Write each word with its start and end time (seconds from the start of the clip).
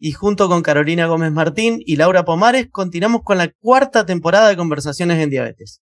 y 0.00 0.12
junto 0.12 0.48
con 0.48 0.62
Carolina 0.62 1.06
Gómez 1.06 1.30
Martín 1.30 1.78
y 1.84 1.96
Laura 1.96 2.24
Pomares 2.24 2.68
continuamos 2.72 3.20
con 3.22 3.36
la 3.36 3.52
cuarta 3.60 4.06
temporada 4.06 4.48
de 4.48 4.56
Conversaciones 4.56 5.18
en 5.18 5.28
Diabetes. 5.28 5.82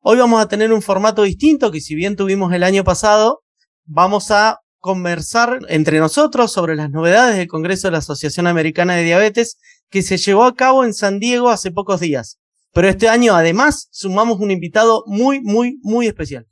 Hoy 0.00 0.18
vamos 0.18 0.40
a 0.40 0.46
tener 0.46 0.72
un 0.72 0.82
formato 0.82 1.24
distinto 1.24 1.72
que 1.72 1.80
si 1.80 1.96
bien 1.96 2.14
tuvimos 2.14 2.52
el 2.52 2.62
año 2.62 2.84
pasado, 2.84 3.42
vamos 3.84 4.30
a 4.30 4.60
conversar 4.78 5.58
entre 5.68 5.98
nosotros 5.98 6.52
sobre 6.52 6.76
las 6.76 6.90
novedades 6.90 7.36
del 7.36 7.48
Congreso 7.48 7.88
de 7.88 7.92
la 7.92 7.98
Asociación 7.98 8.46
Americana 8.46 8.94
de 8.94 9.02
Diabetes 9.02 9.58
que 9.90 10.02
se 10.02 10.16
llevó 10.16 10.44
a 10.44 10.54
cabo 10.54 10.84
en 10.84 10.94
San 10.94 11.18
Diego 11.18 11.48
hace 11.48 11.72
pocos 11.72 11.98
días. 11.98 12.38
Pero 12.72 12.88
este 12.88 13.08
año 13.08 13.34
además 13.34 13.88
sumamos 13.90 14.38
un 14.38 14.52
invitado 14.52 15.02
muy, 15.06 15.40
muy, 15.40 15.80
muy 15.82 16.06
especial. 16.06 16.46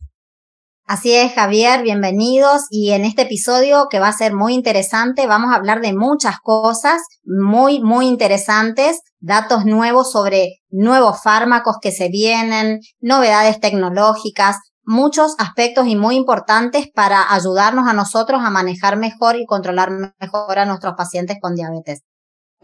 Así 0.86 1.14
es, 1.14 1.32
Javier, 1.32 1.82
bienvenidos. 1.82 2.66
Y 2.68 2.90
en 2.90 3.06
este 3.06 3.22
episodio 3.22 3.86
que 3.90 4.00
va 4.00 4.08
a 4.08 4.12
ser 4.12 4.34
muy 4.34 4.52
interesante, 4.52 5.26
vamos 5.26 5.50
a 5.50 5.56
hablar 5.56 5.80
de 5.80 5.94
muchas 5.94 6.36
cosas 6.42 7.00
muy, 7.24 7.80
muy 7.80 8.06
interesantes, 8.06 9.00
datos 9.18 9.64
nuevos 9.64 10.12
sobre 10.12 10.58
nuevos 10.68 11.22
fármacos 11.22 11.78
que 11.80 11.90
se 11.90 12.10
vienen, 12.10 12.80
novedades 13.00 13.60
tecnológicas, 13.60 14.58
muchos 14.82 15.34
aspectos 15.38 15.86
y 15.86 15.96
muy 15.96 16.16
importantes 16.16 16.88
para 16.94 17.32
ayudarnos 17.32 17.88
a 17.88 17.94
nosotros 17.94 18.42
a 18.44 18.50
manejar 18.50 18.98
mejor 18.98 19.36
y 19.36 19.46
controlar 19.46 19.90
mejor 20.20 20.58
a 20.58 20.66
nuestros 20.66 20.92
pacientes 20.98 21.38
con 21.40 21.54
diabetes 21.54 22.02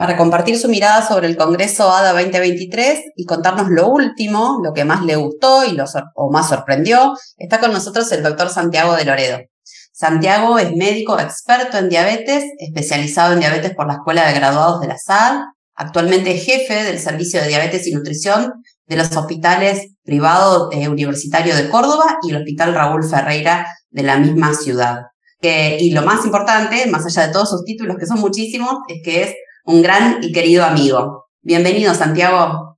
para 0.00 0.16
compartir 0.16 0.58
su 0.58 0.70
mirada 0.70 1.06
sobre 1.06 1.26
el 1.26 1.36
Congreso 1.36 1.92
ADA 1.92 2.14
2023 2.14 3.12
y 3.16 3.26
contarnos 3.26 3.68
lo 3.68 3.88
último, 3.88 4.58
lo 4.64 4.72
que 4.72 4.86
más 4.86 5.04
le 5.04 5.16
gustó 5.16 5.62
y 5.66 5.72
lo 5.72 5.84
o 6.14 6.32
más 6.32 6.48
sorprendió, 6.48 7.12
está 7.36 7.60
con 7.60 7.70
nosotros 7.70 8.10
el 8.12 8.22
doctor 8.22 8.48
Santiago 8.48 8.96
de 8.96 9.04
Loredo. 9.04 9.40
Santiago 9.92 10.58
es 10.58 10.74
médico 10.74 11.20
experto 11.20 11.76
en 11.76 11.90
diabetes, 11.90 12.44
especializado 12.60 13.34
en 13.34 13.40
diabetes 13.40 13.74
por 13.74 13.88
la 13.88 13.96
Escuela 13.96 14.26
de 14.26 14.32
Graduados 14.32 14.80
de 14.80 14.86
la 14.86 14.96
SAD, 14.96 15.40
actualmente 15.74 16.32
jefe 16.32 16.82
del 16.82 16.98
Servicio 16.98 17.42
de 17.42 17.48
Diabetes 17.48 17.86
y 17.86 17.92
Nutrición 17.92 18.54
de 18.86 18.96
los 18.96 19.14
hospitales 19.14 19.88
privados 20.02 20.70
eh, 20.72 20.88
universitario 20.88 21.54
de 21.54 21.68
Córdoba 21.68 22.16
y 22.22 22.30
el 22.30 22.38
Hospital 22.38 22.72
Raúl 22.72 23.04
Ferreira 23.04 23.66
de 23.90 24.02
la 24.02 24.16
misma 24.16 24.54
ciudad. 24.54 25.02
y 25.42 25.90
lo 25.90 26.00
más 26.00 26.24
importante, 26.24 26.86
más 26.86 27.04
allá 27.04 27.26
de 27.26 27.34
todos 27.34 27.50
sus 27.50 27.64
títulos, 27.64 27.98
que 27.98 28.06
son 28.06 28.18
muchísimos, 28.18 28.76
es 28.88 29.02
que 29.04 29.22
es 29.24 29.34
un 29.70 29.82
gran 29.82 30.18
y 30.22 30.32
querido 30.32 30.64
amigo. 30.64 31.26
Bienvenido, 31.42 31.94
Santiago. 31.94 32.76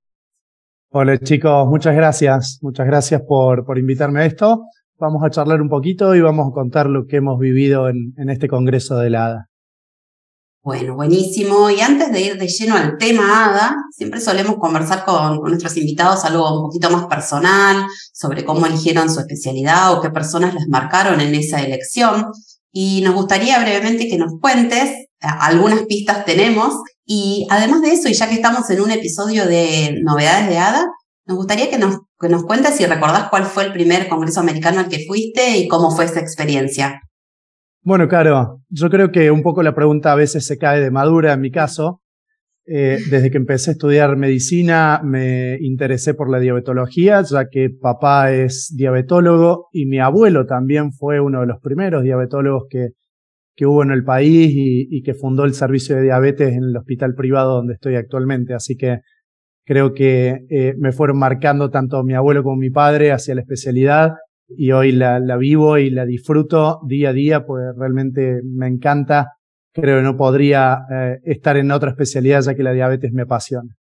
Hola 0.90 1.18
chicos, 1.18 1.66
muchas 1.66 1.96
gracias. 1.96 2.58
Muchas 2.60 2.86
gracias 2.86 3.22
por, 3.26 3.64
por 3.64 3.78
invitarme 3.78 4.20
a 4.20 4.26
esto. 4.26 4.64
Vamos 4.98 5.24
a 5.24 5.30
charlar 5.30 5.62
un 5.62 5.70
poquito 5.70 6.14
y 6.14 6.20
vamos 6.20 6.48
a 6.50 6.52
contar 6.52 6.86
lo 6.86 7.06
que 7.06 7.16
hemos 7.16 7.38
vivido 7.38 7.88
en, 7.88 8.12
en 8.18 8.28
este 8.28 8.46
Congreso 8.46 8.98
de 8.98 9.08
la 9.08 9.26
ADA. 9.26 9.48
Bueno, 10.62 10.94
buenísimo. 10.94 11.70
Y 11.70 11.80
antes 11.80 12.12
de 12.12 12.20
ir 12.20 12.38
de 12.38 12.46
lleno 12.46 12.76
al 12.76 12.98
tema 12.98 13.46
ADA, 13.46 13.74
siempre 13.90 14.20
solemos 14.20 14.56
conversar 14.56 15.04
con, 15.04 15.40
con, 15.40 15.48
nuestros 15.48 15.77
invitados 15.78 16.24
algo 16.27 16.56
un 16.56 16.66
poquito 16.66 16.90
más 16.90 17.06
personal, 17.06 17.86
sobre 18.12 18.44
cómo 18.44 18.66
eligieron 18.66 19.10
su 19.10 19.18
especialidad 19.18 19.94
o 19.94 20.02
qué 20.02 20.10
personas 20.10 20.54
les 20.54 20.68
marcaron 20.68 21.20
en 21.22 21.34
esa 21.34 21.62
elección. 21.62 22.27
Y 22.70 23.00
nos 23.02 23.14
gustaría 23.14 23.58
brevemente 23.61 24.08
que 24.08 24.18
nos 24.18 24.38
cuentes 24.40 25.08
algunas 25.22 25.83
pistas 25.86 26.24
tenemos. 26.24 26.74
Y 27.05 27.46
además 27.50 27.83
de 27.83 27.92
eso, 27.92 28.08
y 28.08 28.14
ya 28.14 28.28
que 28.28 28.34
estamos 28.34 28.68
en 28.70 28.80
un 28.80 28.90
episodio 28.90 29.46
de 29.46 30.00
novedades 30.02 30.48
de 30.48 30.58
ADA, 30.58 30.86
nos 31.27 31.36
gustaría 31.36 31.70
que 31.70 31.78
nos, 31.78 31.98
que 32.18 32.28
nos 32.28 32.44
cuentes 32.44 32.77
si 32.77 32.86
recordás 32.86 33.28
cuál 33.28 33.44
fue 33.44 33.64
el 33.64 33.72
primer 33.72 34.08
Congreso 34.08 34.40
Americano 34.40 34.80
al 34.80 34.88
que 34.88 35.05
fuiste 35.06 35.56
y 35.58 35.68
cómo 35.68 35.90
fue 35.90 36.05
esa 36.05 36.20
experiencia. 36.20 37.00
Bueno, 37.84 38.08
claro, 38.08 38.61
yo 38.68 38.90
creo 38.90 39.11
que 39.11 39.30
un 39.30 39.42
poco 39.42 39.62
la 39.62 39.74
pregunta 39.74 40.12
a 40.12 40.16
veces 40.16 40.46
se 40.46 40.56
cae 40.56 40.80
de 40.80 40.90
madura 40.90 41.32
en 41.32 41.40
mi 41.40 41.50
caso. 41.50 42.00
Eh, 42.64 43.00
desde 43.11 43.32
que 43.32 43.38
empecé 43.38 43.70
a 43.70 43.72
estudiar 43.72 44.16
medicina 44.16 45.00
me 45.02 45.56
interesé 45.61 46.14
por 46.14 46.30
la 46.30 46.38
diabetología, 46.38 47.20
ya 47.22 47.48
que 47.50 47.70
papá 47.70 48.30
es 48.30 48.72
diabetólogo 48.77 49.66
y 49.72 49.86
mi 49.86 49.98
abuelo 49.98 50.46
también 50.46 50.92
fue 50.92 51.18
uno 51.18 51.40
de 51.40 51.48
los 51.48 51.61
primeros 51.61 52.05
diabetólogos 52.05 52.66
que 52.70 52.90
que 53.55 53.67
hubo 53.67 53.83
en 53.83 53.90
el 53.90 54.05
país 54.05 54.52
y, 54.55 55.02
que 55.02 55.14
fundó 55.14 55.45
el 55.45 55.55
servicio 55.55 55.96
de 55.96 56.02
diabetes 56.02 56.52
en 56.52 56.64
el 56.64 56.77
hospital 56.77 57.14
privado 57.14 57.57
donde 57.57 57.74
estoy 57.74 57.96
actualmente. 57.96 58.55
Así 58.55 58.77
que 58.77 59.01
creo 59.64 59.92
que 59.92 60.46
eh, 60.51 60.74
me 60.79 60.92
fueron 60.92 61.18
marcando 61.18 61.70
tanto 61.70 62.02
mi 62.02 62.14
abuelo 62.14 62.42
como 62.42 62.57
mi 62.57 62.70
padre 62.70 63.12
hacia 63.12 63.35
la 63.35 63.42
especialidad 63.42 64.12
y 64.48 64.73
hoy 64.73 64.92
la, 64.92 65.18
vivo 65.36 65.79
y 65.79 65.91
la 65.91 66.05
disfruto 66.05 66.80
día 66.86 67.11
a 67.11 67.12
día, 67.12 67.46
pues 67.46 67.64
realmente 67.77 68.41
me 68.45 68.67
encanta. 68.67 69.33
Creo 69.73 69.98
que 69.98 70.02
no 70.02 70.17
podría 70.17 70.80
eh, 70.91 71.18
estar 71.24 71.57
en 71.57 71.70
otra 71.70 71.91
especialidad 71.91 72.42
ya 72.42 72.55
que 72.55 72.62
la 72.62 72.73
diabetes 72.73 73.12
me 73.12 73.23
apasiona. 73.23 73.74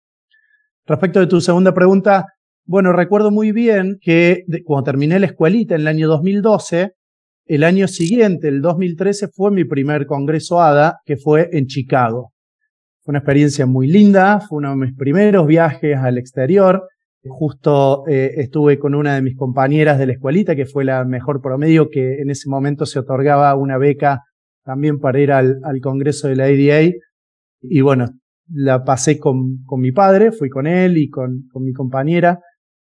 Respecto 0.86 1.20
de 1.20 1.26
tu 1.26 1.40
segunda 1.40 1.74
pregunta, 1.74 2.26
bueno, 2.64 2.92
recuerdo 2.92 3.30
muy 3.30 3.52
bien 3.52 3.98
que 4.00 4.44
cuando 4.64 4.84
terminé 4.84 5.18
la 5.18 5.26
escuelita 5.26 5.74
en 5.74 5.82
el 5.82 5.88
año 5.88 6.08
2012, 6.08 6.92
el 7.46 7.64
año 7.64 7.88
siguiente, 7.88 8.48
el 8.48 8.62
2013, 8.62 9.28
fue 9.28 9.50
mi 9.50 9.64
primer 9.64 10.06
congreso 10.06 10.60
ADA, 10.60 10.98
que 11.04 11.16
fue 11.16 11.48
en 11.52 11.66
Chicago. 11.66 12.32
Fue 13.02 13.12
una 13.12 13.18
experiencia 13.18 13.66
muy 13.66 13.88
linda, 13.88 14.40
fue 14.40 14.58
uno 14.58 14.70
de 14.70 14.76
mis 14.76 14.94
primeros 14.94 15.46
viajes 15.46 15.96
al 15.96 16.18
exterior. 16.18 16.88
Justo 17.24 18.04
eh, 18.06 18.30
estuve 18.36 18.78
con 18.78 18.94
una 18.94 19.16
de 19.16 19.22
mis 19.22 19.36
compañeras 19.36 19.98
de 19.98 20.06
la 20.06 20.12
escuelita, 20.12 20.54
que 20.54 20.66
fue 20.66 20.84
la 20.84 21.04
mejor 21.04 21.40
promedio, 21.40 21.88
que 21.90 22.20
en 22.20 22.30
ese 22.30 22.48
momento 22.48 22.86
se 22.86 23.00
otorgaba 23.00 23.54
una 23.56 23.76
beca 23.76 24.20
también 24.64 25.00
para 25.00 25.18
ir 25.18 25.32
al, 25.32 25.60
congreso 25.82 26.28
de 26.28 26.36
la 26.36 26.44
ADA. 26.44 26.92
Y 27.60 27.80
bueno, 27.80 28.06
la 28.48 28.84
pasé 28.84 29.18
con, 29.18 29.64
mi 29.78 29.90
padre, 29.90 30.30
fui 30.30 30.48
con 30.48 30.68
él 30.68 30.96
y 30.96 31.08
con, 31.08 31.48
con 31.52 31.64
mi 31.64 31.72
compañera 31.72 32.40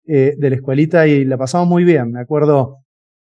eh, 0.05 0.33
de 0.37 0.49
la 0.49 0.57
escuelita 0.57 1.07
y 1.07 1.23
la 1.23 1.37
pasamos 1.37 1.67
muy 1.67 1.85
bien. 1.85 2.11
Me 2.11 2.19
acuerdo 2.19 2.82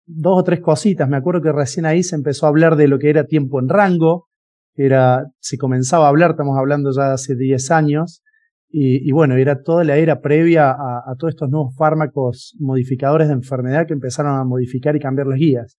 dos 0.07 0.40
o 0.40 0.44
tres 0.44 0.62
cositas. 0.62 1.07
Me 1.07 1.18
acuerdo 1.18 1.41
que 1.41 1.51
recién 1.51 1.85
ahí 1.85 2.01
se 2.01 2.16
empezó 2.16 2.45
a 2.45 2.50
hablar 2.50 2.75
de 2.75 2.88
lo 2.88 2.97
que 2.97 3.09
era 3.09 3.25
tiempo 3.25 3.59
en 3.59 3.69
rango, 3.69 4.28
era, 4.75 5.25
se 5.40 5.57
comenzaba 5.57 6.06
a 6.06 6.09
hablar, 6.09 6.31
estamos 6.31 6.57
hablando 6.57 6.91
ya 6.91 7.07
de 7.07 7.13
hace 7.13 7.35
10 7.35 7.72
años, 7.72 8.23
y, 8.69 9.12
bueno, 9.12 9.35
era 9.35 9.63
toda 9.63 9.84
la 9.85 9.95
era 9.95 10.19
previa 10.19 10.69
a, 10.69 11.00
a, 11.09 11.16
todos 11.18 11.31
estos 11.34 11.50
nuevos 11.50 11.73
fármacos 11.78 12.53
modificadores 12.59 13.29
de 13.29 13.34
enfermedad 13.34 13.88
que 13.88 13.94
empezaron 13.94 14.35
a 14.35 14.44
modificar 14.44 14.95
y 14.95 15.00
cambiar 15.00 15.28
las 15.28 15.40
guías. 15.40 15.78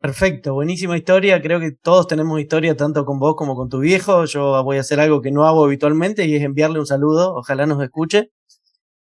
Perfecto, 0.00 0.54
buenísima 0.54 0.96
historia. 0.96 1.40
Creo 1.40 1.60
que 1.60 1.70
todos 1.70 2.08
tenemos 2.08 2.40
historia, 2.40 2.76
tanto 2.76 3.04
con 3.04 3.20
vos 3.20 3.36
como 3.36 3.54
con 3.54 3.68
tu 3.68 3.78
viejo. 3.78 4.24
Yo 4.24 4.62
voy 4.64 4.78
a 4.78 4.80
hacer 4.80 4.98
algo 4.98 5.22
que 5.22 5.30
no 5.30 5.44
hago 5.44 5.64
habitualmente 5.64 6.26
y 6.26 6.34
es 6.34 6.42
enviarle 6.42 6.80
un 6.80 6.86
saludo. 6.86 7.36
Ojalá 7.36 7.66
nos 7.66 7.80
escuche. 7.80 8.32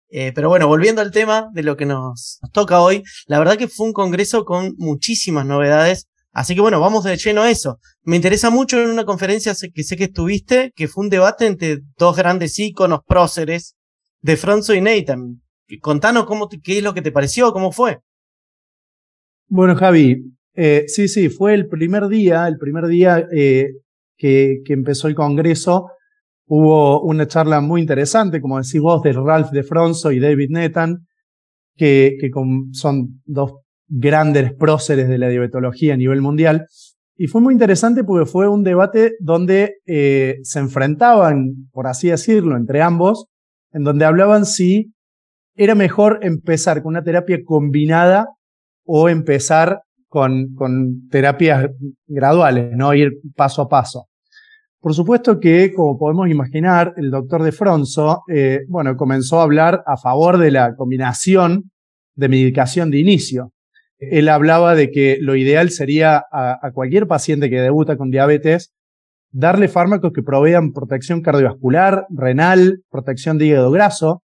Eh, 0.08 0.32
pero 0.34 0.48
bueno, 0.48 0.68
volviendo 0.68 1.00
al 1.00 1.10
tema 1.10 1.50
de 1.52 1.62
lo 1.62 1.76
que 1.76 1.86
nos, 1.86 2.38
toca 2.52 2.80
hoy, 2.80 3.02
la 3.26 3.38
verdad 3.38 3.56
que 3.56 3.68
fue 3.68 3.86
un 3.86 3.92
congreso 3.92 4.44
con 4.44 4.74
muchísimas 4.78 5.46
novedades. 5.46 6.06
Así 6.32 6.54
que 6.54 6.60
bueno, 6.60 6.80
vamos 6.80 7.04
de 7.04 7.16
lleno 7.16 7.42
a 7.42 7.50
eso. 7.50 7.78
Me 8.02 8.16
interesa 8.16 8.50
mucho 8.50 8.80
en 8.80 8.90
una 8.90 9.04
conferencia 9.04 9.54
que 9.74 9.82
sé 9.82 9.96
que 9.96 10.04
estuviste, 10.04 10.72
que 10.76 10.86
fue 10.86 11.04
un 11.04 11.10
debate 11.10 11.46
entre 11.46 11.78
dos 11.96 12.16
grandes 12.16 12.58
íconos 12.58 13.00
próceres 13.06 13.74
de 14.20 14.36
Fronzo 14.36 14.74
y 14.74 14.80
Nathan. 14.80 15.42
Contanos 15.80 16.26
cómo 16.26 16.48
qué 16.48 16.78
es 16.78 16.84
lo 16.84 16.94
que 16.94 17.02
te 17.02 17.10
pareció, 17.10 17.52
cómo 17.52 17.72
fue. 17.72 17.98
Bueno, 19.48 19.74
Javi, 19.76 20.16
eh, 20.54 20.84
sí, 20.88 21.08
sí, 21.08 21.30
fue 21.30 21.54
el 21.54 21.68
primer 21.68 22.06
día, 22.08 22.46
el 22.46 22.58
primer 22.58 22.86
día 22.86 23.26
eh, 23.34 23.70
que 24.16 24.62
empezó 24.66 25.08
el 25.08 25.14
congreso. 25.14 25.90
Hubo 26.48 27.02
una 27.02 27.26
charla 27.26 27.60
muy 27.60 27.80
interesante, 27.80 28.40
como 28.40 28.58
decís 28.58 28.80
vos, 28.80 29.02
de 29.02 29.12
Ralph 29.12 29.50
de 29.50 29.62
Fronzo 29.62 30.12
y 30.12 30.20
David 30.20 30.50
Netan, 30.50 31.06
que, 31.76 32.16
que 32.20 32.30
son 32.72 33.20
dos 33.24 33.54
grandes 33.88 34.52
próceres 34.54 35.08
de 35.08 35.18
la 35.18 35.28
diabetología 35.28 35.94
a 35.94 35.96
nivel 35.96 36.20
mundial. 36.20 36.66
Y 37.16 37.28
fue 37.28 37.40
muy 37.40 37.54
interesante 37.54 38.04
porque 38.04 38.30
fue 38.30 38.48
un 38.48 38.62
debate 38.62 39.12
donde 39.20 39.76
eh, 39.86 40.38
se 40.42 40.58
enfrentaban, 40.58 41.68
por 41.72 41.86
así 41.86 42.08
decirlo, 42.08 42.56
entre 42.56 42.82
ambos, 42.82 43.26
en 43.72 43.84
donde 43.84 44.04
hablaban 44.04 44.44
si 44.44 44.92
era 45.54 45.74
mejor 45.74 46.20
empezar 46.22 46.82
con 46.82 46.90
una 46.90 47.02
terapia 47.02 47.38
combinada 47.44 48.28
o 48.84 49.08
empezar 49.08 49.80
con, 50.08 50.54
con 50.54 51.08
terapias 51.08 51.70
graduales, 52.06 52.76
¿no? 52.76 52.92
Ir 52.94 53.12
paso 53.34 53.62
a 53.62 53.68
paso. 53.68 54.06
Por 54.86 54.94
supuesto 54.94 55.40
que, 55.40 55.72
como 55.74 55.98
podemos 55.98 56.30
imaginar, 56.30 56.94
el 56.96 57.10
doctor 57.10 57.42
de 57.42 57.50
Fronzo, 57.50 58.22
eh, 58.32 58.60
bueno, 58.68 58.96
comenzó 58.96 59.40
a 59.40 59.42
hablar 59.42 59.82
a 59.84 59.96
favor 59.96 60.38
de 60.38 60.52
la 60.52 60.76
combinación 60.76 61.72
de 62.14 62.28
medicación 62.28 62.92
de 62.92 63.00
inicio. 63.00 63.50
Él 63.98 64.28
hablaba 64.28 64.76
de 64.76 64.92
que 64.92 65.18
lo 65.20 65.34
ideal 65.34 65.70
sería 65.70 66.22
a 66.30 66.70
cualquier 66.72 67.08
paciente 67.08 67.50
que 67.50 67.60
debuta 67.60 67.96
con 67.96 68.10
diabetes 68.10 68.74
darle 69.32 69.66
fármacos 69.66 70.12
que 70.14 70.22
provean 70.22 70.72
protección 70.72 71.20
cardiovascular, 71.20 72.06
renal, 72.08 72.82
protección 72.88 73.38
de 73.38 73.46
hígado 73.46 73.72
graso, 73.72 74.22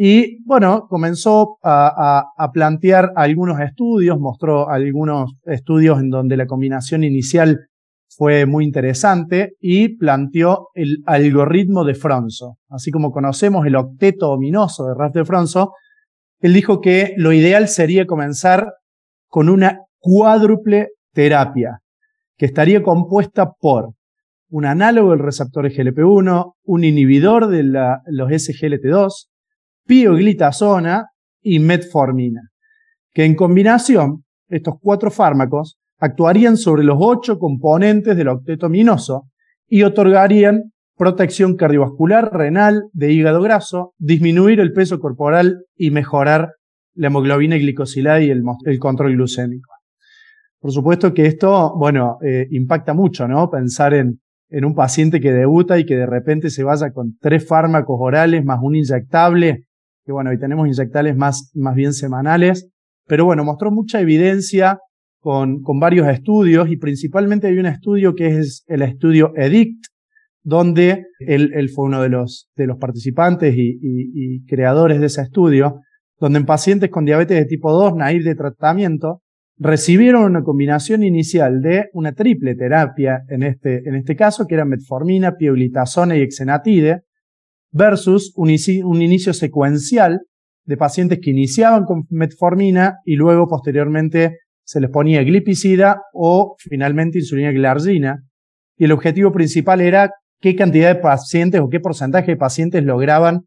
y 0.00 0.40
bueno, 0.44 0.86
comenzó 0.88 1.58
a, 1.64 2.24
plantear 2.54 3.10
algunos 3.16 3.58
estudios, 3.58 4.20
mostró 4.20 4.70
algunos 4.70 5.32
estudios 5.44 5.98
en 5.98 6.08
donde 6.08 6.36
la 6.36 6.46
combinación 6.46 7.02
inicial 7.02 7.66
fue 8.08 8.46
muy 8.46 8.64
interesante 8.64 9.52
y 9.60 9.96
planteó 9.96 10.68
el 10.74 10.98
algoritmo 11.06 11.84
de 11.84 11.94
Fronzo. 11.94 12.56
Así 12.68 12.90
como 12.90 13.10
conocemos 13.10 13.66
el 13.66 13.76
octeto 13.76 14.30
ominoso 14.30 14.86
de 14.86 14.94
Ralph 14.94 15.14
de 15.14 15.24
Fronzo, 15.24 15.72
él 16.40 16.54
dijo 16.54 16.80
que 16.80 17.14
lo 17.16 17.32
ideal 17.32 17.68
sería 17.68 18.06
comenzar 18.06 18.72
con 19.28 19.48
una 19.48 19.80
cuádruple 19.98 20.88
terapia, 21.12 21.78
que 22.36 22.46
estaría 22.46 22.82
compuesta 22.82 23.52
por 23.60 23.90
un 24.50 24.64
análogo 24.64 25.10
del 25.10 25.18
receptor 25.18 25.70
GLP-1, 25.70 26.54
un 26.64 26.84
inhibidor 26.84 27.48
de 27.48 27.64
los 27.64 28.30
SGLT2, 28.30 29.28
pioglitazona 29.86 31.08
y 31.42 31.58
metformina, 31.58 32.42
que 33.12 33.24
en 33.24 33.34
combinación, 33.34 34.24
estos 34.48 34.76
cuatro 34.80 35.10
fármacos 35.10 35.77
actuarían 35.98 36.56
sobre 36.56 36.84
los 36.84 36.96
ocho 37.00 37.38
componentes 37.38 38.16
del 38.16 38.28
octeto 38.28 38.68
minoso 38.68 39.28
y 39.66 39.82
otorgarían 39.82 40.72
protección 40.96 41.56
cardiovascular, 41.56 42.32
renal, 42.32 42.84
de 42.92 43.12
hígado 43.12 43.40
graso, 43.40 43.92
disminuir 43.98 44.60
el 44.60 44.72
peso 44.72 44.98
corporal 44.98 45.64
y 45.76 45.90
mejorar 45.90 46.52
la 46.94 47.06
hemoglobina 47.06 47.56
glicosilada 47.56 48.20
y 48.20 48.30
el, 48.30 48.42
control 48.80 49.12
glucémico. 49.12 49.70
Por 50.60 50.72
supuesto 50.72 51.14
que 51.14 51.26
esto, 51.26 51.74
bueno, 51.78 52.18
eh, 52.22 52.48
impacta 52.50 52.94
mucho, 52.94 53.28
¿no? 53.28 53.48
Pensar 53.48 53.94
en, 53.94 54.20
un 54.50 54.74
paciente 54.74 55.20
que 55.20 55.30
debuta 55.30 55.78
y 55.78 55.84
que 55.84 55.94
de 55.94 56.06
repente 56.06 56.48
se 56.48 56.64
vaya 56.64 56.90
con 56.90 57.16
tres 57.20 57.46
fármacos 57.46 57.96
orales 58.00 58.44
más 58.44 58.58
un 58.62 58.76
inyectable 58.76 59.68
que 60.08 60.12
bueno, 60.12 60.30
hoy 60.30 60.38
tenemos 60.38 60.66
inyectables 60.66 61.18
más, 61.18 61.50
más 61.54 61.74
bien 61.74 61.92
semanales, 61.92 62.70
pero 63.06 63.26
bueno, 63.26 63.44
mostró 63.44 63.70
mucha 63.70 64.00
evidencia 64.00 64.78
con, 65.20 65.62
varios 65.78 66.08
estudios 66.08 66.70
y 66.70 66.76
principalmente 66.76 67.46
hay 67.48 67.58
un 67.58 67.66
estudio 67.66 68.14
que 68.14 68.38
es 68.38 68.64
el 68.66 68.82
estudio 68.82 69.32
EDICT, 69.36 69.84
donde 70.42 71.04
él, 71.18 71.68
fue 71.74 71.86
uno 71.86 72.00
de 72.02 72.08
los, 72.08 72.48
participantes 72.80 73.54
y, 73.56 74.44
creadores 74.46 75.00
de 75.00 75.06
ese 75.06 75.22
estudio, 75.22 75.80
donde 76.18 76.38
en 76.38 76.46
pacientes 76.46 76.90
con 76.90 77.04
diabetes 77.04 77.38
de 77.38 77.44
tipo 77.44 77.72
2, 77.72 77.96
naive 77.96 78.24
de 78.24 78.34
tratamiento, 78.34 79.22
recibieron 79.58 80.24
una 80.24 80.42
combinación 80.42 81.02
inicial 81.02 81.60
de 81.60 81.86
una 81.92 82.12
triple 82.12 82.54
terapia, 82.54 83.22
en 83.28 83.42
este, 83.42 83.88
en 83.88 83.96
este 83.96 84.16
caso, 84.16 84.46
que 84.46 84.54
era 84.54 84.64
metformina, 84.64 85.36
pioglitazona 85.36 86.16
y 86.16 86.20
exenatide, 86.20 87.02
versus 87.70 88.32
un, 88.36 88.50
inicio 88.50 89.32
secuencial 89.34 90.20
de 90.64 90.76
pacientes 90.76 91.18
que 91.22 91.30
iniciaban 91.30 91.84
con 91.84 92.04
metformina 92.10 92.98
y 93.04 93.16
luego 93.16 93.46
posteriormente 93.46 94.38
se 94.68 94.80
les 94.80 94.90
ponía 94.90 95.22
glipicida 95.22 96.02
o 96.12 96.54
finalmente 96.58 97.16
insulina 97.16 97.52
glargina. 97.52 98.22
Y 98.76 98.84
el 98.84 98.92
objetivo 98.92 99.32
principal 99.32 99.80
era 99.80 100.10
qué 100.42 100.54
cantidad 100.56 100.94
de 100.94 101.00
pacientes 101.00 101.58
o 101.62 101.70
qué 101.70 101.80
porcentaje 101.80 102.32
de 102.32 102.36
pacientes 102.36 102.84
lograban 102.84 103.46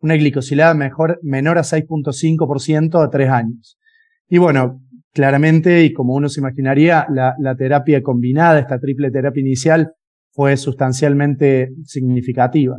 una 0.00 0.14
glicosilada 0.14 0.72
mejor, 0.72 1.20
menor 1.22 1.58
a 1.58 1.60
6.5% 1.60 3.04
a 3.04 3.10
tres 3.10 3.28
años. 3.28 3.76
Y 4.30 4.38
bueno, 4.38 4.80
claramente, 5.12 5.84
y 5.84 5.92
como 5.92 6.14
uno 6.14 6.30
se 6.30 6.40
imaginaría, 6.40 7.06
la, 7.10 7.34
la 7.38 7.54
terapia 7.54 8.02
combinada, 8.02 8.58
esta 8.58 8.80
triple 8.80 9.10
terapia 9.10 9.42
inicial, 9.42 9.92
fue 10.30 10.56
sustancialmente 10.56 11.68
significativa. 11.84 12.78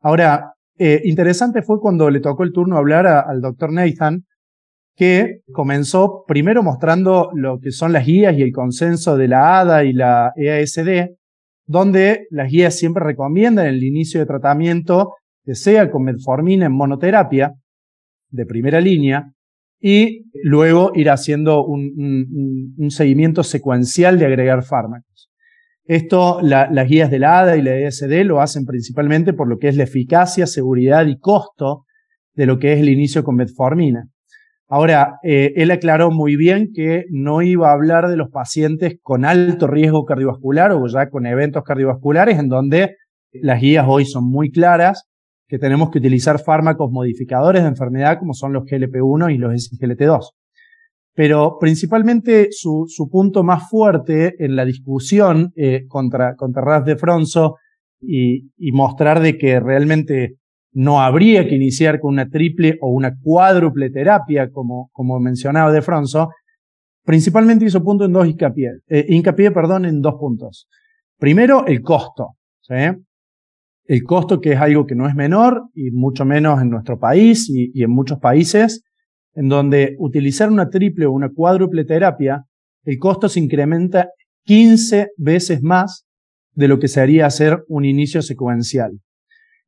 Ahora, 0.00 0.52
eh, 0.78 1.02
interesante 1.02 1.62
fue 1.62 1.80
cuando 1.80 2.10
le 2.10 2.20
tocó 2.20 2.44
el 2.44 2.52
turno 2.52 2.76
hablar 2.76 3.08
al 3.08 3.40
doctor 3.40 3.72
Nathan, 3.72 4.24
que 4.98 5.42
comenzó 5.52 6.24
primero 6.26 6.64
mostrando 6.64 7.30
lo 7.32 7.60
que 7.60 7.70
son 7.70 7.92
las 7.92 8.04
guías 8.04 8.36
y 8.36 8.42
el 8.42 8.50
consenso 8.50 9.16
de 9.16 9.28
la 9.28 9.60
ADA 9.60 9.84
y 9.84 9.92
la 9.92 10.32
EASD, 10.34 11.10
donde 11.66 12.26
las 12.30 12.50
guías 12.50 12.76
siempre 12.76 13.04
recomiendan 13.04 13.66
el 13.66 13.84
inicio 13.84 14.18
de 14.18 14.26
tratamiento 14.26 15.14
que 15.44 15.54
sea 15.54 15.88
con 15.88 16.02
metformina 16.02 16.66
en 16.66 16.72
monoterapia 16.72 17.54
de 18.30 18.44
primera 18.44 18.80
línea 18.80 19.32
y 19.80 20.24
luego 20.42 20.90
ir 20.96 21.10
haciendo 21.10 21.64
un 21.64 22.88
seguimiento 22.90 23.44
secuencial 23.44 24.18
de 24.18 24.26
agregar 24.26 24.64
fármacos. 24.64 25.30
Esto, 25.84 26.40
las 26.42 26.88
guías 26.88 27.08
de 27.08 27.20
la 27.20 27.38
ADA 27.38 27.56
y 27.56 27.62
la 27.62 27.76
ESD 27.76 28.24
lo 28.24 28.40
hacen 28.40 28.64
principalmente 28.64 29.32
por 29.32 29.48
lo 29.48 29.58
que 29.58 29.68
es 29.68 29.76
la 29.76 29.84
eficacia, 29.84 30.48
seguridad 30.48 31.06
y 31.06 31.20
costo 31.20 31.84
de 32.34 32.46
lo 32.46 32.58
que 32.58 32.72
es 32.72 32.80
el 32.80 32.88
inicio 32.88 33.22
con 33.22 33.36
metformina. 33.36 34.08
Ahora, 34.70 35.18
eh, 35.22 35.52
él 35.56 35.70
aclaró 35.70 36.10
muy 36.10 36.36
bien 36.36 36.72
que 36.74 37.04
no 37.10 37.40
iba 37.40 37.70
a 37.70 37.72
hablar 37.72 38.08
de 38.08 38.16
los 38.16 38.28
pacientes 38.30 38.98
con 39.02 39.24
alto 39.24 39.66
riesgo 39.66 40.04
cardiovascular 40.04 40.72
o 40.72 40.86
ya 40.86 41.08
con 41.08 41.26
eventos 41.26 41.64
cardiovasculares 41.64 42.38
en 42.38 42.48
donde 42.48 42.96
las 43.32 43.60
guías 43.60 43.86
hoy 43.88 44.04
son 44.04 44.28
muy 44.28 44.50
claras, 44.50 45.08
que 45.48 45.58
tenemos 45.58 45.90
que 45.90 45.98
utilizar 45.98 46.38
fármacos 46.38 46.90
modificadores 46.90 47.62
de 47.62 47.68
enfermedad 47.68 48.18
como 48.18 48.34
son 48.34 48.52
los 48.52 48.64
GLP-1 48.64 49.34
y 49.34 49.38
los 49.38 49.52
SGLT2 49.52 50.30
pero 51.18 51.56
principalmente 51.58 52.46
su, 52.52 52.86
punto 53.10 53.42
más 53.42 53.68
fuerte 53.68 54.36
en 54.38 54.54
la 54.54 54.64
discusión 54.64 55.50
eh, 55.56 55.84
contra, 55.88 56.36
contra 56.36 56.62
Ras 56.62 56.84
de 56.84 56.94
Fronzo 56.94 57.56
y, 58.00 58.52
y, 58.56 58.70
mostrar 58.70 59.18
de 59.18 59.36
que 59.36 59.58
realmente 59.58 60.36
no 60.72 61.00
habría 61.00 61.46
que 61.48 61.56
iniciar 61.56 62.00
con 62.00 62.14
una 62.14 62.28
triple 62.28 62.78
o 62.80 62.90
una 62.90 63.16
cuádruple 63.20 63.90
terapia, 63.90 64.50
como, 64.50 64.90
como 64.92 65.18
mencionaba 65.18 65.72
de 65.72 65.82
Fronzo, 65.82 66.30
principalmente 67.04 67.64
hizo 67.64 67.82
punto 67.82 68.04
en 68.04 68.12
dos 68.12 68.26
eh, 68.26 69.06
hincapié 69.08 69.50
perdón, 69.50 69.86
en 69.86 70.00
dos 70.00 70.14
puntos. 70.20 70.68
Primero, 71.18 71.66
el 71.66 71.80
costo. 71.82 72.34
El 73.84 74.02
costo 74.04 74.40
que 74.40 74.52
es 74.52 74.60
algo 74.60 74.84
que 74.86 74.94
no 74.94 75.08
es 75.08 75.14
menor, 75.14 75.62
y 75.74 75.90
mucho 75.90 76.24
menos 76.24 76.60
en 76.60 76.68
nuestro 76.68 76.98
país 76.98 77.48
y, 77.48 77.70
y 77.72 77.82
en 77.82 77.90
muchos 77.90 78.18
países, 78.18 78.82
en 79.34 79.48
donde 79.48 79.96
utilizar 79.98 80.50
una 80.50 80.68
triple 80.68 81.06
o 81.06 81.12
una 81.12 81.30
cuádruple 81.30 81.84
terapia, 81.84 82.44
el 82.84 82.98
costo 82.98 83.28
se 83.28 83.40
incrementa 83.40 84.10
15 84.44 85.08
veces 85.16 85.62
más 85.62 86.06
de 86.52 86.68
lo 86.68 86.78
que 86.78 86.88
se 86.88 87.00
haría 87.00 87.26
hacer 87.26 87.64
un 87.68 87.84
inicio 87.84 88.20
secuencial. 88.20 88.98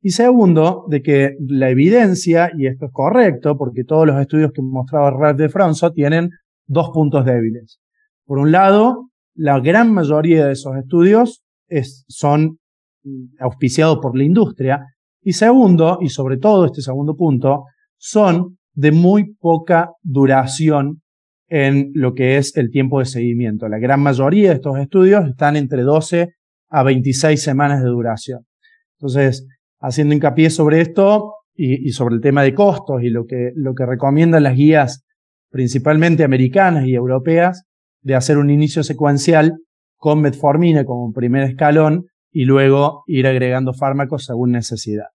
Y 0.01 0.11
segundo, 0.11 0.85
de 0.89 1.03
que 1.03 1.35
la 1.47 1.69
evidencia, 1.69 2.51
y 2.57 2.65
esto 2.65 2.87
es 2.87 2.91
correcto, 2.91 3.55
porque 3.57 3.83
todos 3.83 4.07
los 4.07 4.19
estudios 4.19 4.51
que 4.51 4.61
mostraba 4.63 5.11
Ralph 5.11 5.37
de 5.37 5.49
Fronzo 5.49 5.91
tienen 5.91 6.31
dos 6.65 6.89
puntos 6.91 7.23
débiles. 7.23 7.79
Por 8.25 8.39
un 8.39 8.51
lado, 8.51 9.09
la 9.35 9.59
gran 9.59 9.93
mayoría 9.93 10.47
de 10.47 10.53
esos 10.53 10.75
estudios 10.75 11.43
son 12.07 12.57
auspiciados 13.39 13.99
por 14.01 14.17
la 14.17 14.23
industria. 14.23 14.85
Y 15.21 15.33
segundo, 15.33 15.99
y 16.01 16.09
sobre 16.09 16.37
todo 16.37 16.65
este 16.65 16.81
segundo 16.81 17.15
punto, 17.15 17.65
son 17.97 18.57
de 18.73 18.91
muy 18.91 19.35
poca 19.35 19.91
duración 20.01 21.01
en 21.47 21.91
lo 21.93 22.13
que 22.13 22.37
es 22.37 22.55
el 22.57 22.71
tiempo 22.71 22.99
de 22.99 23.05
seguimiento. 23.05 23.67
La 23.67 23.77
gran 23.77 24.01
mayoría 24.01 24.49
de 24.49 24.55
estos 24.55 24.79
estudios 24.79 25.27
están 25.27 25.57
entre 25.57 25.83
12 25.83 26.29
a 26.69 26.83
26 26.83 27.41
semanas 27.41 27.83
de 27.83 27.89
duración. 27.89 28.45
Entonces, 28.97 29.45
haciendo 29.81 30.15
hincapié 30.15 30.49
sobre 30.49 30.81
esto 30.81 31.33
y, 31.53 31.91
sobre 31.91 32.15
el 32.15 32.21
tema 32.21 32.43
de 32.43 32.53
costos 32.53 33.03
y 33.03 33.09
lo 33.09 33.25
que, 33.25 33.51
lo 33.55 33.73
que 33.73 33.85
recomiendan 33.85 34.43
las 34.43 34.55
guías 34.55 35.03
principalmente 35.49 36.23
americanas 36.23 36.85
y 36.85 36.95
europeas 36.95 37.63
de 38.01 38.15
hacer 38.15 38.37
un 38.37 38.49
inicio 38.49 38.83
secuencial 38.83 39.57
con 39.97 40.21
metformina 40.21 40.85
como 40.85 41.11
primer 41.11 41.43
escalón 41.43 42.05
y 42.31 42.45
luego 42.45 43.03
ir 43.07 43.27
agregando 43.27 43.73
fármacos 43.73 44.25
según 44.25 44.51
necesidad. 44.51 45.07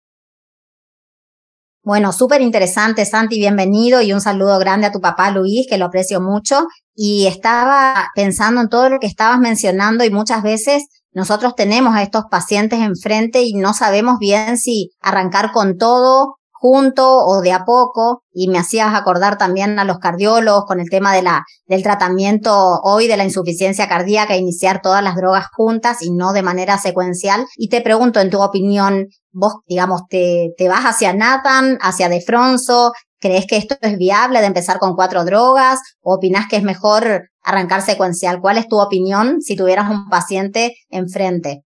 Bueno, 1.83 2.13
súper 2.13 2.41
interesante, 2.41 3.05
Santi, 3.05 3.39
bienvenido 3.39 4.01
y 4.01 4.15
un 4.15 4.23
saludo 4.23 4.59
grande 4.59 4.87
a 4.87 4.93
tu 4.93 5.01
papá 5.01 5.31
Luis, 5.31 5.67
que 5.69 5.77
lo 5.77 5.85
aprecio 5.85 6.19
mucho. 6.19 6.67
Y 6.95 7.27
estaba 7.27 8.09
pensando 8.15 8.63
en 8.63 8.71
todo 8.71 8.89
lo 8.89 8.99
que 8.99 9.07
estabas 9.07 9.39
mencionando 9.39 10.03
y 10.03 10.11
muchas 10.11 10.43
veces 10.43 10.87
nosotros 11.15 11.55
tenemos 11.55 11.95
a 11.95 12.03
estos 12.03 12.25
pacientes 12.31 12.81
enfrente 12.81 13.43
y 13.43 13.55
no 13.55 13.73
sabemos 13.73 14.19
bien 14.19 14.59
si 14.59 14.91
arrancar 15.01 15.53
con 15.53 15.79
todo 15.79 16.37
junto 16.51 17.27
o 17.27 17.43
de 17.43 17.53
a 17.53 17.65
poco 17.65 18.23
y 18.33 18.49
me 18.49 18.59
hacías 18.59 18.95
acordar 18.95 19.37
también 19.37 19.79
a 19.79 19.85
los 19.85 19.99
cardiólogos 19.99 20.65
con 20.65 20.81
el 20.81 20.89
tema 20.89 21.15
de 21.15 21.21
la, 21.21 21.45
del 21.67 21.83
tratamiento 21.83 22.81
hoy 22.83 23.07
de 23.07 23.19
la 23.19 23.25
insuficiencia 23.25 23.87
cardíaca, 23.87 24.37
iniciar 24.37 24.81
todas 24.81 25.05
las 25.05 25.15
drogas 25.15 25.47
juntas 25.53 26.01
y 26.01 26.11
no 26.11 26.33
de 26.33 26.43
manera 26.43 26.79
secuencial. 26.79 27.45
Y 27.57 27.69
te 27.69 27.83
pregunto, 27.83 28.19
en 28.21 28.31
tu 28.31 28.41
opinión, 28.41 29.09
vos, 29.31 29.57
digamos, 29.67 30.03
te, 30.09 30.55
te 30.57 30.69
vas 30.69 30.85
hacia 30.85 31.13
Nathan, 31.13 31.77
hacia 31.83 32.09
Defronso, 32.09 32.93
¿Crees 33.25 33.47
que 33.47 33.57
esto 33.57 33.77
es 33.81 33.97
viable 33.97 34.41
de 34.41 34.47
empezar 34.49 34.79
con 34.79 34.95
cuatro 34.95 35.25
drogas? 35.25 35.81
¿O 36.03 36.17
opinas 36.17 36.47
que 36.47 36.57
es 36.57 36.63
mejor 36.63 37.31
arrancar 37.45 37.83
secuencial? 37.83 38.41
¿Cuál 38.41 38.59
es 38.59 38.69
tu 38.69 38.81
opinión 38.81 39.41
si 39.41 39.57
tuvieras 39.57 39.91
un 39.91 40.09
paciente 40.09 40.75
enfrente? 40.91 41.63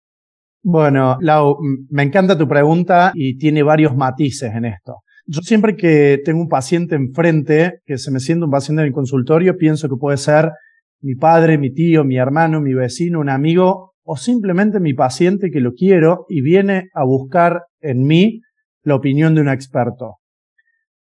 Bueno, 0.63 1.17
Lau, 1.21 1.57
me 1.91 2.05
encanta 2.05 2.39
tu 2.39 2.47
pregunta 2.47 3.11
y 3.15 3.37
tiene 3.37 3.63
varios 3.63 3.97
matices 3.97 4.55
en 4.55 4.67
esto. 4.67 4.99
Yo 5.27 5.41
siempre 5.41 5.77
que 5.77 6.21
tengo 6.25 6.41
un 6.41 6.49
paciente 6.49 6.95
enfrente, 6.95 7.81
que 7.85 7.99
se 7.99 8.11
me 8.11 8.21
siente 8.21 8.45
un 8.45 8.51
paciente 8.51 8.83
en 8.83 8.89
el 8.89 8.95
consultorio, 8.95 9.57
pienso 9.57 9.89
que 9.89 9.97
puede 9.97 10.19
ser 10.19 10.51
mi 11.01 11.17
padre, 11.17 11.59
mi 11.59 11.73
tío, 11.73 12.05
mi 12.05 12.17
hermano, 12.17 12.61
mi 12.61 12.75
vecino, 12.75 13.19
un 13.21 13.29
amigo 13.29 13.95
o 14.05 14.17
simplemente 14.17 14.81
mi 14.81 14.95
paciente 14.95 15.51
que 15.51 15.61
lo 15.61 15.73
quiero 15.73 16.27
y 16.29 16.43
viene 16.43 16.89
a 16.95 17.05
buscar 17.05 17.63
en 17.81 18.05
mí 18.05 18.41
la 18.83 18.97
opinión 18.97 19.35
de 19.35 19.41
un 19.41 19.49
experto. 19.49 20.19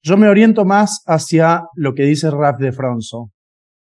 Yo 0.02 0.16
me 0.16 0.28
oriento 0.28 0.64
más 0.64 1.02
hacia 1.06 1.64
lo 1.74 1.94
que 1.94 2.04
dice 2.04 2.30
Raf 2.30 2.58
de 2.58 2.72
Fronso. 2.72 3.30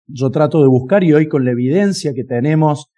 Yo 0.07 0.31
trato 0.31 0.63
de 0.63 0.69
buscar 0.69 1.05
y 1.05 1.13
hoy 1.13 1.29
con 1.29 1.45
la 1.45 1.51
evidencia 1.51 2.13
que 2.15 2.25
tenemos 2.25 2.91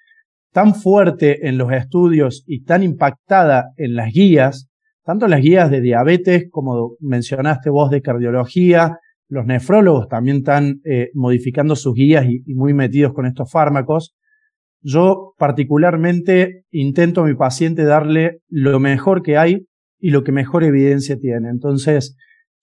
tan 0.53 0.75
fuerte 0.75 1.49
en 1.49 1.59
los 1.59 1.73
estudios 1.73 2.45
y 2.47 2.65
tan 2.65 2.83
impactada 2.83 3.73
en 3.77 3.95
las 3.95 4.13
guías, 4.13 4.69
tanto 5.05 5.27
las 5.29 5.41
guías 5.41 5.71
de 5.71 5.81
diabetes 5.81 6.49
como 6.51 6.97
mencionaste 7.01 7.71
vos 7.71 7.91
de 7.91 8.03
cardiología, 8.03 8.99
los 9.29 9.47
nefrólogos 9.47 10.09
también 10.09 10.39
están 10.39 10.81
eh, 10.85 11.11
modificando 11.15 11.77
sus 11.77 11.95
guías 11.95 12.27
y, 12.27 12.43
y 12.47 12.55
muy 12.55 12.73
metidos 12.73 13.13
con 13.13 13.27
estos 13.27 13.51
fármacos. 13.51 14.15
Yo 14.81 15.35
particularmente 15.39 16.65
intento 16.71 17.23
a 17.23 17.27
mi 17.27 17.35
paciente 17.35 17.85
darle 17.85 18.41
lo 18.49 18.81
mejor 18.81 19.23
que 19.23 19.37
hay 19.37 19.67
y 19.99 20.11
lo 20.11 20.25
que 20.25 20.33
mejor 20.33 20.65
evidencia 20.65 21.19
tiene. 21.19 21.51
Entonces, 21.51 22.17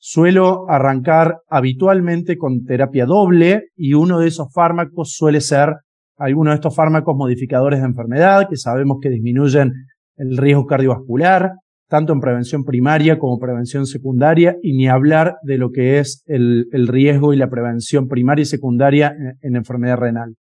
Suelo 0.07 0.69
arrancar 0.69 1.39
habitualmente 1.49 2.37
con 2.37 2.63
terapia 2.63 3.07
doble 3.07 3.69
y 3.75 3.95
uno 3.95 4.19
de 4.19 4.27
esos 4.27 4.53
fármacos 4.53 5.15
suele 5.15 5.41
ser 5.41 5.77
alguno 6.19 6.51
de 6.51 6.57
estos 6.57 6.75
fármacos 6.75 7.15
modificadores 7.17 7.79
de 7.79 7.87
enfermedad 7.87 8.47
que 8.47 8.55
sabemos 8.55 8.99
que 9.01 9.09
disminuyen 9.09 9.73
el 10.17 10.37
riesgo 10.37 10.67
cardiovascular, 10.67 11.53
tanto 11.89 12.13
en 12.13 12.19
prevención 12.19 12.63
primaria 12.65 13.17
como 13.17 13.39
prevención 13.39 13.87
secundaria, 13.87 14.55
y 14.61 14.77
ni 14.77 14.87
hablar 14.87 15.37
de 15.41 15.57
lo 15.57 15.71
que 15.71 15.97
es 15.97 16.21
el, 16.27 16.67
riesgo 16.87 17.33
y 17.33 17.37
la 17.37 17.49
prevención 17.49 18.07
primaria 18.07 18.43
y 18.43 18.45
secundaria 18.45 19.11
en, 19.41 19.55
enfermedad 19.55 19.97
renal. 19.97 20.35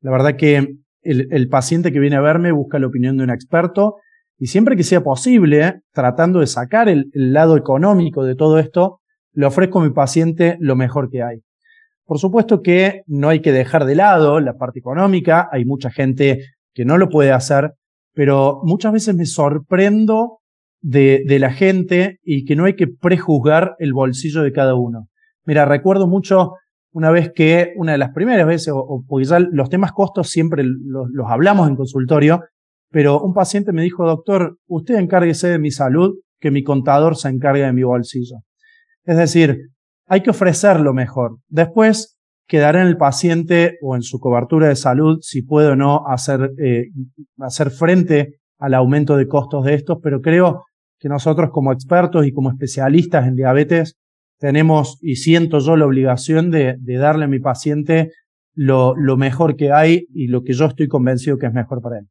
La 0.00 0.10
verdad 0.10 0.34
que 0.34 0.66
el, 1.02 1.48
paciente 1.48 1.92
que 1.92 2.00
viene 2.00 2.16
a 2.16 2.22
verme 2.22 2.50
busca 2.50 2.80
la 2.80 2.88
opinión 2.88 3.16
de 3.16 3.22
un 3.22 3.30
experto 3.30 3.98
y 4.38 4.46
siempre 4.46 4.76
que 4.76 4.82
sea 4.82 5.02
posible, 5.02 5.80
tratando 5.92 6.40
de 6.40 6.46
sacar 6.46 6.88
el, 6.88 7.10
lado 7.12 7.56
económico 7.56 8.24
de 8.24 8.34
todo 8.34 8.58
esto, 8.58 9.00
le 9.32 9.46
ofrezco 9.46 9.80
a 9.80 9.84
mi 9.84 9.90
paciente 9.90 10.56
lo 10.60 10.76
mejor 10.76 11.10
que 11.10 11.22
hay. 11.22 11.38
Por 12.04 12.18
supuesto 12.18 12.62
que 12.62 13.02
no 13.06 13.28
hay 13.28 13.40
que 13.40 13.52
dejar 13.52 13.84
de 13.84 13.94
lado 13.94 14.40
la 14.40 14.54
parte 14.54 14.78
económica, 14.78 15.48
hay 15.50 15.64
mucha 15.64 15.90
gente 15.90 16.40
que 16.74 16.84
no 16.84 16.98
lo 16.98 17.08
puede 17.08 17.32
hacer, 17.32 17.72
pero 18.12 18.60
muchas 18.62 18.92
veces 18.92 19.14
me 19.14 19.24
sorprendo 19.24 20.38
de, 20.80 21.24
la 21.40 21.50
gente 21.50 22.18
y 22.22 22.44
que 22.44 22.56
no 22.56 22.66
hay 22.66 22.76
que 22.76 22.86
prejuzgar 22.86 23.74
el 23.78 23.92
bolsillo 23.92 24.42
de 24.42 24.52
cada 24.52 24.74
uno. 24.74 25.08
Mira, 25.44 25.64
recuerdo 25.64 26.06
mucho 26.06 26.52
una 26.92 27.10
vez 27.10 27.32
que, 27.34 27.72
una 27.76 27.92
de 27.92 27.98
las 27.98 28.12
primeras 28.12 28.46
veces, 28.46 28.72
o, 28.74 29.04
porque 29.06 29.26
ya 29.26 29.40
los 29.40 29.68
temas 29.68 29.92
costos 29.92 30.28
siempre 30.28 30.62
los 30.64 31.30
hablamos 31.30 31.68
en 31.68 31.76
consultorio, 31.76 32.42
pero 32.96 33.20
un 33.20 33.34
paciente 33.34 33.74
me 33.74 33.82
dijo, 33.82 34.06
doctor, 34.06 34.56
usted 34.66 34.94
encárguese 34.94 35.48
de 35.48 35.58
mi 35.58 35.70
salud, 35.70 36.14
que 36.40 36.50
mi 36.50 36.62
contador 36.62 37.14
se 37.14 37.28
encargue 37.28 37.60
de 37.60 37.74
mi 37.74 37.82
bolsillo. 37.82 38.36
Es 39.04 39.18
decir, 39.18 39.68
hay 40.06 40.22
que 40.22 40.30
ofrecer 40.30 40.80
lo 40.80 40.94
mejor. 40.94 41.36
Después 41.46 42.18
quedará 42.48 42.80
en 42.80 42.86
el 42.86 42.96
paciente 42.96 43.76
o 43.82 43.96
en 43.96 44.00
su 44.00 44.18
cobertura 44.18 44.68
de 44.68 44.76
salud 44.76 45.18
si 45.20 45.42
puede 45.42 45.72
o 45.72 45.76
no 45.76 46.06
hacer, 46.06 46.52
eh, 46.56 46.86
hacer 47.38 47.70
frente 47.70 48.38
al 48.58 48.72
aumento 48.72 49.18
de 49.18 49.28
costos 49.28 49.66
de 49.66 49.74
estos, 49.74 49.98
pero 50.02 50.22
creo 50.22 50.64
que 50.98 51.10
nosotros 51.10 51.50
como 51.52 51.72
expertos 51.72 52.26
y 52.26 52.32
como 52.32 52.48
especialistas 52.48 53.26
en 53.26 53.36
diabetes 53.36 53.98
tenemos 54.38 54.96
y 55.02 55.16
siento 55.16 55.58
yo 55.58 55.76
la 55.76 55.84
obligación 55.84 56.50
de, 56.50 56.76
de 56.78 56.96
darle 56.96 57.26
a 57.26 57.28
mi 57.28 57.40
paciente 57.40 58.10
lo, 58.54 58.96
lo 58.96 59.18
mejor 59.18 59.54
que 59.56 59.70
hay 59.70 60.06
y 60.14 60.28
lo 60.28 60.44
que 60.44 60.54
yo 60.54 60.64
estoy 60.64 60.88
convencido 60.88 61.36
que 61.36 61.44
es 61.44 61.52
mejor 61.52 61.82
para 61.82 61.98
él. 61.98 62.06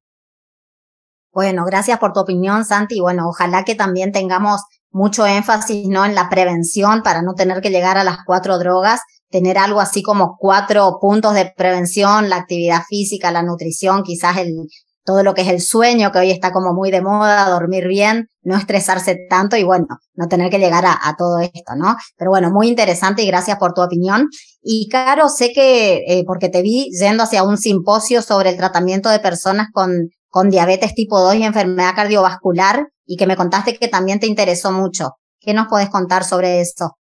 Bueno, 1.36 1.66
gracias 1.66 2.00
por 2.00 2.14
tu 2.14 2.22
opinión, 2.22 2.64
Santi. 2.64 3.02
Bueno, 3.02 3.28
ojalá 3.28 3.66
que 3.66 3.76
también 3.76 4.14
tengamos 4.14 4.62
mucho 4.90 5.28
énfasis, 5.28 5.86
¿no? 5.90 6.06
En 6.06 6.16
la 6.16 6.30
prevención 6.30 7.04
para 7.04 7.22
no 7.22 7.34
tener 7.34 7.60
que 7.60 7.72
llegar 7.72 7.98
a 7.98 8.06
las 8.06 8.20
cuatro 8.26 8.58
drogas, 8.58 9.02
tener 9.30 9.58
algo 9.58 9.82
así 9.82 10.02
como 10.02 10.38
cuatro 10.40 10.98
puntos 11.02 11.34
de 11.34 11.52
prevención, 11.58 12.30
la 12.30 12.38
actividad 12.38 12.84
física, 12.88 13.34
la 13.34 13.44
nutrición, 13.44 14.04
quizás 14.04 14.38
el, 14.38 14.54
todo 15.04 15.24
lo 15.24 15.34
que 15.34 15.42
es 15.42 15.50
el 15.50 15.60
sueño, 15.60 16.14
que 16.14 16.20
hoy 16.20 16.32
está 16.32 16.54
como 16.54 16.74
muy 16.74 16.90
de 16.90 17.02
moda, 17.02 17.50
dormir 17.50 17.86
bien, 17.90 18.30
no 18.42 18.56
estresarse 18.56 19.18
tanto 19.30 19.58
y 19.58 19.64
bueno, 19.64 19.88
no 20.14 20.30
tener 20.30 20.50
que 20.50 20.58
llegar 20.58 20.86
a, 20.86 21.16
todo 21.18 21.40
esto, 21.40 21.76
¿no? 21.76 21.98
Pero 22.16 22.32
bueno, 22.32 22.50
muy 22.50 22.70
interesante 22.70 23.24
y 23.24 23.28
gracias 23.28 23.58
por 23.58 23.74
tu 23.74 23.82
opinión. 23.82 24.30
Y 24.62 24.88
Caro, 24.88 25.28
sé 25.28 25.52
que, 25.52 25.98
eh, 26.08 26.24
porque 26.26 26.48
te 26.48 26.62
vi 26.62 26.90
yendo 26.98 27.24
hacia 27.24 27.44
un 27.44 27.58
simposio 27.58 28.22
sobre 28.22 28.52
el 28.52 28.56
tratamiento 28.56 29.10
de 29.10 29.20
personas 29.20 29.68
con 29.74 29.92
con 30.36 30.50
diabetes 30.50 30.94
tipo 30.94 31.18
2 31.22 31.36
y 31.36 31.44
enfermedad 31.44 31.96
cardiovascular 31.96 32.90
y 33.06 33.16
que 33.16 33.26
me 33.26 33.38
contaste 33.38 33.78
que 33.78 33.88
también 33.88 34.20
te 34.20 34.28
interesó 34.28 34.74
mucho. 34.74 35.12
¿Qué 35.40 35.54
nos 35.54 35.68
puedes 35.70 35.90
contar 35.90 36.26
sobre 36.26 36.60
esto? 36.60 36.98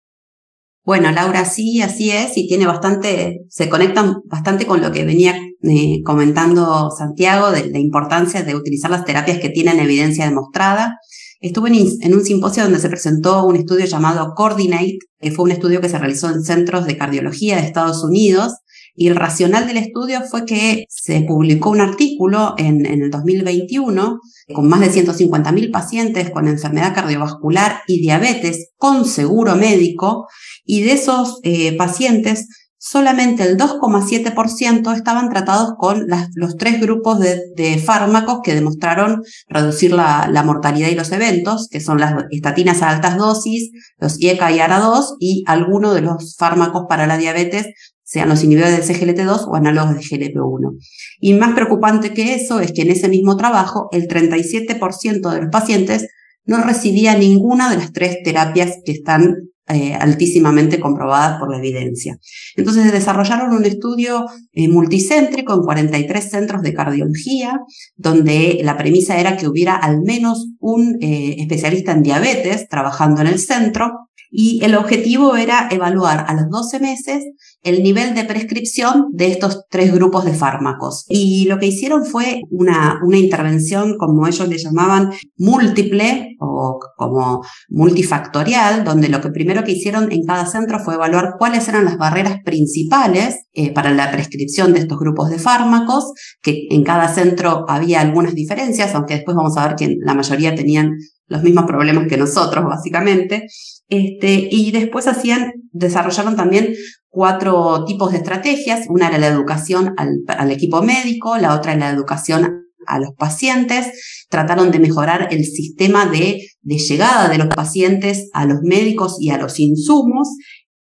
Bueno, 0.85 1.11
Laura, 1.11 1.45
sí, 1.45 1.83
así 1.83 2.13
es, 2.13 2.37
y 2.37 2.47
tiene 2.47 2.65
bastante, 2.65 3.41
se 3.49 3.69
conectan 3.69 4.19
bastante 4.27 4.67
con 4.67 4.81
lo 4.81 4.93
que 4.93 5.05
venía 5.05 5.37
eh, 5.65 6.01
comentando 6.05 6.93
Santiago 6.97 7.51
de 7.51 7.71
la 7.71 7.81
importancia 7.81 8.45
de 8.45 8.55
utilizar 8.55 8.93
las 8.93 9.05
terapias 9.05 9.41
que 9.41 9.49
tienen 9.49 9.81
evidencia 9.81 10.27
demostrada. 10.27 10.99
Estuve 11.41 11.71
en, 11.71 12.15
un 12.15 12.25
simposio 12.25 12.63
donde 12.63 12.79
se 12.79 12.89
presentó 12.89 13.45
un 13.47 13.57
estudio 13.57 13.87
llamado 13.87 14.33
Coordinate, 14.37 14.99
que 15.19 15.33
fue 15.33 15.47
un 15.47 15.51
estudio 15.51 15.81
que 15.81 15.89
se 15.89 15.99
realizó 15.99 16.29
en 16.29 16.45
centros 16.45 16.87
de 16.87 16.97
cardiología 16.97 17.57
de 17.57 17.63
Estados 17.63 18.05
Unidos, 18.05 18.53
y 18.95 19.09
el 19.09 19.17
racional 19.17 19.67
del 19.67 19.79
estudio 19.79 20.23
fue 20.23 20.45
que 20.45 20.87
se 20.89 21.21
publicó 21.23 21.71
un 21.71 21.81
artículo 21.81 22.55
en, 22.59 22.87
el 22.87 23.11
2021 23.11 24.21
con 24.55 24.69
más 24.69 24.81
de 24.81 24.91
150.000 24.91 25.73
pacientes 25.73 26.31
con 26.31 26.49
enfermedad 26.49 26.95
cardiovascular 26.95 27.83
y 27.87 28.01
diabetes 28.01 28.71
con 28.77 29.05
seguro 29.05 29.57
médico 29.57 30.29
y 30.65 30.83
de 30.83 30.93
esos 30.93 31.41
eh, 31.43 31.77
pacientes 31.77 32.47
solamente 32.85 33.45
el 33.45 33.57
2,7% 33.57 34.95
estaban 34.95 35.31
tratados 35.31 35.73
con 35.79 36.07
los 36.35 36.57
tres 36.59 36.83
grupos 36.83 37.19
de, 37.19 37.83
fármacos 37.83 38.41
que 38.45 38.55
demostraron 38.55 39.23
reducir 39.49 39.93
la, 39.93 40.29
la, 40.31 40.43
mortalidad 40.43 40.91
y 40.91 40.95
los 40.95 41.11
eventos, 41.11 41.69
que 41.71 41.81
son 41.81 41.99
las 41.99 42.15
estatinas 42.31 42.83
a 42.83 42.91
altas 42.91 43.17
dosis, 43.17 43.71
los 43.97 44.21
IECA 44.21 44.53
y 44.53 44.59
ARA2 44.59 45.17
y 45.19 45.45
algunos 45.47 45.95
de 45.95 46.03
los 46.03 46.37
fármacos 46.37 46.85
para 46.87 47.07
la 47.07 47.17
diabetes 47.17 47.69
sean 48.05 48.29
los 48.29 48.45
inhibidores 48.45 48.87
del 48.87 48.97
CGLT2 48.97 49.49
o 49.49 49.57
análogos 49.57 49.97
de 49.97 50.03
GLP1. 50.03 50.79
Y 51.21 51.35
más 51.35 51.55
preocupante 51.55 52.13
que 52.13 52.35
eso 52.35 52.61
es 52.61 52.73
que 52.73 52.83
en 52.83 52.91
ese 52.91 53.09
mismo 53.09 53.37
trabajo 53.37 53.89
el 53.93 54.07
37% 54.07 55.31
de 55.31 55.41
los 55.41 55.51
pacientes 55.51 56.07
no 56.45 56.63
recibía 56.63 57.17
ninguna 57.17 57.71
de 57.71 57.79
las 57.79 57.93
tres 57.93 58.19
terapias 58.23 58.79
que 58.85 58.93
están 58.93 59.35
eh, 59.67 59.95
altísimamente 59.95 60.79
comprobadas 60.79 61.39
por 61.39 61.51
la 61.51 61.57
evidencia. 61.57 62.19
Entonces 62.55 62.93
desarrollaron 62.93 63.55
un 63.55 63.65
estudio 63.65 64.27
eh, 64.53 64.69
multicéntrico 64.69 65.55
en 65.55 65.63
43 65.63 66.31
centros 66.31 66.61
de 66.61 66.75
cardiología, 66.75 67.59
donde 67.97 68.61
la 68.63 68.77
premisa 68.77 69.19
era 69.19 69.39
que 69.39 69.49
hubiera 69.49 69.75
al 69.75 70.03
menos 70.03 70.49
un 70.61 70.99
eh, 71.01 71.37
especialista 71.39 71.93
en 71.93 72.03
diabetes 72.03 72.69
trabajando 72.69 73.23
en 73.23 73.29
el 73.29 73.39
centro 73.39 73.91
y 74.37 74.65
el 74.65 74.75
objetivo 74.75 75.37
era 75.37 75.69
evaluar 75.71 76.25
a 76.27 76.35
los 76.35 76.51
12 76.51 76.81
meses 76.81 77.25
el 77.63 77.85
nivel 77.85 78.17
de 78.17 78.25
prescripción 78.25 79.07
de 79.13 79.29
estos 79.29 79.65
tres 79.71 79.95
grupos 79.95 80.25
de 80.25 80.35
fármacos. 80.35 81.05
Y 81.09 81.47
lo 81.47 81.61
que 81.61 81.67
hicieron 81.67 82.05
fue 82.05 82.41
una, 82.51 82.99
una 83.05 83.17
intervención, 83.17 83.97
como 83.97 84.27
ellos 84.27 84.49
le 84.49 84.59
llamaban, 84.59 85.13
múltiple 85.39 86.37
o 86.41 86.81
como 86.97 87.45
multifactorial, 87.69 88.83
donde 88.83 89.09
lo 89.09 89.21
que 89.21 89.31
primero 89.31 89.63
que 89.63 89.73
hicieron 89.73 90.11
en 90.11 90.25
cada 90.27 90.47
centro 90.47 90.81
fue 90.81 90.95
evaluar 90.95 91.37
cuáles 91.39 91.69
eran 91.69 91.85
las 91.85 91.97
barreras 91.97 92.39
principales 92.45 93.47
eh, 93.53 93.73
para 93.73 93.93
la 93.93 94.11
prescripción 94.11 94.73
de 94.73 94.81
estos 94.81 94.99
grupos 94.99 95.31
de 95.31 95.39
fármacos, 95.39 96.13
que 96.43 96.67
en 96.71 96.83
cada 96.83 97.07
centro 97.07 97.67
había 97.69 98.01
algunas 98.01 98.35
diferencias, 98.35 98.97
aunque 98.97 99.15
después 99.15 99.37
vamos 99.37 99.57
a 99.57 99.69
ver 99.69 99.77
que 99.77 99.97
la 100.01 100.15
mayoría 100.15 100.57
tenían 100.57 100.91
los 101.27 101.43
mismos 101.43 101.65
problemas 101.65 102.07
que 102.09 102.17
nosotros, 102.17 102.65
básicamente. 102.65 103.47
Este, 103.89 104.49
y 104.51 104.71
después 104.73 105.07
hacían, 105.07 105.53
desarrollaron 105.73 106.37
también 106.37 106.75
cuatro 107.09 107.85
tipos 107.85 108.13
de 108.13 108.19
estrategias. 108.19 108.87
Una 108.89 109.09
era 109.09 109.19
la 109.19 109.29
educación 109.29 109.95
al, 109.97 110.51
equipo 110.51 110.83
médico, 110.83 111.37
la 111.39 111.55
otra 111.55 111.73
era 111.73 111.87
la 111.87 111.97
educación 111.97 112.65
a 112.87 112.99
los 112.99 113.13
pacientes, 113.17 114.27
trataron 114.29 114.71
de 114.71 114.79
mejorar 114.79 115.29
el 115.31 115.45
sistema 115.45 116.07
de, 116.07 116.49
de, 116.61 116.79
llegada 116.79 117.29
de 117.31 117.39
los 117.39 117.47
pacientes 117.49 118.29
a 118.35 118.45
los 118.45 118.61
médicos 118.63 119.17
y 119.21 119.31
a 119.31 119.39
los 119.39 119.59
insumos 119.59 120.29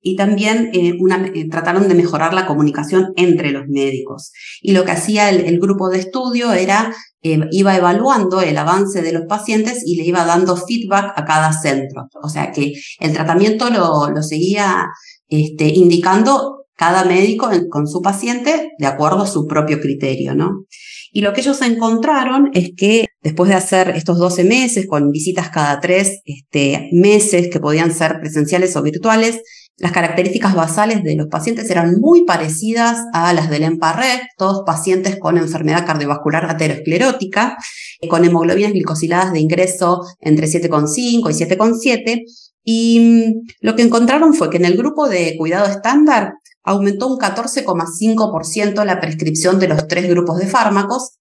y 0.08 0.16
también 0.16 0.70
eh, 0.72 0.96
eh, 1.34 1.48
trataron 1.50 1.86
de 1.86 1.94
mejorar 1.94 2.32
la 2.32 2.46
comunicación 2.46 3.12
entre 3.16 3.50
los 3.50 3.68
médicos. 3.68 4.32
Y 4.62 4.72
lo 4.72 4.86
que 4.86 4.92
hacía 4.92 5.28
el, 5.28 5.60
grupo 5.60 5.90
de 5.90 5.98
estudio 5.98 6.52
era, 6.54 6.94
eh, 7.22 7.40
iba 7.50 7.76
evaluando 7.76 8.40
el 8.40 8.56
avance 8.56 9.02
de 9.02 9.12
los 9.12 9.26
pacientes 9.26 9.82
y 9.84 9.96
le 9.96 10.04
iba 10.04 10.24
dando 10.24 10.56
feedback 10.56 11.12
a 11.14 11.26
cada 11.26 11.52
centro. 11.52 12.08
O 12.22 12.30
sea 12.30 12.52
que 12.52 12.72
el 13.00 13.12
tratamiento 13.12 13.68
lo, 13.68 14.08
lo 14.08 14.22
seguía 14.22 14.86
este, 15.28 15.66
indicando 15.66 16.64
cada 16.74 17.04
médico 17.04 17.50
con 17.68 17.86
su 17.86 18.00
paciente 18.00 18.70
de 18.78 18.86
acuerdo 18.86 19.24
a 19.24 19.26
su 19.26 19.46
propio 19.46 19.78
criterio, 19.78 20.34
¿no? 20.34 20.64
Y 21.12 21.20
lo 21.20 21.32
que 21.32 21.40
ellos 21.40 21.60
encontraron 21.62 22.50
es 22.54 22.70
que 22.76 23.08
después 23.20 23.48
de 23.50 23.56
hacer 23.56 23.90
estos 23.90 24.18
12 24.18 24.44
meses 24.44 24.86
con 24.86 25.10
visitas 25.10 25.50
cada 25.50 25.80
tres 25.80 26.20
este, 26.24 26.88
meses 26.92 27.48
que 27.50 27.60
podían 27.60 27.92
ser 27.92 28.20
presenciales 28.20 28.76
o 28.76 28.82
virtuales, 28.82 29.40
las 29.78 29.92
características 29.92 30.54
basales 30.54 31.04
de 31.04 31.14
los 31.14 31.28
pacientes 31.28 31.70
eran 31.70 32.00
muy 32.00 32.24
parecidas 32.24 32.98
a 33.12 33.32
las 33.32 33.48
del 33.48 33.62
EMPARREC, 33.62 34.22
todos 34.36 34.64
pacientes 34.66 35.18
con 35.18 35.38
enfermedad 35.38 35.86
cardiovascular 35.86 36.46
aterosclerótica, 36.46 37.56
con 38.08 38.24
hemoglobinas 38.24 38.72
glicosiladas 38.72 39.32
de 39.32 39.40
ingreso 39.40 40.02
entre 40.20 40.48
7,5 40.48 40.96
y 40.98 41.44
7,7. 41.44 42.22
Y 42.64 43.00
mm, 43.00 43.48
lo 43.60 43.76
que 43.76 43.82
encontraron 43.82 44.34
fue 44.34 44.50
que 44.50 44.56
en 44.56 44.64
el 44.64 44.76
grupo 44.76 45.08
de 45.08 45.36
cuidado 45.38 45.66
estándar 45.66 46.34
aumentó 46.64 47.06
un 47.06 47.18
14,5% 47.18 48.84
la 48.84 49.00
prescripción 49.00 49.58
de 49.60 49.68
los 49.68 49.86
tres 49.86 50.08
grupos 50.08 50.38
de 50.38 50.46
fármacos 50.46 51.17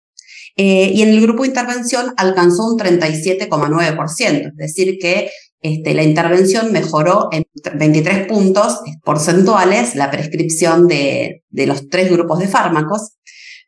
eh, 0.58 0.92
y 0.94 1.02
en 1.02 1.10
el 1.10 1.22
grupo 1.22 1.44
de 1.44 1.50
intervención 1.50 2.14
alcanzó 2.18 2.66
un 2.66 2.80
37,9%, 2.80 4.48
es 4.48 4.56
decir, 4.56 4.98
que 5.00 5.30
este, 5.62 5.94
la 5.94 6.04
intervención 6.04 6.72
mejoró 6.72 7.30
en 7.32 7.44
23 7.76 8.28
puntos 8.28 8.80
porcentuales 9.04 9.96
la 9.96 10.12
prescripción 10.12 10.88
de, 10.88 11.44
de 11.50 11.68
los 11.68 11.90
tres 11.90 12.12
grupos 12.12 12.40
de 12.40 12.48
fármacos, 12.48 13.14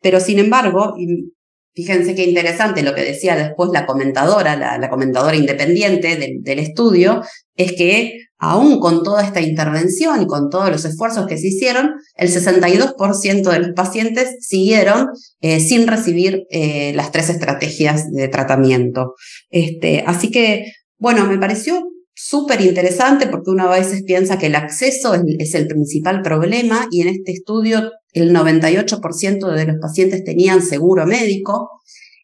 pero 0.01 0.19
sin 0.19 0.39
embargo, 0.39 0.95
fíjense 1.73 2.15
qué 2.15 2.25
interesante 2.25 2.83
lo 2.83 2.93
que 2.93 3.03
decía 3.03 3.35
después 3.35 3.69
la 3.71 3.85
comentadora, 3.85 4.55
la, 4.55 4.89
comentadora 4.89 5.35
independiente 5.35 6.15
del, 6.17 6.59
estudio, 6.59 7.21
es 7.55 7.73
que 7.73 8.17
aún 8.39 8.79
con 8.79 9.03
toda 9.03 9.23
esta 9.23 9.41
intervención 9.41 10.21
y 10.21 10.27
con 10.27 10.49
todos 10.49 10.71
los 10.71 10.85
esfuerzos 10.85 11.27
que 11.27 11.37
se 11.37 11.47
hicieron, 11.47 11.91
el 12.15 12.29
62% 12.29 13.51
de 13.51 13.59
los 13.59 13.71
pacientes 13.75 14.37
siguieron 14.41 15.09
eh, 15.41 15.59
sin 15.59 15.87
recibir 15.87 16.45
eh, 16.49 16.93
las 16.95 17.11
tres 17.11 17.29
estrategias 17.29 18.11
de 18.11 18.27
tratamiento. 18.27 19.13
Este, 19.49 20.03
así 20.07 20.31
que 20.31 20.71
bueno, 20.99 21.25
me 21.25 21.37
pareció 21.37 21.81
súper 22.13 22.59
interesante 22.59 23.27
porque 23.27 23.51
uno 23.51 23.71
a 23.71 23.79
veces 23.79 24.03
piensa 24.03 24.37
que 24.37 24.47
el 24.47 24.55
acceso 24.55 25.13
es, 25.13 25.55
el 25.55 25.67
principal 25.67 26.21
problema 26.21 26.87
y 26.91 27.01
en 27.01 27.07
este 27.07 27.31
estudio 27.31 27.91
el 28.11 28.35
98% 28.35 29.53
de 29.53 29.65
los 29.65 29.77
pacientes 29.81 30.25
tenían 30.25 30.61
seguro 30.61 31.05
médico. 31.05 31.69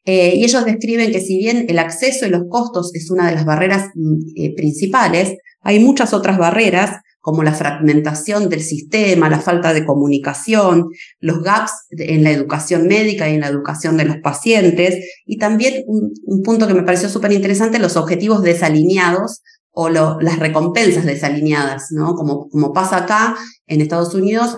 Eh, 0.05 0.35
y 0.35 0.43
ellos 0.43 0.63
describen 0.65 1.11
que 1.11 1.19
si 1.19 1.39
bien 1.39 1.65
el 1.67 1.79
acceso 1.79 2.27
y 2.27 2.29
los 2.29 2.43
costos 2.47 2.93
es 2.93 3.09
una 3.09 3.27
de 3.27 3.35
las 3.35 3.45
barreras 3.45 3.89
mm, 3.95 4.17
eh, 4.35 4.55
principales, 4.55 5.35
hay 5.61 5.79
muchas 5.79 6.13
otras 6.13 6.37
barreras 6.37 7.01
como 7.21 7.41
la 7.41 7.53
fragmentación 7.53 8.49
del 8.49 8.61
sistema, 8.61 9.31
la 9.31 9.39
falta 9.39 9.73
de 9.73 9.83
comunicación, 9.83 10.89
los 11.19 11.41
gaps 11.41 11.71
en 11.89 12.23
la 12.23 12.29
educación 12.29 12.85
médica 12.85 13.27
y 13.27 13.33
en 13.33 13.41
la 13.41 13.47
educación 13.47 13.97
de 13.97 14.05
los 14.05 14.17
pacientes, 14.17 15.03
y 15.25 15.39
también 15.39 15.83
un, 15.87 16.13
punto 16.43 16.67
que 16.67 16.75
me 16.75 16.83
pareció 16.83 17.09
súper 17.09 17.31
interesante, 17.31 17.79
los 17.79 17.97
objetivos 17.97 18.43
desalineados 18.43 19.41
o 19.71 19.89
las 19.89 20.37
recompensas 20.37 21.03
desalineadas, 21.03 21.87
¿no? 21.89 22.13
Como, 22.13 22.47
como 22.47 22.73
pasa 22.73 22.97
acá 22.97 23.35
en 23.65 23.81
Estados 23.81 24.13
Unidos, 24.13 24.55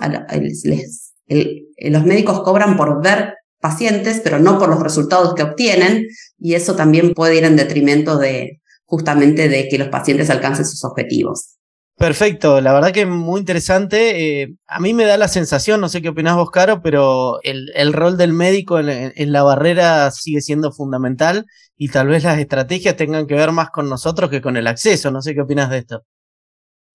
los 1.78 2.04
médicos 2.04 2.42
cobran 2.42 2.76
por 2.76 3.02
ver 3.02 3.32
pacientes, 3.60 4.20
pero 4.22 4.38
no 4.38 4.58
por 4.58 4.68
los 4.68 4.82
resultados 4.82 5.34
que 5.34 5.42
obtienen, 5.42 6.06
y 6.38 6.54
eso 6.54 6.76
también 6.76 7.14
puede 7.14 7.36
ir 7.36 7.44
en 7.44 7.56
detrimento 7.56 8.18
de 8.18 8.60
justamente 8.84 9.48
de 9.48 9.68
que 9.68 9.78
los 9.78 9.88
pacientes 9.88 10.30
alcancen 10.30 10.64
sus 10.64 10.84
objetivos. 10.84 11.58
Perfecto, 11.98 12.60
la 12.60 12.72
verdad 12.72 12.92
que 12.92 13.06
muy 13.06 13.40
interesante. 13.40 14.42
Eh, 14.42 14.54
a 14.68 14.78
mí 14.78 14.94
me 14.94 15.04
da 15.04 15.16
la 15.16 15.26
sensación, 15.26 15.80
no 15.80 15.88
sé 15.88 16.00
qué 16.00 16.10
opinás 16.10 16.36
vos, 16.36 16.50
Caro, 16.52 16.80
pero 16.80 17.40
el, 17.42 17.72
el 17.74 17.92
rol 17.92 18.16
del 18.16 18.32
médico 18.32 18.78
en, 18.78 19.32
la 19.32 19.42
barrera 19.42 20.08
sigue 20.12 20.40
siendo 20.40 20.70
fundamental 20.70 21.44
y 21.76 21.88
tal 21.88 22.06
vez 22.06 22.22
las 22.22 22.38
estrategias 22.38 22.96
tengan 22.96 23.26
que 23.26 23.34
ver 23.34 23.50
más 23.50 23.70
con 23.70 23.88
nosotros 23.88 24.30
que 24.30 24.40
con 24.40 24.56
el 24.56 24.68
acceso. 24.68 25.10
No 25.10 25.22
sé 25.22 25.34
qué 25.34 25.40
opinas 25.40 25.70
de 25.70 25.78
esto. 25.78 26.04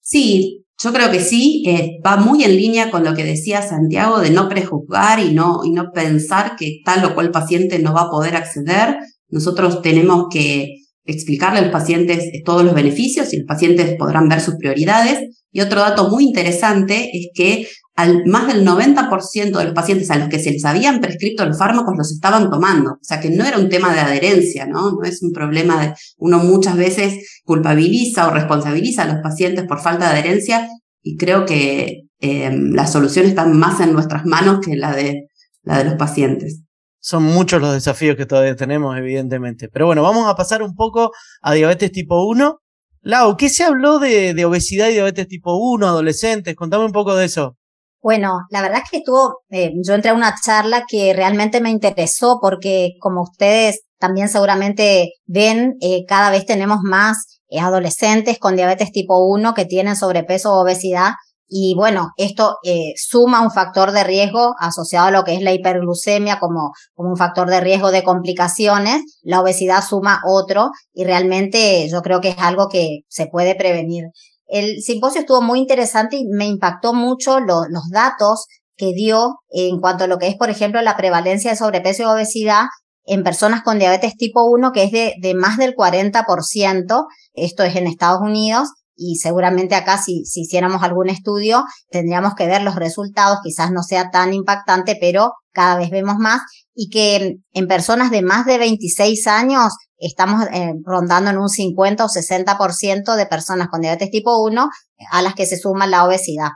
Sí, 0.05 0.65
yo 0.83 0.91
creo 0.91 1.09
que 1.11 1.21
sí, 1.21 1.63
eh, 1.65 2.01
va 2.05 2.17
muy 2.17 2.43
en 2.43 2.57
línea 2.57 2.91
con 2.91 3.05
lo 3.05 3.13
que 3.15 3.23
decía 3.23 3.61
Santiago 3.61 4.19
de 4.19 4.31
no 4.31 4.49
prejuzgar 4.49 5.19
y 5.21 5.31
no, 5.31 5.61
y 5.63 5.71
no 5.71 5.91
pensar 5.93 6.57
que 6.57 6.81
tal 6.83 7.05
o 7.05 7.15
cual 7.15 7.31
paciente 7.31 7.79
no 7.79 7.93
va 7.93 8.01
a 8.03 8.09
poder 8.09 8.35
acceder. 8.35 8.97
Nosotros 9.29 9.81
tenemos 9.81 10.25
que 10.29 10.75
explicarle 11.05 11.59
a 11.59 11.61
los 11.63 11.71
pacientes 11.71 12.29
todos 12.43 12.65
los 12.65 12.73
beneficios 12.73 13.33
y 13.33 13.37
los 13.37 13.47
pacientes 13.47 13.95
podrán 13.97 14.27
ver 14.27 14.41
sus 14.41 14.55
prioridades. 14.55 15.29
Y 15.53 15.61
otro 15.61 15.79
dato 15.79 16.09
muy 16.09 16.25
interesante 16.25 17.09
es 17.13 17.29
que 17.33 17.65
al, 17.95 18.25
más 18.25 18.47
del 18.47 18.65
90% 18.65 19.57
de 19.57 19.65
los 19.65 19.73
pacientes 19.73 20.09
a 20.11 20.17
los 20.17 20.29
que 20.29 20.39
se 20.39 20.51
les 20.51 20.65
habían 20.65 20.99
prescrito 20.99 21.45
los 21.45 21.57
fármacos 21.57 21.95
los 21.97 22.11
estaban 22.11 22.49
tomando. 22.49 22.91
O 22.91 23.03
sea 23.03 23.19
que 23.19 23.29
no 23.29 23.45
era 23.45 23.57
un 23.57 23.69
tema 23.69 23.93
de 23.93 23.99
adherencia, 23.99 24.65
¿no? 24.65 24.91
No 24.91 25.03
es 25.03 25.21
un 25.21 25.31
problema 25.31 25.81
de 25.81 25.93
uno 26.17 26.39
muchas 26.39 26.77
veces 26.77 27.41
culpabiliza 27.43 28.27
o 28.27 28.31
responsabiliza 28.31 29.03
a 29.03 29.13
los 29.13 29.21
pacientes 29.21 29.65
por 29.67 29.81
falta 29.81 30.05
de 30.05 30.19
adherencia 30.19 30.67
y 31.01 31.17
creo 31.17 31.45
que 31.45 32.03
eh, 32.19 32.51
la 32.53 32.87
solución 32.87 33.25
está 33.25 33.45
más 33.45 33.79
en 33.79 33.93
nuestras 33.93 34.25
manos 34.25 34.59
que 34.65 34.75
la 34.75 34.95
de, 34.95 35.27
la 35.63 35.77
de 35.77 35.85
los 35.85 35.95
pacientes 35.95 36.63
son 37.03 37.23
muchos 37.23 37.61
los 37.61 37.73
desafíos 37.73 38.15
que 38.15 38.25
todavía 38.25 38.55
tenemos, 38.55 38.97
evidentemente. 38.97 39.67
Pero 39.67 39.87
bueno, 39.87 40.01
vamos 40.03 40.25
a 40.25 40.35
pasar 40.35 40.63
un 40.63 40.73
poco 40.73 41.11
a 41.41 41.53
diabetes 41.53 41.91
tipo 41.91 42.25
1. 42.25 42.61
Lau, 43.01 43.35
¿qué 43.35 43.49
se 43.49 43.65
habló 43.65 43.99
de, 43.99 44.45
obesidad 44.45 44.87
y 44.87 44.93
diabetes 44.93 45.27
tipo 45.27 45.57
1, 45.57 45.85
adolescentes? 45.85 46.55
Contame 46.55 46.85
un 46.85 46.93
poco 46.93 47.13
de 47.17 47.25
eso. 47.25 47.57
Bueno, 48.03 48.41
la 48.49 48.61
verdad 48.61 48.81
es 48.83 48.89
que 48.91 48.97
estuvo, 48.97 49.43
eh, 49.49 49.71
yo 49.81 49.93
entré 49.93 50.11
a 50.11 50.13
una 50.13 50.35
charla 50.43 50.83
que 50.85 51.13
realmente 51.13 51.61
me 51.61 51.69
interesó 51.69 52.39
porque 52.41 52.91
como 52.99 53.21
ustedes 53.21 53.83
también 53.97 54.27
seguramente 54.27 55.13
ven, 55.25 55.75
eh, 55.79 56.03
cada 56.05 56.29
vez 56.29 56.45
tenemos 56.45 56.79
más 56.83 57.39
eh, 57.47 57.61
adolescentes 57.61 58.39
con 58.39 58.57
diabetes 58.57 58.91
tipo 58.91 59.25
1 59.25 59.53
que 59.53 59.63
tienen 59.65 59.95
sobrepeso 59.95 60.51
o 60.51 60.63
obesidad 60.63 61.13
y 61.55 61.75
bueno, 61.75 62.09
esto 62.17 62.57
eh, 62.63 62.93
suma 62.95 63.41
un 63.41 63.51
factor 63.51 63.91
de 63.91 64.03
riesgo 64.03 64.55
asociado 64.59 65.07
a 65.07 65.11
lo 65.11 65.23
que 65.23 65.35
es 65.35 65.41
la 65.43 65.53
hiperglucemia 65.53 66.39
como, 66.39 66.71
como 66.95 67.11
un 67.11 67.15
factor 67.15 67.47
de 67.47 67.59
riesgo 67.61 67.91
de 67.91 68.03
complicaciones. 68.03 69.19
La 69.21 69.39
obesidad 69.39 69.83
suma 69.87 70.21
otro 70.25 70.71
y 70.93 71.03
realmente 71.03 71.87
yo 71.89 72.01
creo 72.01 72.21
que 72.21 72.29
es 72.29 72.39
algo 72.39 72.69
que 72.69 73.01
se 73.07 73.27
puede 73.27 73.53
prevenir. 73.53 74.05
El 74.53 74.83
simposio 74.83 75.21
estuvo 75.21 75.41
muy 75.41 75.57
interesante 75.57 76.15
y 76.15 76.25
me 76.25 76.45
impactó 76.45 76.93
mucho 76.93 77.39
los 77.39 77.89
datos 77.91 78.45
que 78.77 78.93
dio 78.93 79.39
en 79.49 79.79
cuanto 79.79 80.03
a 80.03 80.07
lo 80.07 80.19
que 80.19 80.27
es, 80.27 80.35
por 80.35 80.51
ejemplo, 80.51 80.79
la 80.83 80.95
prevalencia 80.95 81.49
de 81.49 81.57
sobrepeso 81.57 82.03
y 82.03 82.05
obesidad 82.05 82.65
en 83.03 83.23
personas 83.23 83.63
con 83.63 83.79
diabetes 83.79 84.15
tipo 84.15 84.45
1, 84.45 84.71
que 84.71 84.83
es 84.83 84.91
de, 84.91 85.33
más 85.33 85.57
del 85.57 85.75
40%. 85.75 87.05
Esto 87.33 87.63
es 87.63 87.75
en 87.75 87.87
Estados 87.87 88.21
Unidos 88.21 88.69
y 88.95 89.15
seguramente 89.15 89.75
acá 89.75 89.97
si, 89.97 90.25
si 90.25 90.41
hiciéramos 90.41 90.83
algún 90.83 91.09
estudio 91.09 91.63
tendríamos 91.89 92.35
que 92.35 92.47
ver 92.47 92.61
los 92.61 92.75
resultados, 92.75 93.39
quizás 93.43 93.71
no 93.71 93.83
sea 93.83 94.11
tan 94.11 94.33
impactante, 94.33 94.97
pero 94.99 95.33
cada 95.51 95.77
vez 95.77 95.89
vemos 95.89 96.17
más 96.17 96.41
y 96.75 96.89
que 96.89 97.37
en 97.53 97.67
personas 97.67 98.11
de 98.11 98.21
más 98.21 98.45
de 98.45 98.57
26 98.57 99.27
años 99.27 99.73
estamos 99.97 100.45
eh, 100.51 100.73
rondando 100.83 101.29
en 101.29 101.37
un 101.37 101.49
50 101.49 102.05
o 102.05 102.09
60% 102.09 103.15
de 103.15 103.25
personas 103.25 103.69
con 103.69 103.81
diabetes 103.81 104.11
tipo 104.11 104.41
1 104.43 104.69
a 105.11 105.21
las 105.21 105.35
que 105.35 105.45
se 105.45 105.57
suma 105.57 105.87
la 105.87 106.05
obesidad. 106.05 106.49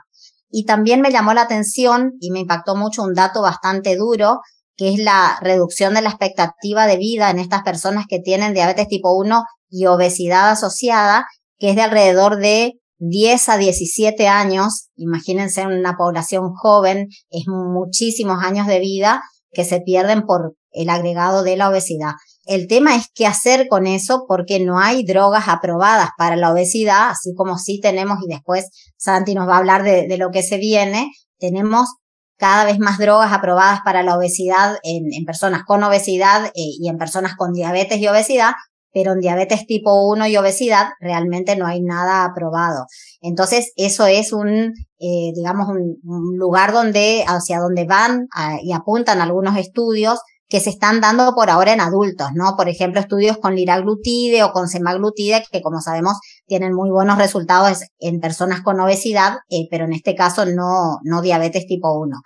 Y 0.50 0.64
también 0.64 1.00
me 1.00 1.10
llamó 1.10 1.34
la 1.34 1.42
atención 1.42 2.12
y 2.20 2.30
me 2.30 2.40
impactó 2.40 2.74
mucho 2.74 3.02
un 3.02 3.14
dato 3.14 3.42
bastante 3.42 3.96
duro, 3.96 4.40
que 4.76 4.92
es 4.92 4.98
la 4.98 5.38
reducción 5.40 5.94
de 5.94 6.02
la 6.02 6.10
expectativa 6.10 6.86
de 6.86 6.96
vida 6.96 7.30
en 7.30 7.38
estas 7.38 7.62
personas 7.62 8.06
que 8.08 8.18
tienen 8.18 8.54
diabetes 8.54 8.88
tipo 8.88 9.14
1 9.14 9.42
y 9.70 9.86
obesidad 9.86 10.50
asociada, 10.50 11.26
que 11.58 11.70
es 11.70 11.76
de 11.76 11.82
alrededor 11.82 12.36
de 12.38 12.74
10 12.98 13.48
a 13.48 13.56
17 13.58 14.26
años, 14.26 14.88
imagínense 14.96 15.60
en 15.60 15.72
una 15.72 15.96
población 15.96 16.52
joven, 16.54 17.08
es 17.30 17.44
muchísimos 17.46 18.42
años 18.42 18.66
de 18.66 18.80
vida 18.80 19.22
que 19.52 19.64
se 19.64 19.80
pierden 19.80 20.22
por 20.26 20.54
el 20.72 20.90
agregado 20.90 21.42
de 21.42 21.56
la 21.56 21.70
obesidad. 21.70 22.12
el 22.44 22.66
tema 22.66 22.96
es 22.96 23.08
qué 23.14 23.26
hacer 23.26 23.68
con 23.68 23.86
eso 23.86 24.24
porque 24.26 24.58
no 24.58 24.78
hay 24.78 25.04
drogas 25.04 25.48
aprobadas 25.48 26.10
para 26.16 26.36
la 26.36 26.52
obesidad, 26.52 27.10
así 27.10 27.34
como 27.34 27.58
sí 27.58 27.80
tenemos, 27.80 28.18
y 28.24 28.28
después 28.28 28.70
Santi 28.96 29.34
nos 29.34 29.48
va 29.48 29.56
a 29.56 29.58
hablar 29.58 29.82
de, 29.82 30.16
lo 30.16 30.30
que 30.30 30.42
se 30.42 30.56
viene, 30.56 31.10
tenemos 31.38 31.88
cada 32.38 32.64
vez 32.64 32.78
más 32.78 32.98
drogas 32.98 33.32
aprobadas 33.32 33.80
para 33.84 34.02
la 34.02 34.16
obesidad 34.16 34.78
en, 34.82 35.24
personas 35.26 35.64
con 35.64 35.82
obesidad 35.82 36.46
eh, 36.46 36.52
y 36.54 36.88
en 36.88 36.96
personas 36.96 37.34
con 37.36 37.52
diabetes 37.52 37.98
y 37.98 38.08
obesidad, 38.08 38.52
pero 38.92 39.12
en 39.12 39.20
diabetes 39.20 39.66
tipo 39.66 40.08
1 40.08 40.26
y 40.28 40.36
obesidad 40.36 40.86
realmente 41.00 41.56
no 41.56 41.66
hay 41.66 41.80
nada 41.80 42.24
aprobado. 42.24 42.86
Entonces, 43.20 43.72
eso 43.76 44.06
es 44.06 44.32
un, 44.32 44.72
eh, 44.98 45.32
digamos, 45.34 45.68
un, 45.68 45.98
lugar 46.36 46.72
donde, 46.72 47.24
hacia 47.26 47.58
donde 47.58 47.84
van 47.84 48.28
y 48.62 48.72
apuntan 48.72 49.20
algunos 49.20 49.56
estudios 49.56 50.20
que 50.48 50.60
se 50.60 50.70
están 50.70 51.00
dando 51.00 51.34
por 51.34 51.50
ahora 51.50 51.74
en 51.74 51.80
adultos, 51.80 52.28
¿no? 52.34 52.56
Por 52.56 52.68
ejemplo, 52.68 53.00
estudios 53.00 53.36
con 53.36 53.54
liraglutide 53.54 54.42
o 54.42 54.52
con 54.52 54.68
semaglutide, 54.68 55.44
que 55.52 55.60
como 55.60 55.80
sabemos 55.80 56.18
tienen 56.46 56.72
muy 56.72 56.90
buenos 56.90 57.18
resultados 57.18 57.80
en 57.98 58.20
personas 58.20 58.62
con 58.62 58.80
obesidad, 58.80 59.38
eh, 59.50 59.68
pero 59.70 59.84
en 59.84 59.92
este 59.92 60.14
caso 60.14 60.46
no, 60.46 60.98
no 61.02 61.20
diabetes 61.20 61.66
tipo 61.66 61.92
1. 61.98 62.16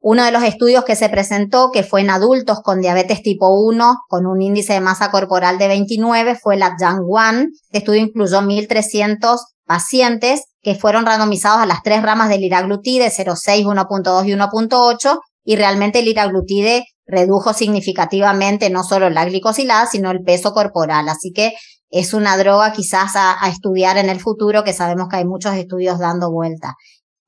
Uno 0.00 0.24
de 0.24 0.30
los 0.30 0.42
estudios 0.42 0.84
que 0.84 0.94
se 0.94 1.08
presentó, 1.08 1.70
que 1.72 1.82
fue 1.82 2.02
en 2.02 2.10
adultos 2.10 2.60
con 2.62 2.80
diabetes 2.80 3.22
tipo 3.22 3.48
1, 3.48 3.96
con 4.08 4.26
un 4.26 4.40
índice 4.40 4.74
de 4.74 4.80
masa 4.80 5.10
corporal 5.10 5.58
de 5.58 5.68
29, 5.68 6.36
fue 6.36 6.56
la 6.56 6.76
Young 6.80 7.00
One. 7.08 7.48
Este 7.64 7.78
estudio 7.78 8.02
incluyó 8.02 8.40
1.300 8.40 9.38
pacientes 9.64 10.44
que 10.62 10.74
fueron 10.74 11.06
randomizados 11.06 11.60
a 11.60 11.66
las 11.66 11.82
tres 11.82 12.02
ramas 12.02 12.28
del 12.28 12.40
liraglutide, 12.40 13.10
0,6, 13.10 13.64
1.2 13.64 14.26
y 14.26 14.32
1.8, 14.32 15.18
y 15.44 15.56
realmente 15.56 16.00
el 16.00 16.04
liraglutide 16.06 16.84
redujo 17.06 17.52
significativamente 17.52 18.68
no 18.70 18.82
solo 18.82 19.10
la 19.10 19.24
glicosilada, 19.24 19.86
sino 19.86 20.10
el 20.10 20.22
peso 20.22 20.52
corporal. 20.52 21.08
Así 21.08 21.32
que 21.32 21.52
es 21.90 22.14
una 22.14 22.36
droga 22.36 22.72
quizás 22.72 23.14
a, 23.16 23.42
a, 23.44 23.48
estudiar 23.48 23.96
en 23.96 24.10
el 24.10 24.20
futuro, 24.20 24.64
que 24.64 24.72
sabemos 24.72 25.08
que 25.08 25.16
hay 25.16 25.24
muchos 25.24 25.54
estudios 25.54 25.98
dando 25.98 26.30
vuelta. 26.32 26.74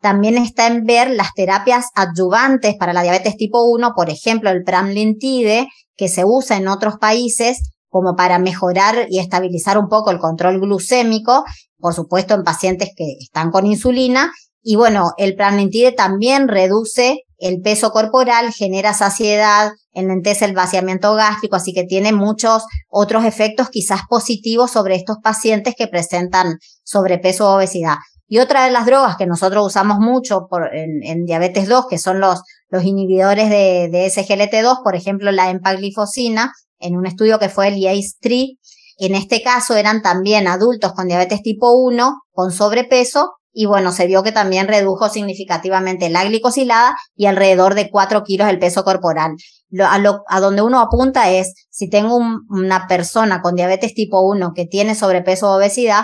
También 0.00 0.38
está 0.38 0.66
en 0.66 0.84
ver 0.84 1.10
las 1.10 1.32
terapias 1.34 1.86
adyuvantes 1.94 2.76
para 2.76 2.92
la 2.92 3.02
diabetes 3.02 3.36
tipo 3.36 3.64
1, 3.64 3.92
por 3.96 4.10
ejemplo, 4.10 4.50
el 4.50 4.62
pramlintide, 4.62 5.68
que 5.96 6.08
se 6.08 6.24
usa 6.24 6.56
en 6.56 6.68
otros 6.68 6.94
países 7.00 7.72
como 7.88 8.14
para 8.14 8.38
mejorar 8.38 9.06
y 9.08 9.18
estabilizar 9.18 9.78
un 9.78 9.88
poco 9.88 10.10
el 10.10 10.18
control 10.18 10.60
glucémico, 10.60 11.44
por 11.78 11.94
supuesto 11.94 12.34
en 12.34 12.44
pacientes 12.44 12.90
que 12.96 13.16
están 13.20 13.50
con 13.50 13.66
insulina. 13.66 14.32
Y 14.62 14.76
bueno, 14.76 15.12
el 15.16 15.34
pramlintide 15.34 15.92
también 15.92 16.46
reduce 16.48 17.24
el 17.38 17.60
peso 17.60 17.90
corporal, 17.90 18.52
genera 18.52 18.94
saciedad, 18.94 19.70
enlentece 19.92 20.44
el 20.44 20.54
vaciamiento 20.54 21.14
gástrico, 21.14 21.56
así 21.56 21.72
que 21.72 21.84
tiene 21.84 22.12
muchos 22.12 22.64
otros 22.88 23.24
efectos 23.24 23.68
quizás 23.70 24.02
positivos 24.08 24.70
sobre 24.70 24.96
estos 24.96 25.16
pacientes 25.22 25.74
que 25.76 25.86
presentan 25.86 26.58
sobrepeso 26.84 27.48
o 27.48 27.56
obesidad. 27.56 27.96
Y 28.28 28.38
otra 28.38 28.64
de 28.64 28.70
las 28.70 28.86
drogas 28.86 29.16
que 29.16 29.26
nosotros 29.26 29.66
usamos 29.66 29.98
mucho 29.98 30.46
por, 30.48 30.70
en, 30.74 31.24
diabetes 31.24 31.66
2, 31.66 31.86
que 31.88 31.98
son 31.98 32.20
los, 32.20 32.42
los 32.68 32.84
inhibidores 32.84 33.48
de, 33.48 33.88
de 33.90 34.06
SGLT2, 34.06 34.82
por 34.84 34.94
ejemplo, 34.94 35.32
la 35.32 35.50
empaglifosina, 35.50 36.52
en 36.78 36.96
un 36.96 37.06
estudio 37.06 37.38
que 37.38 37.48
fue 37.48 37.68
el 37.68 37.76
IACE-3, 37.76 38.58
en 38.98 39.14
este 39.14 39.42
caso 39.42 39.76
eran 39.76 40.02
también 40.02 40.48
adultos 40.48 40.92
con 40.92 41.08
diabetes 41.08 41.42
tipo 41.42 41.72
1, 41.72 42.20
con 42.32 42.50
sobrepeso, 42.52 43.32
y 43.52 43.66
bueno, 43.66 43.92
se 43.92 44.06
vio 44.06 44.22
que 44.22 44.32
también 44.32 44.68
redujo 44.68 45.08
significativamente 45.08 46.10
la 46.10 46.24
glicosilada 46.24 46.94
y 47.16 47.26
alrededor 47.26 47.74
de 47.74 47.90
4 47.90 48.22
kilos 48.24 48.48
el 48.48 48.58
peso 48.58 48.84
corporal. 48.84 49.32
a, 49.80 49.98
lo, 49.98 50.22
a, 50.28 50.40
donde 50.40 50.62
uno 50.62 50.80
apunta 50.80 51.30
es, 51.30 51.54
si 51.70 51.88
tengo 51.88 52.16
una 52.16 52.86
persona 52.86 53.40
con 53.40 53.54
diabetes 53.54 53.94
tipo 53.94 54.20
1 54.20 54.52
que 54.54 54.66
tiene 54.66 54.94
sobrepeso 54.94 55.50
o 55.50 55.56
obesidad, 55.56 56.02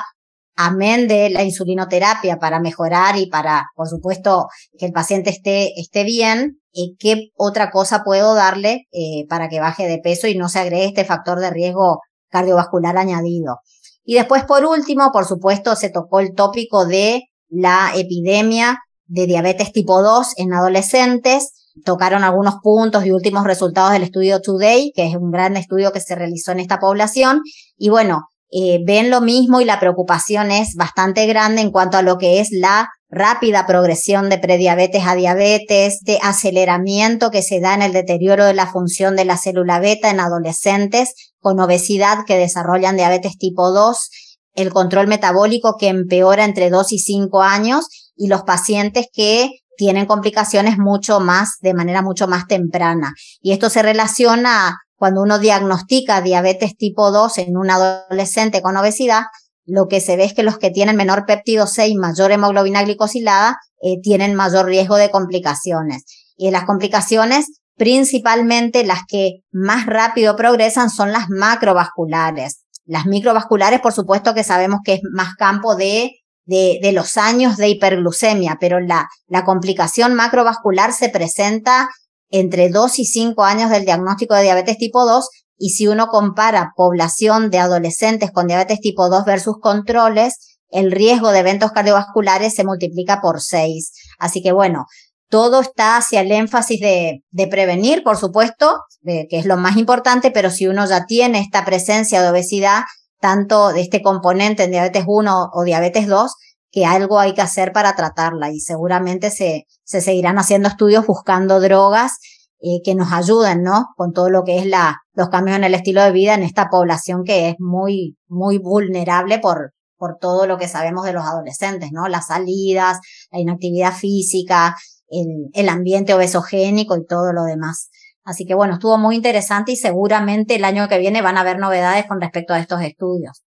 amén 0.56 1.08
de 1.08 1.30
la 1.30 1.42
insulinoterapia 1.42 2.38
para 2.38 2.60
mejorar 2.60 3.16
y 3.16 3.26
para, 3.26 3.66
por 3.74 3.88
supuesto, 3.88 4.48
que 4.78 4.86
el 4.86 4.92
paciente 4.92 5.30
esté, 5.30 5.78
esté 5.80 6.04
bien, 6.04 6.60
¿qué 6.98 7.30
otra 7.36 7.70
cosa 7.70 8.02
puedo 8.04 8.34
darle 8.34 8.86
eh, 8.92 9.26
para 9.28 9.48
que 9.48 9.60
baje 9.60 9.86
de 9.86 9.98
peso 9.98 10.26
y 10.26 10.36
no 10.36 10.48
se 10.48 10.60
agregue 10.60 10.86
este 10.86 11.04
factor 11.04 11.40
de 11.40 11.50
riesgo 11.50 12.00
cardiovascular 12.28 12.96
añadido? 12.96 13.58
Y 14.04 14.14
después, 14.14 14.44
por 14.44 14.64
último, 14.64 15.10
por 15.12 15.24
supuesto, 15.24 15.76
se 15.76 15.90
tocó 15.90 16.20
el 16.20 16.34
tópico 16.34 16.84
de 16.84 17.22
la 17.48 17.92
epidemia 17.94 18.78
de 19.06 19.26
diabetes 19.26 19.72
tipo 19.72 20.02
2 20.02 20.34
en 20.36 20.52
adolescentes. 20.52 21.52
Tocaron 21.84 22.22
algunos 22.22 22.56
puntos 22.62 23.04
y 23.04 23.12
últimos 23.12 23.44
resultados 23.44 23.92
del 23.92 24.02
estudio 24.02 24.40
Today, 24.40 24.92
que 24.94 25.06
es 25.06 25.16
un 25.16 25.30
gran 25.30 25.56
estudio 25.56 25.92
que 25.92 26.00
se 26.00 26.14
realizó 26.14 26.52
en 26.52 26.60
esta 26.60 26.78
población. 26.78 27.40
Y 27.76 27.88
bueno, 27.88 28.28
eh, 28.50 28.78
ven 28.84 29.10
lo 29.10 29.20
mismo 29.20 29.60
y 29.60 29.64
la 29.64 29.80
preocupación 29.80 30.50
es 30.50 30.74
bastante 30.76 31.26
grande 31.26 31.62
en 31.62 31.70
cuanto 31.70 31.96
a 31.96 32.02
lo 32.02 32.18
que 32.18 32.40
es 32.40 32.48
la 32.52 32.88
rápida 33.08 33.66
progresión 33.66 34.28
de 34.28 34.38
prediabetes 34.38 35.06
a 35.06 35.14
diabetes, 35.14 36.00
de 36.02 36.18
aceleramiento 36.22 37.30
que 37.30 37.42
se 37.42 37.60
da 37.60 37.74
en 37.74 37.82
el 37.82 37.92
deterioro 37.92 38.44
de 38.44 38.54
la 38.54 38.66
función 38.66 39.16
de 39.16 39.24
la 39.24 39.36
célula 39.36 39.78
beta 39.78 40.10
en 40.10 40.20
adolescentes 40.20 41.14
con 41.40 41.60
obesidad 41.60 42.24
que 42.26 42.36
desarrollan 42.36 42.96
diabetes 42.96 43.38
tipo 43.38 43.70
2, 43.70 44.10
el 44.54 44.72
control 44.72 45.06
metabólico 45.06 45.76
que 45.78 45.88
empeora 45.88 46.44
entre 46.44 46.70
2 46.70 46.92
y 46.92 46.98
5 46.98 47.42
años 47.42 47.86
y 48.16 48.28
los 48.28 48.42
pacientes 48.42 49.06
que 49.12 49.50
tienen 49.76 50.06
complicaciones 50.06 50.78
mucho 50.78 51.20
más, 51.20 51.56
de 51.60 51.74
manera 51.74 52.02
mucho 52.02 52.28
más 52.28 52.46
temprana. 52.46 53.12
Y 53.40 53.52
esto 53.52 53.70
se 53.70 53.82
relaciona 53.82 54.78
cuando 54.96 55.22
uno 55.22 55.38
diagnostica 55.38 56.20
diabetes 56.20 56.76
tipo 56.76 57.10
2 57.10 57.38
en 57.38 57.56
un 57.56 57.70
adolescente 57.70 58.62
con 58.62 58.76
obesidad, 58.76 59.22
lo 59.66 59.86
que 59.88 60.00
se 60.00 60.16
ve 60.16 60.24
es 60.24 60.34
que 60.34 60.42
los 60.42 60.58
que 60.58 60.70
tienen 60.70 60.96
menor 60.96 61.24
péptido 61.26 61.66
6, 61.66 61.96
mayor 61.96 62.32
hemoglobina 62.32 62.82
glicosilada, 62.82 63.58
eh, 63.80 64.00
tienen 64.02 64.34
mayor 64.34 64.66
riesgo 64.66 64.96
de 64.96 65.10
complicaciones. 65.10 66.04
Y 66.36 66.50
las 66.50 66.64
complicaciones, 66.64 67.46
principalmente 67.76 68.84
las 68.84 69.00
que 69.08 69.40
más 69.50 69.86
rápido 69.86 70.36
progresan, 70.36 70.90
son 70.90 71.12
las 71.12 71.28
macrovasculares. 71.28 72.64
Las 72.84 73.06
microvasculares, 73.06 73.80
por 73.80 73.92
supuesto 73.92 74.34
que 74.34 74.44
sabemos 74.44 74.80
que 74.84 74.94
es 74.94 75.00
más 75.12 75.34
campo 75.34 75.74
de, 75.76 76.12
de, 76.44 76.78
de 76.82 76.92
los 76.92 77.16
años 77.16 77.56
de 77.56 77.68
hiperglucemia, 77.70 78.58
pero 78.60 78.80
la, 78.80 79.08
la 79.26 79.44
complicación 79.44 80.14
macrovascular 80.14 80.92
se 80.92 81.08
presenta 81.08 81.88
entre 82.30 82.68
2 82.68 82.98
y 82.98 83.04
5 83.04 83.44
años 83.44 83.70
del 83.70 83.84
diagnóstico 83.84 84.34
de 84.34 84.42
diabetes 84.42 84.78
tipo 84.78 85.06
2 85.06 85.28
y 85.56 85.70
si 85.70 85.86
uno 85.86 86.08
compara 86.08 86.72
población 86.76 87.50
de 87.50 87.58
adolescentes 87.58 88.30
con 88.32 88.46
diabetes 88.46 88.80
tipo 88.80 89.08
2 89.08 89.24
versus 89.24 89.56
controles, 89.60 90.58
el 90.70 90.90
riesgo 90.90 91.30
de 91.30 91.40
eventos 91.40 91.70
cardiovasculares 91.72 92.54
se 92.54 92.64
multiplica 92.64 93.20
por 93.20 93.40
6. 93.40 93.92
Así 94.18 94.42
que 94.42 94.52
bueno, 94.52 94.86
todo 95.28 95.60
está 95.60 95.96
hacia 95.96 96.20
el 96.20 96.32
énfasis 96.32 96.80
de, 96.80 97.22
de 97.30 97.46
prevenir, 97.46 98.02
por 98.02 98.16
supuesto, 98.16 98.80
que 99.04 99.26
es 99.30 99.46
lo 99.46 99.56
más 99.56 99.76
importante, 99.76 100.30
pero 100.30 100.50
si 100.50 100.66
uno 100.66 100.86
ya 100.86 101.06
tiene 101.06 101.40
esta 101.40 101.64
presencia 101.64 102.22
de 102.22 102.30
obesidad, 102.30 102.82
tanto 103.20 103.72
de 103.72 103.80
este 103.80 104.02
componente 104.02 104.64
en 104.64 104.70
diabetes 104.70 105.04
1 105.06 105.50
o 105.52 105.64
diabetes 105.64 106.06
2, 106.06 106.32
que 106.74 106.84
algo 106.84 107.20
hay 107.20 107.34
que 107.34 107.40
hacer 107.40 107.70
para 107.70 107.94
tratarla 107.94 108.50
y 108.50 108.58
seguramente 108.58 109.30
se, 109.30 109.68
se 109.84 110.00
seguirán 110.00 110.38
haciendo 110.38 110.68
estudios 110.68 111.06
buscando 111.06 111.60
drogas 111.60 112.18
eh, 112.58 112.80
que 112.84 112.96
nos 112.96 113.12
ayuden, 113.12 113.62
¿no? 113.62 113.86
Con 113.96 114.12
todo 114.12 114.28
lo 114.28 114.42
que 114.42 114.58
es 114.58 114.66
la, 114.66 114.98
los 115.12 115.28
cambios 115.28 115.56
en 115.56 115.62
el 115.62 115.74
estilo 115.74 116.02
de 116.02 116.10
vida 116.10 116.34
en 116.34 116.42
esta 116.42 116.68
población 116.70 117.22
que 117.22 117.50
es 117.50 117.54
muy, 117.60 118.16
muy 118.26 118.58
vulnerable 118.58 119.38
por, 119.38 119.72
por 119.96 120.16
todo 120.18 120.48
lo 120.48 120.58
que 120.58 120.66
sabemos 120.66 121.04
de 121.04 121.12
los 121.12 121.24
adolescentes, 121.24 121.92
¿no? 121.92 122.08
Las 122.08 122.26
salidas, 122.26 122.98
la 123.30 123.38
inactividad 123.38 123.92
física, 123.92 124.74
el, 125.06 125.50
el 125.52 125.68
ambiente 125.68 126.12
obesogénico 126.12 126.96
y 126.96 127.06
todo 127.06 127.32
lo 127.32 127.44
demás. 127.44 127.88
Así 128.24 128.46
que 128.46 128.54
bueno, 128.54 128.74
estuvo 128.74 128.98
muy 128.98 129.14
interesante 129.14 129.70
y 129.70 129.76
seguramente 129.76 130.56
el 130.56 130.64
año 130.64 130.88
que 130.88 130.98
viene 130.98 131.22
van 131.22 131.36
a 131.36 131.42
haber 131.42 131.60
novedades 131.60 132.06
con 132.06 132.20
respecto 132.20 132.52
a 132.52 132.58
estos 132.58 132.82
estudios. 132.82 133.44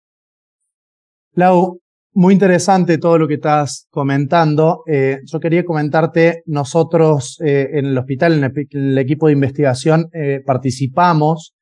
Lau, 1.32 1.80
muy 2.16 2.32
interesante 2.32 2.96
todo 2.96 3.18
lo 3.18 3.28
que 3.28 3.34
estás 3.34 3.86
comentando. 3.90 4.82
Eh, 4.86 5.18
yo 5.26 5.38
quería 5.38 5.66
comentarte, 5.66 6.42
nosotros 6.46 7.38
eh, 7.44 7.68
en 7.74 7.84
el 7.84 7.98
hospital, 7.98 8.42
en 8.42 8.52
el, 8.70 8.98
equipo 8.98 9.26
de 9.26 9.34
investigación, 9.34 10.08
eh, 10.14 10.40
participamos 10.44 11.54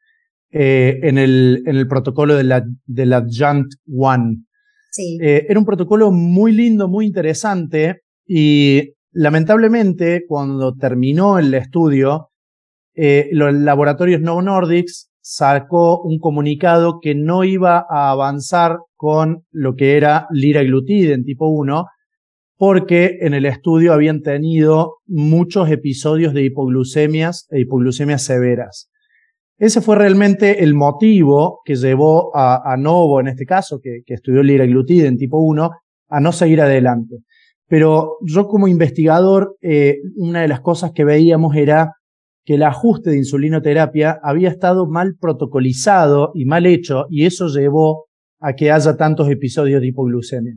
en, 0.56 1.18
el, 1.18 1.64
en 1.66 1.74
el 1.74 1.88
protocolo 1.88 2.36
de 2.36 2.44
la, 2.44 2.64
de 2.86 3.06
la 3.06 3.16
Adjunct 3.16 3.72
One. 3.92 4.44
Sí. 4.92 5.18
era 5.20 5.58
un 5.58 5.66
protocolo 5.66 6.12
muy 6.12 6.52
lindo, 6.52 6.86
muy 6.86 7.06
interesante 7.06 8.02
y 8.24 8.92
lamentablemente 9.10 10.22
cuando 10.28 10.72
terminó 10.74 11.40
el 11.40 11.52
estudio, 11.54 12.30
los 12.94 13.52
laboratorios 13.52 14.20
No 14.20 14.40
Nordics 14.40 15.10
sacó 15.20 16.00
un 16.02 16.20
comunicado 16.20 17.00
que 17.00 17.16
no 17.16 17.42
iba 17.42 17.84
a 17.90 18.10
avanzar 18.10 18.76
con 19.04 19.44
lo 19.50 19.74
que 19.74 19.98
era 19.98 20.26
liraglutide 20.30 21.12
en 21.12 21.24
tipo 21.24 21.46
1, 21.46 21.84
porque 22.56 23.18
en 23.20 23.34
el 23.34 23.44
estudio 23.44 23.92
habían 23.92 24.22
tenido 24.22 24.94
muchos 25.04 25.70
episodios 25.70 26.32
de 26.32 26.44
hipoglucemias 26.44 27.46
e 27.50 27.60
hipoglucemias 27.60 28.22
severas. 28.22 28.88
Ese 29.58 29.82
fue 29.82 29.96
realmente 29.96 30.64
el 30.64 30.72
motivo 30.72 31.60
que 31.66 31.74
llevó 31.74 32.34
a, 32.34 32.76
Novo, 32.78 33.20
en 33.20 33.28
este 33.28 33.44
caso, 33.44 33.78
que, 33.82 34.00
estudió 34.06 34.42
liraglutide 34.42 35.06
en 35.06 35.18
tipo 35.18 35.38
1, 35.38 35.70
a 36.08 36.20
no 36.20 36.32
seguir 36.32 36.62
adelante. 36.62 37.16
Pero 37.68 38.16
yo 38.22 38.48
como 38.48 38.68
investigador, 38.68 39.58
eh, 39.60 39.96
una 40.16 40.40
de 40.40 40.48
las 40.48 40.62
cosas 40.62 40.92
que 40.92 41.04
veíamos 41.04 41.54
era 41.56 41.92
que 42.46 42.54
el 42.54 42.62
ajuste 42.62 43.10
de 43.10 43.18
insulinoterapia 43.18 44.18
había 44.22 44.48
estado 44.48 44.86
mal 44.86 45.16
protocolizado 45.20 46.30
y 46.34 46.46
mal 46.46 46.64
hecho, 46.64 47.04
y 47.10 47.26
eso 47.26 47.48
llevó 47.48 48.06
a 48.44 48.54
que 48.54 48.70
haya 48.70 48.96
tantos 48.96 49.30
episodios 49.30 49.80
de 49.80 49.88
hipoglucemia. 49.88 50.54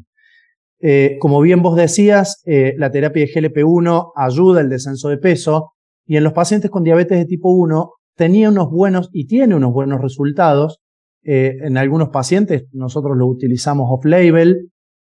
Eh, 0.79 1.17
como 1.19 1.39
bien 1.41 1.61
vos 1.61 1.75
decías, 1.77 2.41
eh, 2.45 2.75
la 2.77 2.91
terapia 2.91 3.25
de 3.25 3.31
GLP-1 3.31 4.11
ayuda 4.15 4.59
al 4.59 4.69
descenso 4.69 5.07
de 5.09 5.17
peso 5.17 5.71
y 6.05 6.17
en 6.17 6.23
los 6.23 6.33
pacientes 6.33 6.69
con 6.69 6.83
diabetes 6.83 7.17
de 7.17 7.25
tipo 7.25 7.49
1 7.49 7.91
tenía 8.15 8.49
unos 8.49 8.69
buenos 8.69 9.09
y 9.13 9.25
tiene 9.25 9.55
unos 9.55 9.71
buenos 9.71 10.01
resultados. 10.01 10.79
Eh, 11.23 11.57
en 11.61 11.77
algunos 11.77 12.09
pacientes 12.09 12.65
nosotros 12.73 13.17
lo 13.17 13.25
utilizamos 13.25 13.87
off-label, 13.89 14.69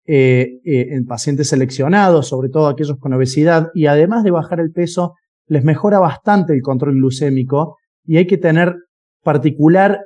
en 0.10 1.06
pacientes 1.06 1.50
seleccionados, 1.50 2.30
sobre 2.30 2.48
todo 2.48 2.68
aquellos 2.68 2.98
con 2.98 3.12
obesidad, 3.12 3.68
y 3.74 3.88
además 3.88 4.24
de 4.24 4.32
bajar 4.32 4.62
el 4.62 4.72
peso, 4.72 5.16
les 5.48 5.66
mejora 5.66 6.00
bastante 6.00 6.54
el 6.54 6.62
control 6.62 6.96
glucémico 6.96 7.76
y 8.06 8.16
hay 8.16 8.26
que 8.26 8.38
tener 8.38 8.74
particular 9.22 10.00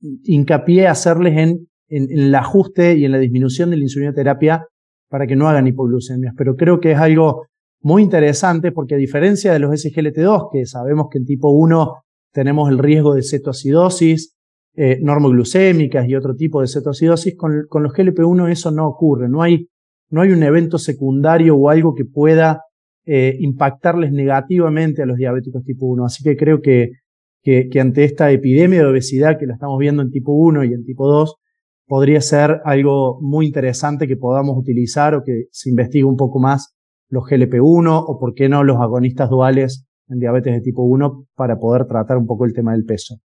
hincapié 0.00 0.86
hacerles 0.88 1.36
en, 1.36 1.68
en, 1.88 2.06
el 2.10 2.34
ajuste 2.34 2.96
y 2.96 3.04
en 3.04 3.12
la 3.12 3.18
disminución 3.18 3.70
de 3.70 3.76
la 3.76 3.84
insulinoterapia 3.84 4.64
para 5.08 5.26
que 5.26 5.36
no 5.36 5.48
hagan 5.48 5.66
hipoglucemias. 5.66 6.34
Pero 6.36 6.56
creo 6.56 6.80
que 6.80 6.92
es 6.92 6.98
algo 6.98 7.46
muy 7.82 8.02
interesante 8.02 8.72
porque 8.72 8.94
a 8.94 8.98
diferencia 8.98 9.52
de 9.52 9.58
los 9.58 9.70
SGLT2, 9.72 10.48
que 10.52 10.66
sabemos 10.66 11.08
que 11.10 11.18
en 11.18 11.24
tipo 11.24 11.50
1 11.50 11.94
tenemos 12.32 12.70
el 12.70 12.78
riesgo 12.78 13.14
de 13.14 13.22
cetoacidosis, 13.22 14.36
eh, 14.76 14.98
normoglucémicas 15.02 16.08
y 16.08 16.14
otro 16.14 16.34
tipo 16.34 16.60
de 16.60 16.68
cetoacidosis, 16.68 17.36
con, 17.36 17.66
con 17.68 17.82
los 17.82 17.92
GLP1 17.92 18.50
eso 18.50 18.70
no 18.70 18.86
ocurre. 18.86 19.28
No 19.28 19.42
hay, 19.42 19.66
no 20.10 20.22
hay 20.22 20.30
un 20.30 20.42
evento 20.42 20.78
secundario 20.78 21.56
o 21.56 21.68
algo 21.68 21.94
que 21.94 22.04
pueda 22.04 22.60
eh, 23.04 23.36
impactarles 23.40 24.12
negativamente 24.12 25.02
a 25.02 25.06
los 25.06 25.16
diabéticos 25.16 25.64
tipo 25.64 25.86
1. 25.86 26.04
Así 26.04 26.22
que 26.22 26.36
creo 26.36 26.60
que 26.60 26.90
que, 27.42 27.68
ante 27.80 28.04
esta 28.04 28.30
epidemia 28.30 28.80
de 28.80 28.86
obesidad 28.86 29.38
que 29.38 29.46
la 29.46 29.54
estamos 29.54 29.78
viendo 29.78 30.02
en 30.02 30.10
tipo 30.10 30.32
1 30.32 30.64
y 30.64 30.74
en 30.74 30.84
tipo 30.84 31.08
2, 31.08 31.36
podría 31.86 32.20
ser 32.20 32.60
algo 32.64 33.18
muy 33.20 33.46
interesante 33.46 34.06
que 34.06 34.16
podamos 34.16 34.56
utilizar 34.56 35.14
o 35.14 35.22
que 35.24 35.44
se 35.50 35.70
investigue 35.70 36.04
un 36.04 36.16
poco 36.16 36.38
más 36.38 36.76
los 37.08 37.24
GLP-1 37.24 38.04
o 38.06 38.18
por 38.18 38.34
qué 38.34 38.48
no 38.48 38.62
los 38.62 38.76
agonistas 38.76 39.28
duales 39.28 39.86
en 40.08 40.18
diabetes 40.18 40.54
de 40.54 40.60
tipo 40.60 40.84
1 40.84 41.26
para 41.34 41.58
poder 41.58 41.86
tratar 41.86 42.16
un 42.16 42.26
poco 42.26 42.44
el 42.44 42.52
tema 42.52 42.72
del 42.72 42.84
peso. 42.84 43.16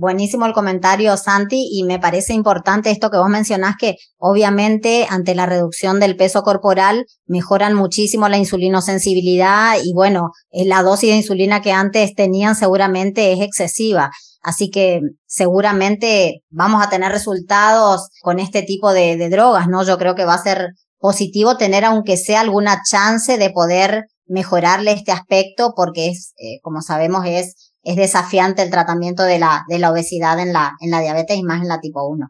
Buenísimo 0.00 0.46
el 0.46 0.54
comentario, 0.54 1.14
Santi, 1.18 1.68
y 1.70 1.84
me 1.84 1.98
parece 1.98 2.32
importante 2.32 2.90
esto 2.90 3.10
que 3.10 3.18
vos 3.18 3.28
mencionás, 3.28 3.76
que 3.78 3.96
obviamente 4.16 5.06
ante 5.10 5.34
la 5.34 5.44
reducción 5.44 6.00
del 6.00 6.16
peso 6.16 6.42
corporal 6.42 7.04
mejoran 7.26 7.74
muchísimo 7.74 8.26
la 8.26 8.38
insulinosensibilidad 8.38 9.76
y 9.84 9.92
bueno, 9.92 10.30
la 10.52 10.82
dosis 10.82 11.10
de 11.10 11.16
insulina 11.16 11.60
que 11.60 11.72
antes 11.72 12.14
tenían 12.14 12.56
seguramente 12.56 13.34
es 13.34 13.42
excesiva. 13.42 14.10
Así 14.40 14.70
que 14.70 15.02
seguramente 15.26 16.44
vamos 16.48 16.82
a 16.82 16.88
tener 16.88 17.12
resultados 17.12 18.08
con 18.22 18.38
este 18.38 18.62
tipo 18.62 18.94
de, 18.94 19.28
drogas, 19.28 19.68
¿no? 19.68 19.84
Yo 19.84 19.98
creo 19.98 20.14
que 20.14 20.24
va 20.24 20.32
a 20.32 20.42
ser 20.42 20.68
positivo 20.98 21.58
tener 21.58 21.84
aunque 21.84 22.16
sea 22.16 22.40
alguna 22.40 22.80
chance 22.90 23.36
de 23.36 23.50
poder 23.50 24.06
mejorarle 24.26 24.92
este 24.92 25.12
aspecto 25.12 25.74
porque 25.76 26.08
es, 26.08 26.32
eh, 26.38 26.58
como 26.62 26.80
sabemos, 26.80 27.26
es 27.26 27.69
es 27.82 27.96
desafiante 27.96 28.62
el 28.62 28.70
tratamiento 28.70 29.22
de 29.22 29.38
la, 29.38 29.64
de 29.68 29.78
la 29.78 29.90
obesidad 29.92 30.38
en 30.40 30.52
la, 30.52 30.72
en 30.80 30.90
la 30.90 31.00
diabetes 31.00 31.36
y 31.36 31.42
más 31.42 31.62
en 31.62 31.68
la 31.68 31.80
tipo 31.80 32.06
1. 32.06 32.28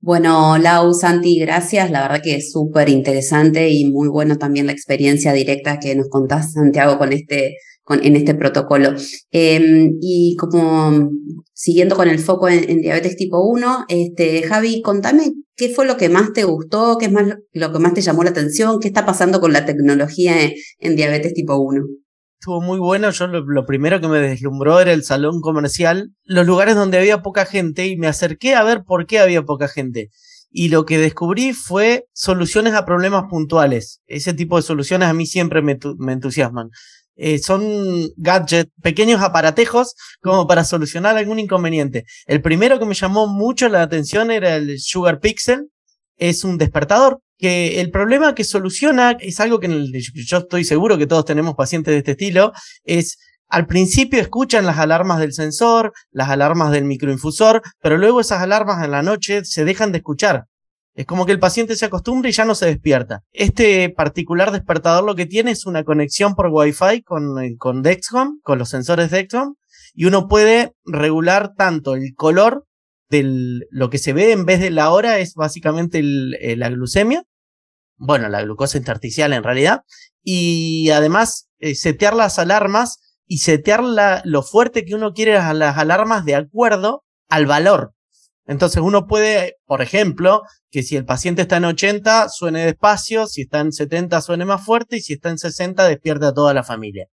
Bueno, 0.00 0.58
Lau, 0.58 0.92
Santi, 0.94 1.38
gracias. 1.38 1.90
La 1.90 2.02
verdad 2.02 2.20
que 2.22 2.34
es 2.36 2.50
súper 2.50 2.88
interesante 2.88 3.68
y 3.70 3.88
muy 3.90 4.08
bueno 4.08 4.36
también 4.36 4.66
la 4.66 4.72
experiencia 4.72 5.32
directa 5.32 5.78
que 5.78 5.94
nos 5.94 6.08
contás, 6.08 6.54
Santiago, 6.54 6.98
con 6.98 7.12
este, 7.12 7.56
con, 7.84 8.04
en 8.04 8.16
este 8.16 8.34
protocolo. 8.34 8.94
Em, 9.30 9.96
y 10.00 10.34
como 10.36 11.08
siguiendo 11.52 11.94
con 11.94 12.08
el 12.08 12.18
foco 12.18 12.48
en, 12.48 12.80
diabetes 12.80 13.16
tipo 13.16 13.46
1, 13.46 13.84
este, 13.88 14.42
Javi, 14.42 14.82
contame 14.82 15.34
qué 15.54 15.68
fue 15.68 15.86
lo 15.86 15.96
que 15.96 16.08
más 16.08 16.32
te 16.32 16.42
gustó, 16.44 16.98
qué 16.98 17.06
es 17.06 17.12
más 17.12 17.36
lo 17.52 17.72
que 17.72 17.78
más 17.78 17.94
te 17.94 18.00
llamó 18.00 18.24
la 18.24 18.30
atención, 18.30 18.80
qué 18.80 18.88
está 18.88 19.06
pasando 19.06 19.40
con 19.40 19.52
la 19.52 19.64
tecnología 19.66 20.34
en 20.80 20.96
diabetes 20.96 21.34
tipo 21.34 21.56
1 21.58 21.84
estuvo 22.42 22.60
muy 22.60 22.80
bueno. 22.80 23.10
Yo 23.10 23.28
lo, 23.28 23.64
primero 23.66 24.00
que 24.00 24.08
me 24.08 24.18
deslumbró 24.18 24.80
era 24.80 24.92
el 24.92 25.04
salón 25.04 25.40
comercial, 25.40 26.10
los 26.24 26.44
lugares 26.44 26.74
donde 26.74 26.98
había 26.98 27.22
poca 27.22 27.46
gente 27.46 27.86
y 27.86 27.96
me 27.96 28.08
acerqué 28.08 28.56
a 28.56 28.64
ver 28.64 28.82
por 28.82 29.06
qué 29.06 29.20
había 29.20 29.42
poca 29.44 29.68
gente. 29.68 30.10
Y 30.50 30.68
lo 30.68 30.84
que 30.84 30.98
descubrí 30.98 31.52
fue 31.52 32.06
soluciones 32.12 32.74
a 32.74 32.84
problemas 32.84 33.24
puntuales. 33.30 34.02
Ese 34.06 34.34
tipo 34.34 34.56
de 34.56 34.62
soluciones 34.62 35.08
a 35.08 35.14
mí 35.14 35.24
siempre 35.24 35.62
me, 35.62 35.78
entusiasman. 36.12 36.70
Eh, 37.14 37.38
son 37.38 38.08
gadgets, 38.16 38.72
pequeños 38.82 39.20
aparatejos 39.20 39.94
como 40.20 40.48
para 40.48 40.64
solucionar 40.64 41.16
algún 41.16 41.38
inconveniente. 41.38 42.06
El 42.26 42.42
primero 42.42 42.80
que 42.80 42.86
me 42.86 42.94
llamó 42.94 43.28
mucho 43.28 43.68
la 43.68 43.82
atención 43.82 44.32
era 44.32 44.56
el 44.56 44.80
Sugar 44.80 45.20
Pixel. 45.20 45.68
Es 46.22 46.44
un 46.44 46.56
despertador 46.56 47.18
que 47.36 47.80
el 47.80 47.90
problema 47.90 48.36
que 48.36 48.44
soluciona 48.44 49.16
es 49.18 49.40
algo 49.40 49.58
que 49.58 49.90
yo 50.12 50.36
estoy 50.38 50.62
seguro 50.62 50.96
que 50.96 51.08
todos 51.08 51.24
tenemos 51.24 51.56
pacientes 51.56 51.90
de 51.90 51.98
este 51.98 52.12
estilo, 52.12 52.52
es 52.84 53.18
al 53.48 53.66
principio 53.66 54.20
escuchan 54.20 54.64
las 54.64 54.78
alarmas 54.78 55.18
del 55.18 55.32
sensor, 55.32 55.92
las 56.12 56.28
alarmas 56.30 56.70
del 56.70 56.84
microinfusor, 56.84 57.60
pero 57.80 57.98
luego 57.98 58.20
esas 58.20 58.40
alarmas 58.40 58.84
en 58.84 58.92
la 58.92 59.02
noche 59.02 59.44
se 59.44 59.64
dejan 59.64 59.90
de 59.90 59.98
escuchar. 59.98 60.44
Es 60.94 61.06
como 61.06 61.26
que 61.26 61.32
el 61.32 61.40
paciente 61.40 61.74
se 61.74 61.86
acostumbra 61.86 62.30
y 62.30 62.32
ya 62.32 62.44
no 62.44 62.54
se 62.54 62.66
despierta. 62.66 63.22
Este 63.32 63.90
particular 63.90 64.52
despertador 64.52 65.02
lo 65.02 65.16
que 65.16 65.26
tiene 65.26 65.50
es 65.50 65.66
una 65.66 65.82
conexión 65.82 66.36
por 66.36 66.50
Wi-Fi 66.52 67.02
con, 67.02 67.34
con 67.58 67.82
Dexcom, 67.82 68.38
con 68.44 68.60
los 68.60 68.68
sensores 68.68 69.10
Dexcom, 69.10 69.54
y 69.92 70.04
uno 70.04 70.28
puede 70.28 70.70
regular 70.84 71.52
tanto 71.56 71.96
el 71.96 72.14
color 72.14 72.64
lo 73.22 73.90
que 73.90 73.98
se 73.98 74.12
ve 74.12 74.32
en 74.32 74.46
vez 74.46 74.60
de 74.60 74.70
la 74.70 74.90
hora 74.90 75.18
es 75.18 75.34
básicamente 75.34 75.98
eh, 75.98 76.56
la 76.56 76.70
glucemia 76.70 77.24
bueno, 78.02 78.28
la 78.28 78.42
glucosa 78.42 78.78
intersticial 78.78 79.32
en 79.32 79.44
realidad, 79.44 79.82
y 80.24 80.90
además 80.90 81.48
eh, 81.60 81.74
setear 81.76 82.14
las 82.14 82.38
alarmas 82.38 82.98
y 83.26 83.38
setear 83.38 83.82
lo 84.24 84.42
fuerte 84.42 84.84
que 84.84 84.96
uno 84.96 85.12
quiere 85.12 85.36
a 85.36 85.54
las 85.54 85.78
alarmas 85.78 86.24
de 86.24 86.34
acuerdo 86.34 87.04
al 87.28 87.46
valor. 87.46 87.94
Entonces 88.44 88.82
uno 88.82 89.06
puede, 89.06 89.56
por 89.66 89.82
ejemplo, 89.82 90.42
que 90.70 90.82
si 90.82 90.96
el 90.96 91.04
paciente 91.04 91.42
está 91.42 91.58
en 91.58 91.66
80 91.66 92.28
suene 92.28 92.66
despacio, 92.66 93.28
si 93.28 93.42
está 93.42 93.60
en 93.60 93.72
70 93.72 94.20
suene 94.20 94.44
más 94.44 94.64
fuerte 94.64 94.96
y 94.96 95.00
si 95.00 95.12
está 95.12 95.30
en 95.30 95.38
60 95.38 95.86
despierte 95.86 96.26
a 96.26 96.34
toda 96.34 96.52
la 96.52 96.64
familia. 96.64 97.06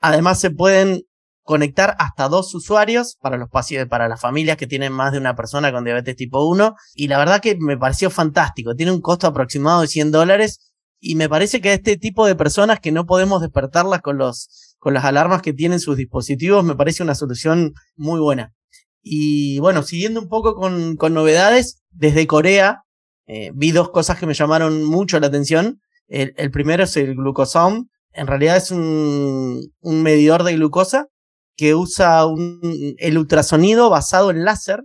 Además 0.00 0.40
se 0.40 0.50
pueden 0.50 1.02
conectar 1.44 1.94
hasta 1.98 2.28
dos 2.28 2.54
usuarios 2.54 3.16
para 3.20 3.36
los 3.36 3.50
pacientes, 3.50 3.88
para 3.88 4.08
las 4.08 4.20
familias 4.20 4.56
que 4.56 4.66
tienen 4.66 4.92
más 4.92 5.12
de 5.12 5.18
una 5.18 5.36
persona 5.36 5.70
con 5.70 5.84
diabetes 5.84 6.16
tipo 6.16 6.44
1. 6.48 6.74
Y 6.94 7.06
la 7.06 7.18
verdad 7.18 7.40
que 7.40 7.56
me 7.60 7.76
pareció 7.76 8.10
fantástico. 8.10 8.74
Tiene 8.74 8.92
un 8.92 9.00
costo 9.00 9.26
aproximado 9.26 9.82
de 9.82 9.86
100 9.86 10.10
dólares. 10.10 10.72
Y 10.98 11.16
me 11.16 11.28
parece 11.28 11.60
que 11.60 11.68
a 11.68 11.74
este 11.74 11.98
tipo 11.98 12.26
de 12.26 12.34
personas 12.34 12.80
que 12.80 12.90
no 12.90 13.04
podemos 13.04 13.42
despertarlas 13.42 14.00
con 14.00 14.16
los, 14.16 14.76
con 14.78 14.94
las 14.94 15.04
alarmas 15.04 15.42
que 15.42 15.52
tienen 15.52 15.80
sus 15.80 15.98
dispositivos, 15.98 16.64
me 16.64 16.74
parece 16.74 17.02
una 17.02 17.14
solución 17.14 17.74
muy 17.94 18.20
buena. 18.20 18.54
Y 19.02 19.58
bueno, 19.58 19.82
siguiendo 19.82 20.20
un 20.20 20.28
poco 20.28 20.54
con, 20.54 20.96
con 20.96 21.12
novedades, 21.12 21.82
desde 21.90 22.26
Corea, 22.26 22.84
eh, 23.26 23.50
vi 23.54 23.70
dos 23.70 23.90
cosas 23.90 24.18
que 24.18 24.24
me 24.24 24.32
llamaron 24.32 24.82
mucho 24.82 25.20
la 25.20 25.26
atención. 25.26 25.78
El, 26.08 26.32
el 26.38 26.50
primero 26.50 26.84
es 26.84 26.96
el 26.96 27.14
glucosome. 27.14 27.84
En 28.12 28.26
realidad 28.26 28.56
es 28.56 28.70
un, 28.70 29.60
un 29.80 30.02
medidor 30.02 30.42
de 30.42 30.54
glucosa 30.54 31.08
que 31.56 31.74
usa 31.74 32.26
un, 32.26 32.60
el 32.98 33.18
ultrasonido 33.18 33.90
basado 33.90 34.30
en 34.30 34.44
láser 34.44 34.84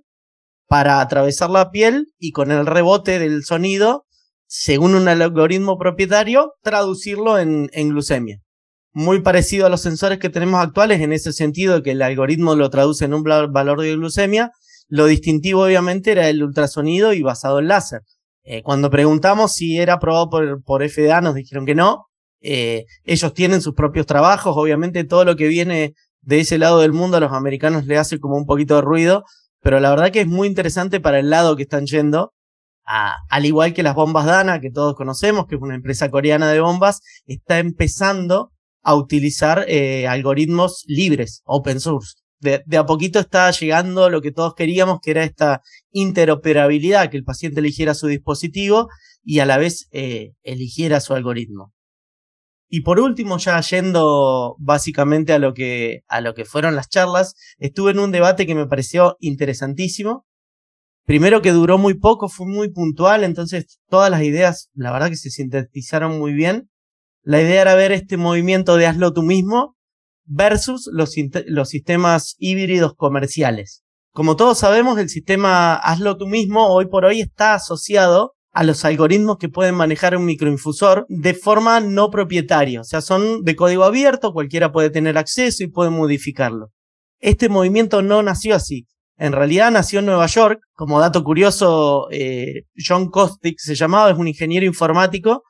para 0.70 1.02
atravesar 1.02 1.50
la 1.50 1.72
piel 1.72 2.14
y 2.20 2.32
con 2.32 2.52
el 2.52 2.66
rebote 2.66 3.18
del 3.18 3.44
sonido, 3.44 4.06
según 4.46 4.94
un 4.94 5.08
algoritmo 5.08 5.80
propietario, 5.80 6.54
traducirlo 6.62 7.40
en, 7.40 7.70
glucemia. 7.90 8.38
Muy 8.94 9.22
parecido 9.22 9.66
a 9.66 9.70
los 9.70 9.82
sensores 9.82 10.20
que 10.20 10.30
tenemos 10.30 10.62
actuales 10.62 11.02
en 11.02 11.12
ese 11.12 11.34
sentido 11.34 11.82
que 11.82 11.92
el 11.92 12.02
algoritmo 12.04 12.56
lo 12.56 12.70
traduce 12.70 13.06
en 13.06 13.16
un 13.16 13.24
valor 13.24 13.82
de 13.82 13.96
glucemia. 13.96 14.52
Lo 14.88 15.08
distintivo 15.08 15.64
obviamente 15.64 16.12
era 16.12 16.30
el 16.30 16.44
ultrasonido 16.44 17.14
y 17.14 17.24
basado 17.24 17.60
en 17.60 17.68
láser. 17.68 18.02
Eh, 18.44 18.62
cuando 18.62 18.90
preguntamos 18.90 19.54
si 19.54 19.80
era 19.80 19.94
aprobado 19.94 20.30
por, 20.30 20.64
por 20.64 20.88
FDA 20.88 21.22
nos 21.22 21.36
dijeron 21.36 21.66
que 21.66 21.76
no. 21.76 22.06
Eh, 22.42 22.86
ellos 23.04 23.34
tienen 23.34 23.62
sus 23.62 23.74
propios 23.74 24.06
trabajos, 24.06 24.56
obviamente 24.56 25.04
todo 25.04 25.26
lo 25.26 25.36
que 25.36 25.48
viene 25.48 25.94
de 26.22 26.40
ese 26.40 26.58
lado 26.58 26.80
del 26.80 26.94
mundo 26.94 27.18
a 27.18 27.20
los 27.20 27.32
americanos 27.32 27.86
le 27.86 27.98
hace 27.98 28.20
como 28.20 28.38
un 28.38 28.46
poquito 28.46 28.76
de 28.76 28.82
ruido, 28.82 29.24
pero 29.62 29.80
la 29.80 29.90
verdad 29.90 30.12
que 30.12 30.22
es 30.22 30.28
muy 30.28 30.48
interesante 30.48 31.00
para 31.00 31.20
el 31.20 31.30
lado 31.30 31.56
que 31.56 31.64
están 31.64 31.86
yendo. 31.86 32.34
al 32.86 33.46
igual 33.46 33.74
que 33.74 33.84
las 33.84 33.96
bombas 33.96 34.26
Dana, 34.26 34.60
que 34.60 34.72
todos 34.72 34.96
conocemos, 34.96 35.46
que 35.48 35.56
es 35.56 35.62
una 35.62 35.76
empresa 35.76 36.10
coreana 36.10 36.52
de 36.52 36.60
bombas, 36.60 37.02
está 37.28 37.60
empezando 37.60 38.52
a 38.82 38.96
utilizar 38.96 39.66
eh, 39.68 40.08
algoritmos 40.08 40.84
libres, 40.88 41.42
open 41.46 41.80
source. 41.80 42.16
de, 42.40 42.64
a 42.78 42.86
poquito 42.86 43.20
está 43.20 43.52
llegando 43.52 44.10
lo 44.10 44.22
que 44.22 44.32
todos 44.32 44.56
queríamos, 44.56 45.00
que 45.02 45.12
era 45.12 45.24
esta 45.24 45.62
interoperabilidad, 45.92 47.10
que 47.10 47.18
el 47.18 47.24
paciente 47.24 47.60
eligiera 47.60 47.94
su 47.94 48.08
dispositivo 48.08 48.88
y 49.24 49.40
a 49.40 49.46
la 49.46 49.58
vez 49.58 49.88
eh, 49.92 50.32
eligiera 50.44 51.00
su 51.02 51.14
algoritmo. 51.14 51.74
Y 52.72 52.82
por 52.82 53.00
último, 53.00 53.40
ya 53.40 53.60
yendo 53.62 54.56
básicamente 54.60 55.34
a 55.34 55.40
lo 55.40 55.56
que, 55.56 56.04
a 56.08 56.22
lo 56.22 56.36
que 56.36 56.46
fueron 56.46 56.76
las 56.76 56.88
charlas, 56.88 57.34
estuve 57.58 57.92
en 57.92 58.00
un 58.00 58.12
debate 58.12 58.46
que 58.46 58.54
me 58.54 58.68
pareció 58.68 59.18
interesantísimo. 59.20 60.28
Primero 61.04 61.42
que 61.42 61.52
duró 61.52 61.80
muy 61.80 61.96
poco, 61.96 62.30
fue 62.30 62.46
muy 62.46 62.70
puntual, 62.72 63.24
entonces 63.24 63.80
todas 63.90 64.12
las 64.12 64.22
ideas, 64.22 64.70
la 64.76 64.92
verdad 64.92 65.10
que 65.10 65.16
se 65.16 65.32
sintetizaron 65.32 66.20
muy 66.20 66.34
bien. 66.34 66.70
La 67.24 67.42
idea 67.42 67.62
era 67.62 67.74
ver 67.74 67.92
este 67.92 68.18
movimiento 68.18 68.78
de 68.78 68.86
hazlo 68.86 69.14
tú 69.14 69.24
mismo 69.24 69.76
versus 70.26 70.88
los, 70.94 71.16
los 71.48 71.70
sistemas 71.70 72.36
híbridos 72.38 72.94
comerciales. 72.94 73.84
Como 74.12 74.36
todos 74.36 74.60
sabemos, 74.60 75.00
el 75.00 75.10
sistema 75.10 75.74
hazlo 75.74 76.18
tú 76.18 76.28
mismo 76.28 76.68
hoy 76.68 76.86
por 76.86 77.06
hoy 77.06 77.22
está 77.22 77.56
asociado 77.56 78.36
a 78.52 78.64
los 78.64 78.84
algoritmos 78.86 79.38
que 79.38 79.50
pueden 79.50 79.76
manejar 79.76 80.18
un 80.18 80.26
microinfusor 80.26 81.06
de 81.08 81.34
forma 81.34 81.80
no 81.80 82.10
propietaria. 82.10 82.82
O 82.82 82.84
sea, 82.84 83.02
son 83.02 83.44
de 83.44 83.56
código 83.56 83.84
abierto, 83.84 84.34
cualquiera 84.34 84.72
puede 84.72 84.90
tener 84.90 85.18
acceso 85.18 85.64
y 85.64 85.68
puede 85.68 85.92
modificarlo. 85.92 86.72
Este 87.20 87.50
movimiento 87.50 88.02
no 88.02 88.24
nació 88.24 88.56
así. 88.56 88.88
En 89.18 89.34
realidad 89.34 89.72
nació 89.72 90.00
en 90.00 90.06
Nueva 90.06 90.26
York. 90.28 90.62
Como 90.74 91.00
dato 91.00 91.24
curioso, 91.24 92.08
eh, 92.12 92.64
John 92.76 93.10
Kostick 93.10 93.60
se 93.60 93.76
llamaba, 93.76 94.12
es 94.12 94.18
un 94.18 94.28
ingeniero 94.28 94.66
informático 94.66 95.44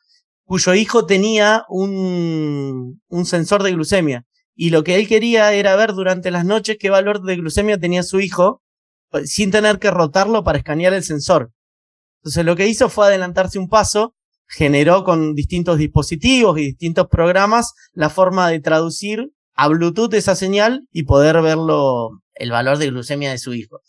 cuyo 0.50 0.74
hijo 0.74 1.06
tenía 1.06 1.64
un, 1.70 3.00
un 3.08 3.26
sensor 3.28 3.62
de 3.62 3.72
glucemia. 3.72 4.26
Y 4.56 4.72
lo 4.72 4.84
que 4.84 4.96
él 4.96 5.08
quería 5.08 5.54
era 5.54 5.76
ver 5.76 5.94
durante 5.94 6.32
las 6.32 6.44
noches 6.44 6.78
qué 6.80 6.90
valor 6.90 7.22
de 7.22 7.36
glucemia 7.36 7.78
tenía 7.78 8.02
su 8.02 8.20
hijo, 8.20 8.64
pues, 9.12 9.32
sin 9.32 9.52
tener 9.52 9.78
que 9.78 9.92
rotarlo 9.92 10.44
para 10.44 10.58
escanear 10.58 10.94
el 10.94 11.04
sensor. 11.04 11.52
Entonces 12.22 12.46
lo 12.46 12.56
que 12.56 12.68
hizo 12.68 12.90
fue 12.90 13.08
adelantarse 13.08 13.60
un 13.60 13.70
paso, 13.70 14.16
generó 14.48 15.04
con 15.04 15.36
distintos 15.36 15.78
dispositivos 15.78 16.58
y 16.60 16.66
distintos 16.66 17.08
programas 17.08 17.74
la 17.94 18.10
forma 18.10 18.50
de 18.50 18.60
traducir 18.60 19.30
a 19.54 19.68
Bluetooth 19.68 20.14
esa 20.14 20.36
señal 20.36 20.88
y 20.92 21.04
poder 21.04 21.42
verlo, 21.42 22.22
el 22.34 22.52
valor 22.52 22.78
de 22.78 22.88
glucemia 22.88 23.32
de 23.32 23.38
su 23.38 23.54
hijo. 23.54 23.82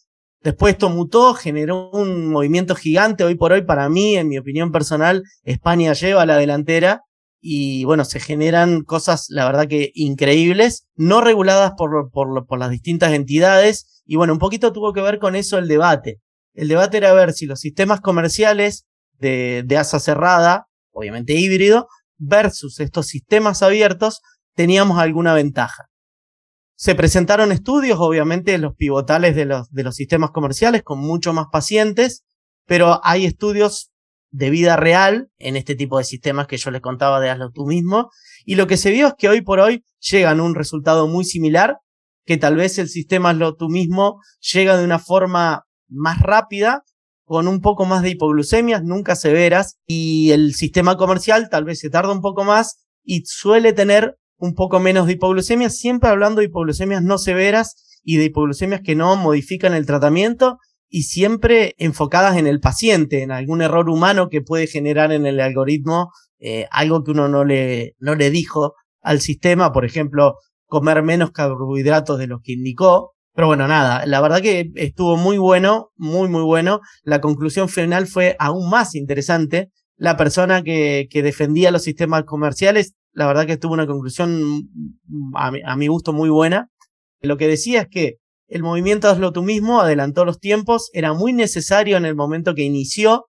Después 0.43 0.73
esto 0.73 0.89
mutó, 0.91 1.35
generó 1.35 1.91
un 1.91 2.29
movimiento 2.31 2.75
gigante. 2.75 3.25
Hoy 3.25 3.35
por 3.35 3.53
hoy, 3.53 3.63
para 3.63 3.89
mí, 3.89 4.17
en 4.17 4.29
mi 4.29 4.39
opinión 4.39 4.73
personal, 4.73 5.23
España 5.45 5.93
lleva 5.93 6.25
la 6.25 6.39
delantera 6.39 7.03
y 7.43 7.85
bueno, 7.85 8.05
se 8.05 8.21
generan 8.21 8.83
cosas, 8.83 9.27
la 9.29 9.45
verdad 9.45 9.69
que 9.69 9.91
increíbles, 9.95 10.87
no 10.95 11.21
reguladas 11.21 11.73
por, 11.77 12.11
por, 12.11 12.47
por 12.47 12.59
las 12.59 12.71
distintas 12.71 13.13
entidades. 13.13 14.03
Y 14.07 14.17
bueno, 14.17 14.33
un 14.33 14.39
poquito 14.39 14.73
tuvo 14.73 14.93
que 14.93 15.03
ver 15.03 15.19
con 15.19 15.37
eso 15.37 15.59
el 15.59 15.69
debate. 15.69 16.21
El 16.55 16.69
debate 16.69 16.97
era 16.97 17.13
ver 17.13 17.33
si 17.33 17.47
los 17.47 17.61
sistemas 17.61 18.01
comerciales 18.01 18.87
de, 19.19 19.77
asa 19.79 20.01
cerrada, 20.01 20.67
obviamente 20.93 21.35
híbrido, 21.35 21.89
versus 22.19 22.81
estos 22.81 23.07
sistemas 23.07 23.63
abiertos, 23.63 24.21
teníamos 24.55 24.99
alguna 24.99 25.35
ventaja. 25.35 25.87
Se 26.77 26.95
presentaron 26.95 27.53
estudios, 27.53 27.99
obviamente, 28.01 28.57
los 28.59 28.75
pivotales 28.75 29.37
de 29.37 29.45
los, 29.45 29.71
de 29.71 29.85
los 29.85 29.95
sistemas 29.95 30.31
comerciales 30.31 30.83
con 30.83 30.99
mucho 30.99 31.33
más 31.33 31.47
pacientes, 31.53 32.25
pero 32.67 33.01
hay 33.05 33.27
estudios 33.27 33.91
de 34.31 34.51
vida 34.51 34.77
real 34.77 35.29
en 35.39 35.57
este 35.57 35.75
tipo 35.75 35.99
de 35.99 36.05
sistemas 36.05 36.47
que 36.47 36.57
yo 36.57 36.71
les 36.71 36.81
contaba 36.81 37.21
de 37.21 37.31
hazlo 37.31 37.51
tú 37.51 37.67
mismo. 37.67 38.11
Y 38.45 38.55
lo 38.55 38.67
que 38.67 38.77
se 38.77 38.91
vio 38.91 39.09
es 39.09 39.15
que 39.19 39.29
hoy 39.29 39.43
por 39.43 39.61
hoy 39.61 39.85
llegan 39.99 40.41
a 40.41 40.43
un 40.43 40.55
resultado 40.55 41.07
muy 41.09 41.25
similar, 41.25 41.79
que 42.25 42.37
tal 42.37 42.57
vez 42.57 42.79
el 42.79 42.89
sistema 42.89 43.31
hazlo 43.31 43.57
tú 43.57 43.69
mismo 43.69 44.21
llega 44.53 44.77
de 44.77 44.85
una 44.85 44.99
forma 44.99 45.65
más 45.91 46.21
rápida, 46.21 46.85
con 47.25 47.47
un 47.47 47.61
poco 47.61 47.85
más 47.87 48.03
de 48.03 48.11
hipoglucemias, 48.11 48.83
nunca 48.83 49.15
severas, 49.15 49.77
y 49.87 50.33
el 50.33 50.55
sistema 50.55 50.97
comercial 50.97 51.49
tal 51.51 51.65
vez 51.65 51.79
se 51.79 51.91
tarda 51.91 52.13
un 52.13 52.21
poco 52.21 52.45
más 52.45 52.87
y 53.05 53.23
suele 53.27 53.73
tener 53.73 54.17
un 54.37 54.55
poco 54.55 54.81
menos 54.81 55.07
de 55.07 55.13
hipoglucemias, 55.13 55.77
siempre 55.77 56.09
hablando 56.09 56.41
de 56.41 56.47
hipoglucemias 56.47 57.03
no 57.03 57.19
severas 57.19 58.01
y 58.03 58.17
de 58.17 58.25
hipoglucemias 58.25 58.81
que 58.81 58.97
no 58.97 59.15
modifican 59.17 59.75
el 59.75 59.87
tratamiento 59.87 60.59
y 60.89 61.05
siempre 61.05 61.75
enfocadas 61.79 62.37
en 62.37 62.47
el 62.47 62.59
paciente, 62.59 63.23
en 63.23 63.31
algún 63.31 63.63
error 63.63 63.89
humano 63.89 64.29
que 64.29 64.41
puede 64.41 64.67
generar 64.67 65.13
en 65.13 65.25
el 65.25 65.41
algoritmo 65.41 66.11
eh, 66.41 66.67
algo 66.71 67.05
que 67.05 67.13
uno 67.13 67.29
no 67.29 67.45
le, 67.45 67.95
no 67.99 68.15
le 68.15 68.31
dijo 68.31 68.75
al 69.03 69.21
sistema, 69.21 69.73
por 69.73 69.85
ejemplo, 69.85 70.35
comer 70.67 71.03
menos 71.03 71.31
carbohidratos 71.31 72.19
de 72.19 72.27
los 72.27 72.41
que 72.43 72.53
indicó, 72.53 73.13
pero 73.35 73.47
bueno, 73.47 73.69
nada, 73.69 74.05
la 74.07 74.21
verdad 74.21 74.41
que 74.41 74.71
estuvo 74.75 75.17
muy 75.17 75.39
bueno, 75.39 75.91
muy, 75.97 76.29
muy 76.29 76.43
bueno. 76.43 76.81
La 77.03 77.21
conclusión 77.21 77.69
final 77.69 78.07
fue 78.07 78.37
aún 78.39 78.69
más 78.69 78.95
interesante. 78.95 79.71
La 79.97 80.17
persona 80.17 80.63
que, 80.63 81.07
que 81.11 81.23
defendía 81.23 81.71
los 81.71 81.83
sistemas 81.83 82.25
comerciales, 82.25 82.95
la 83.13 83.27
verdad 83.27 83.47
que 83.47 83.57
tuvo 83.57 83.75
una 83.75 83.87
conclusión 83.87 84.69
a 85.35 85.51
mi, 85.51 85.61
a 85.65 85.77
mi 85.77 85.87
gusto 85.87 86.13
muy 86.13 86.29
buena. 86.29 86.69
Lo 87.21 87.37
que 87.37 87.49
decía 87.49 87.83
es 87.83 87.89
que 87.89 88.17
el 88.49 88.63
movimiento 88.65 89.09
Hazlo 89.09 89.33
tú 89.33 89.43
mismo 89.43 89.81
adelantó 89.81 90.25
los 90.25 90.41
tiempos, 90.41 90.91
era 90.93 91.13
muy 91.13 91.33
necesario 91.33 91.97
en 91.97 92.05
el 92.05 92.17
momento 92.17 92.55
que 92.55 92.65
inició, 92.65 93.27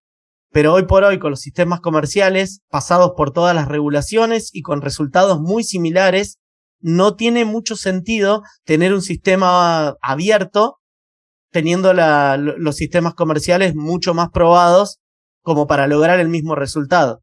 pero 0.52 0.74
hoy 0.74 0.84
por 0.84 1.04
hoy 1.04 1.20
con 1.20 1.30
los 1.30 1.42
sistemas 1.42 1.80
comerciales 1.80 2.62
pasados 2.70 3.12
por 3.16 3.32
todas 3.32 3.56
las 3.56 3.68
regulaciones 3.68 4.50
y 4.52 4.64
con 4.64 4.82
resultados 4.82 5.40
muy 5.40 5.64
similares, 5.64 6.40
no 6.82 7.16
tiene 7.16 7.46
mucho 7.46 7.76
sentido 7.76 8.44
tener 8.64 8.94
un 8.94 9.02
sistema 9.02 9.96
abierto 10.02 10.78
teniendo 11.52 11.94
los 11.94 12.76
sistemas 12.76 13.14
comerciales 13.14 13.76
mucho 13.76 14.14
más 14.14 14.30
probados 14.30 15.00
como 15.42 15.68
para 15.68 15.88
lograr 15.88 16.20
el 16.20 16.30
mismo 16.30 16.56
resultado. 16.56 17.22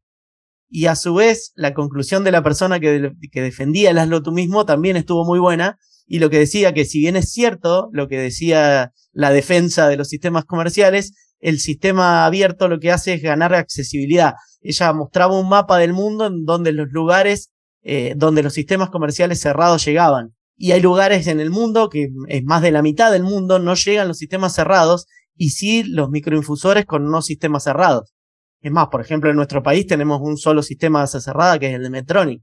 Y 0.69 0.85
a 0.85 0.95
su 0.95 1.15
vez, 1.15 1.51
la 1.55 1.73
conclusión 1.73 2.23
de 2.23 2.31
la 2.31 2.43
persona 2.43 2.79
que, 2.79 3.11
que 3.31 3.41
defendía 3.41 3.89
el 3.89 3.97
hazlo 3.97 4.21
tú 4.21 4.31
mismo 4.31 4.65
también 4.65 4.97
estuvo 4.97 5.25
muy 5.25 5.39
buena, 5.39 5.77
y 6.05 6.19
lo 6.19 6.29
que 6.29 6.39
decía 6.39 6.73
que 6.73 6.85
si 6.85 6.99
bien 6.99 7.15
es 7.15 7.31
cierto 7.31 7.89
lo 7.91 8.07
que 8.07 8.19
decía 8.19 8.91
la 9.11 9.31
defensa 9.31 9.87
de 9.87 9.97
los 9.97 10.09
sistemas 10.09 10.45
comerciales, 10.45 11.13
el 11.39 11.59
sistema 11.59 12.25
abierto 12.25 12.67
lo 12.67 12.79
que 12.79 12.91
hace 12.91 13.13
es 13.13 13.21
ganar 13.21 13.53
accesibilidad. 13.53 14.33
Ella 14.61 14.91
mostraba 14.93 15.39
un 15.39 15.49
mapa 15.49 15.77
del 15.77 15.93
mundo 15.93 16.27
en 16.27 16.45
donde 16.45 16.71
los 16.71 16.89
lugares 16.89 17.51
eh, 17.81 18.13
donde 18.15 18.43
los 18.43 18.53
sistemas 18.53 18.89
comerciales 18.89 19.41
cerrados 19.41 19.85
llegaban. 19.85 20.35
Y 20.55 20.71
hay 20.71 20.81
lugares 20.81 21.27
en 21.27 21.39
el 21.39 21.49
mundo, 21.49 21.89
que 21.89 22.09
es 22.27 22.43
más 22.43 22.61
de 22.61 22.71
la 22.71 22.81
mitad 22.81 23.11
del 23.11 23.23
mundo, 23.23 23.59
no 23.59 23.75
llegan 23.75 24.07
los 24.07 24.17
sistemas 24.17 24.53
cerrados 24.53 25.07
y 25.35 25.51
sí 25.51 25.83
los 25.83 26.09
microinfusores 26.09 26.85
con 26.85 27.09
no 27.09 27.21
sistemas 27.21 27.63
cerrados. 27.63 28.13
Es 28.61 28.71
más, 28.71 28.89
por 28.89 28.99
ejemplo, 28.99 29.29
en 29.29 29.37
nuestro 29.37 29.63
país 29.63 29.87
tenemos 29.87 30.19
un 30.21 30.37
solo 30.37 30.61
sistema 30.61 31.01
de 31.01 31.07
cerrada 31.07 31.57
que 31.59 31.69
es 31.69 31.75
el 31.75 31.83
de 31.83 31.89
Metronic. 31.89 32.41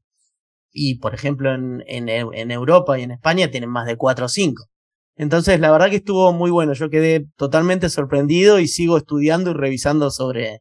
Y, 0.72 0.99
por 0.99 1.14
ejemplo, 1.14 1.55
en, 1.55 1.83
en, 1.87 2.09
en 2.09 2.51
Europa 2.51 2.99
y 2.99 3.03
en 3.03 3.11
España 3.11 3.51
tienen 3.51 3.70
más 3.70 3.87
de 3.87 3.96
cuatro 3.96 4.27
o 4.27 4.29
cinco. 4.29 4.64
Entonces, 5.16 5.61
la 5.61 5.70
verdad 5.70 5.90
que 5.90 5.96
estuvo 5.96 6.33
muy 6.33 6.51
bueno. 6.51 6.72
Yo 6.75 6.90
quedé 6.90 7.27
totalmente 7.37 7.88
sorprendido 7.88 8.59
y 8.61 8.68
sigo 8.68 8.96
estudiando 8.96 9.51
y 9.51 9.55
revisando 9.55 10.11
sobre, 10.11 10.61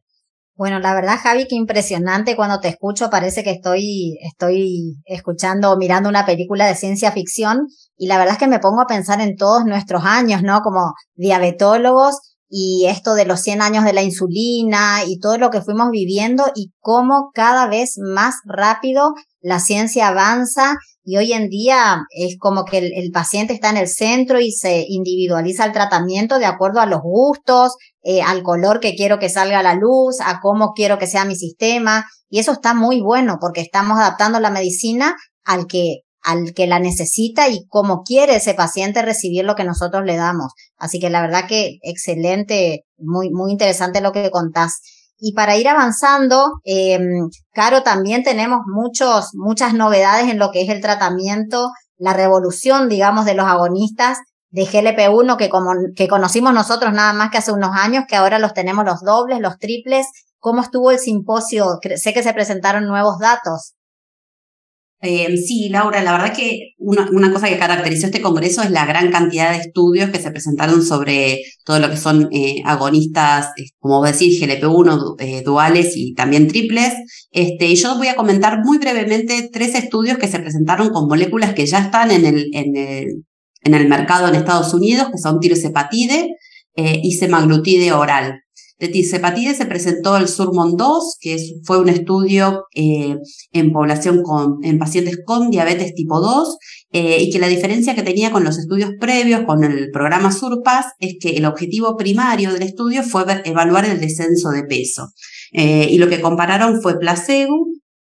bueno, 0.56 0.80
la 0.80 0.94
verdad, 0.94 1.18
Javi, 1.22 1.46
qué 1.46 1.54
impresionante 1.54 2.34
cuando 2.34 2.60
te 2.60 2.68
escucho. 2.68 3.10
Parece 3.10 3.44
que 3.44 3.50
estoy, 3.50 4.18
estoy 4.22 4.96
escuchando 5.04 5.70
o 5.70 5.76
mirando 5.76 6.08
una 6.08 6.24
película 6.24 6.66
de 6.66 6.74
ciencia 6.74 7.12
ficción. 7.12 7.68
Y 7.98 8.06
la 8.06 8.16
verdad 8.16 8.34
es 8.34 8.38
que 8.38 8.48
me 8.48 8.58
pongo 8.58 8.80
a 8.80 8.86
pensar 8.86 9.20
en 9.20 9.36
todos 9.36 9.66
nuestros 9.66 10.04
años, 10.04 10.42
¿no? 10.42 10.62
Como 10.62 10.94
diabetólogos 11.14 12.20
y 12.48 12.86
esto 12.88 13.14
de 13.14 13.26
los 13.26 13.40
100 13.40 13.60
años 13.60 13.84
de 13.84 13.92
la 13.92 14.02
insulina 14.02 15.00
y 15.06 15.18
todo 15.18 15.36
lo 15.36 15.50
que 15.50 15.60
fuimos 15.60 15.90
viviendo 15.90 16.44
y 16.54 16.72
cómo 16.80 17.30
cada 17.34 17.66
vez 17.66 17.98
más 17.98 18.36
rápido 18.46 19.12
la 19.40 19.60
ciencia 19.60 20.08
avanza 20.08 20.76
y 21.08 21.16
hoy 21.18 21.32
en 21.32 21.48
día 21.48 22.04
es 22.10 22.36
como 22.36 22.64
que 22.64 22.78
el, 22.78 23.12
paciente 23.12 23.52
está 23.54 23.70
en 23.70 23.76
el 23.76 23.86
centro 23.86 24.40
y 24.40 24.50
se 24.50 24.84
individualiza 24.88 25.64
el 25.64 25.70
tratamiento 25.70 26.40
de 26.40 26.46
acuerdo 26.46 26.80
a 26.80 26.86
los 26.86 27.00
gustos, 27.00 27.76
eh, 28.02 28.22
al 28.22 28.42
color 28.42 28.80
que 28.80 28.96
quiero 28.96 29.20
que 29.20 29.28
salga 29.28 29.60
a 29.60 29.62
la 29.62 29.74
luz, 29.74 30.16
a 30.20 30.40
cómo 30.40 30.72
quiero 30.74 30.98
que 30.98 31.06
sea 31.06 31.24
mi 31.24 31.36
sistema. 31.36 32.04
Y 32.28 32.40
eso 32.40 32.50
está 32.50 32.74
muy 32.74 33.00
bueno 33.00 33.38
porque 33.40 33.60
estamos 33.60 34.00
adaptando 34.00 34.40
la 34.40 34.50
medicina 34.50 35.14
al 35.44 35.68
que, 35.68 36.00
al 36.22 36.52
que 36.54 36.66
la 36.66 36.80
necesita 36.80 37.48
y 37.48 37.68
cómo 37.68 38.02
quiere 38.02 38.34
ese 38.34 38.54
paciente 38.54 39.00
recibir 39.00 39.44
lo 39.44 39.54
que 39.54 39.62
nosotros 39.62 40.04
le 40.04 40.16
damos. 40.16 40.54
Así 40.76 40.98
que 40.98 41.08
la 41.08 41.20
verdad 41.20 41.46
que 41.46 41.78
excelente, 41.82 42.84
muy, 42.98 43.30
muy 43.30 43.52
interesante 43.52 44.00
lo 44.00 44.10
que 44.10 44.28
contás. 44.32 44.80
Y 45.18 45.32
para 45.32 45.56
ir 45.56 45.68
avanzando, 45.68 46.60
eh, 46.64 46.98
Caro, 47.52 47.82
también 47.82 48.22
tenemos 48.22 48.60
muchos, 48.66 49.30
muchas 49.34 49.72
novedades 49.72 50.30
en 50.30 50.38
lo 50.38 50.50
que 50.50 50.62
es 50.62 50.68
el 50.68 50.82
tratamiento, 50.82 51.70
la 51.96 52.12
revolución, 52.12 52.88
digamos, 52.88 53.24
de 53.24 53.34
los 53.34 53.46
agonistas 53.46 54.18
de 54.50 54.64
GLP-1 54.66 55.36
que, 55.36 55.48
como, 55.48 55.72
que 55.94 56.08
conocimos 56.08 56.52
nosotros 56.52 56.92
nada 56.92 57.12
más 57.12 57.30
que 57.30 57.38
hace 57.38 57.52
unos 57.52 57.70
años, 57.74 58.04
que 58.08 58.16
ahora 58.16 58.38
los 58.38 58.54
tenemos 58.54 58.84
los 58.84 59.00
dobles, 59.00 59.40
los 59.40 59.58
triples. 59.58 60.06
¿Cómo 60.38 60.62
estuvo 60.62 60.90
el 60.90 60.98
simposio? 60.98 61.78
Sé 61.96 62.12
que 62.12 62.22
se 62.22 62.32
presentaron 62.32 62.86
nuevos 62.86 63.18
datos. 63.18 63.75
Eh, 65.08 65.36
sí, 65.36 65.68
Laura, 65.68 66.02
la 66.02 66.10
verdad 66.10 66.34
que 66.34 66.74
una, 66.78 67.32
cosa 67.32 67.48
que 67.48 67.58
caracterizó 67.58 68.06
este 68.06 68.20
congreso 68.20 68.60
es 68.62 68.72
la 68.72 68.84
gran 68.86 69.12
cantidad 69.12 69.52
de 69.52 69.58
estudios 69.58 70.10
que 70.10 70.18
se 70.18 70.32
presentaron 70.32 70.82
sobre 70.84 71.42
todo 71.64 71.78
lo 71.78 71.88
que 71.88 71.96
son 71.96 72.28
eh, 72.32 72.60
agonistas, 72.64 73.50
eh, 73.56 73.68
como 73.78 74.02
decir, 74.04 74.32
GLP-1, 74.32 75.44
duales 75.44 75.92
y 75.96 76.12
también 76.14 76.48
triples. 76.48 76.92
Este, 77.30 77.68
y 77.68 77.76
yo 77.76 77.96
voy 77.96 78.08
a 78.08 78.16
comentar 78.16 78.64
muy 78.64 78.78
brevemente 78.78 79.48
tres 79.52 79.76
estudios 79.76 80.18
que 80.18 80.26
se 80.26 80.40
presentaron 80.40 80.90
con 80.90 81.06
moléculas 81.06 81.54
que 81.54 81.66
ya 81.66 81.78
están 81.78 82.10
en 82.10 82.26
el, 82.26 82.50
en 82.52 82.76
el, 82.76 83.24
en 83.62 83.74
el 83.74 83.88
mercado 83.88 84.26
en 84.26 84.34
Estados 84.34 84.74
Unidos, 84.74 85.08
que 85.12 85.18
son 85.18 85.38
tirzepatide 85.38 86.30
y 86.76 87.12
semaglutide 87.12 87.92
oral. 87.92 88.40
De 88.78 88.88
tirzepatide 88.88 89.54
se 89.54 89.64
presentó 89.64 90.18
el 90.18 90.28
Surmon 90.28 90.76
2, 90.76 91.16
que 91.20 91.38
fue 91.64 91.78
un 91.78 91.88
estudio 91.88 92.66
eh, 92.74 93.16
en 93.52 93.72
población 93.72 94.22
con, 94.22 94.58
en 94.62 94.78
pacientes 94.78 95.18
con 95.24 95.50
diabetes 95.50 95.94
tipo 95.94 96.20
2, 96.20 96.58
eh, 96.92 97.22
y 97.22 97.30
que 97.30 97.38
la 97.38 97.48
diferencia 97.48 97.94
que 97.94 98.02
tenía 98.02 98.30
con 98.30 98.44
los 98.44 98.58
estudios 98.58 98.90
previos, 99.00 99.42
con 99.46 99.64
el 99.64 99.90
programa 99.90 100.30
Surpass, 100.30 100.86
es 100.98 101.16
que 101.18 101.30
el 101.30 101.46
objetivo 101.46 101.96
primario 101.96 102.52
del 102.52 102.62
estudio 102.62 103.02
fue 103.02 103.24
evaluar 103.46 103.86
el 103.86 103.98
descenso 103.98 104.50
de 104.50 104.64
peso. 104.64 105.08
Eh, 105.52 105.88
y 105.90 105.96
lo 105.96 106.08
que 106.08 106.20
compararon 106.20 106.82
fue 106.82 106.98
placebo 106.98 107.66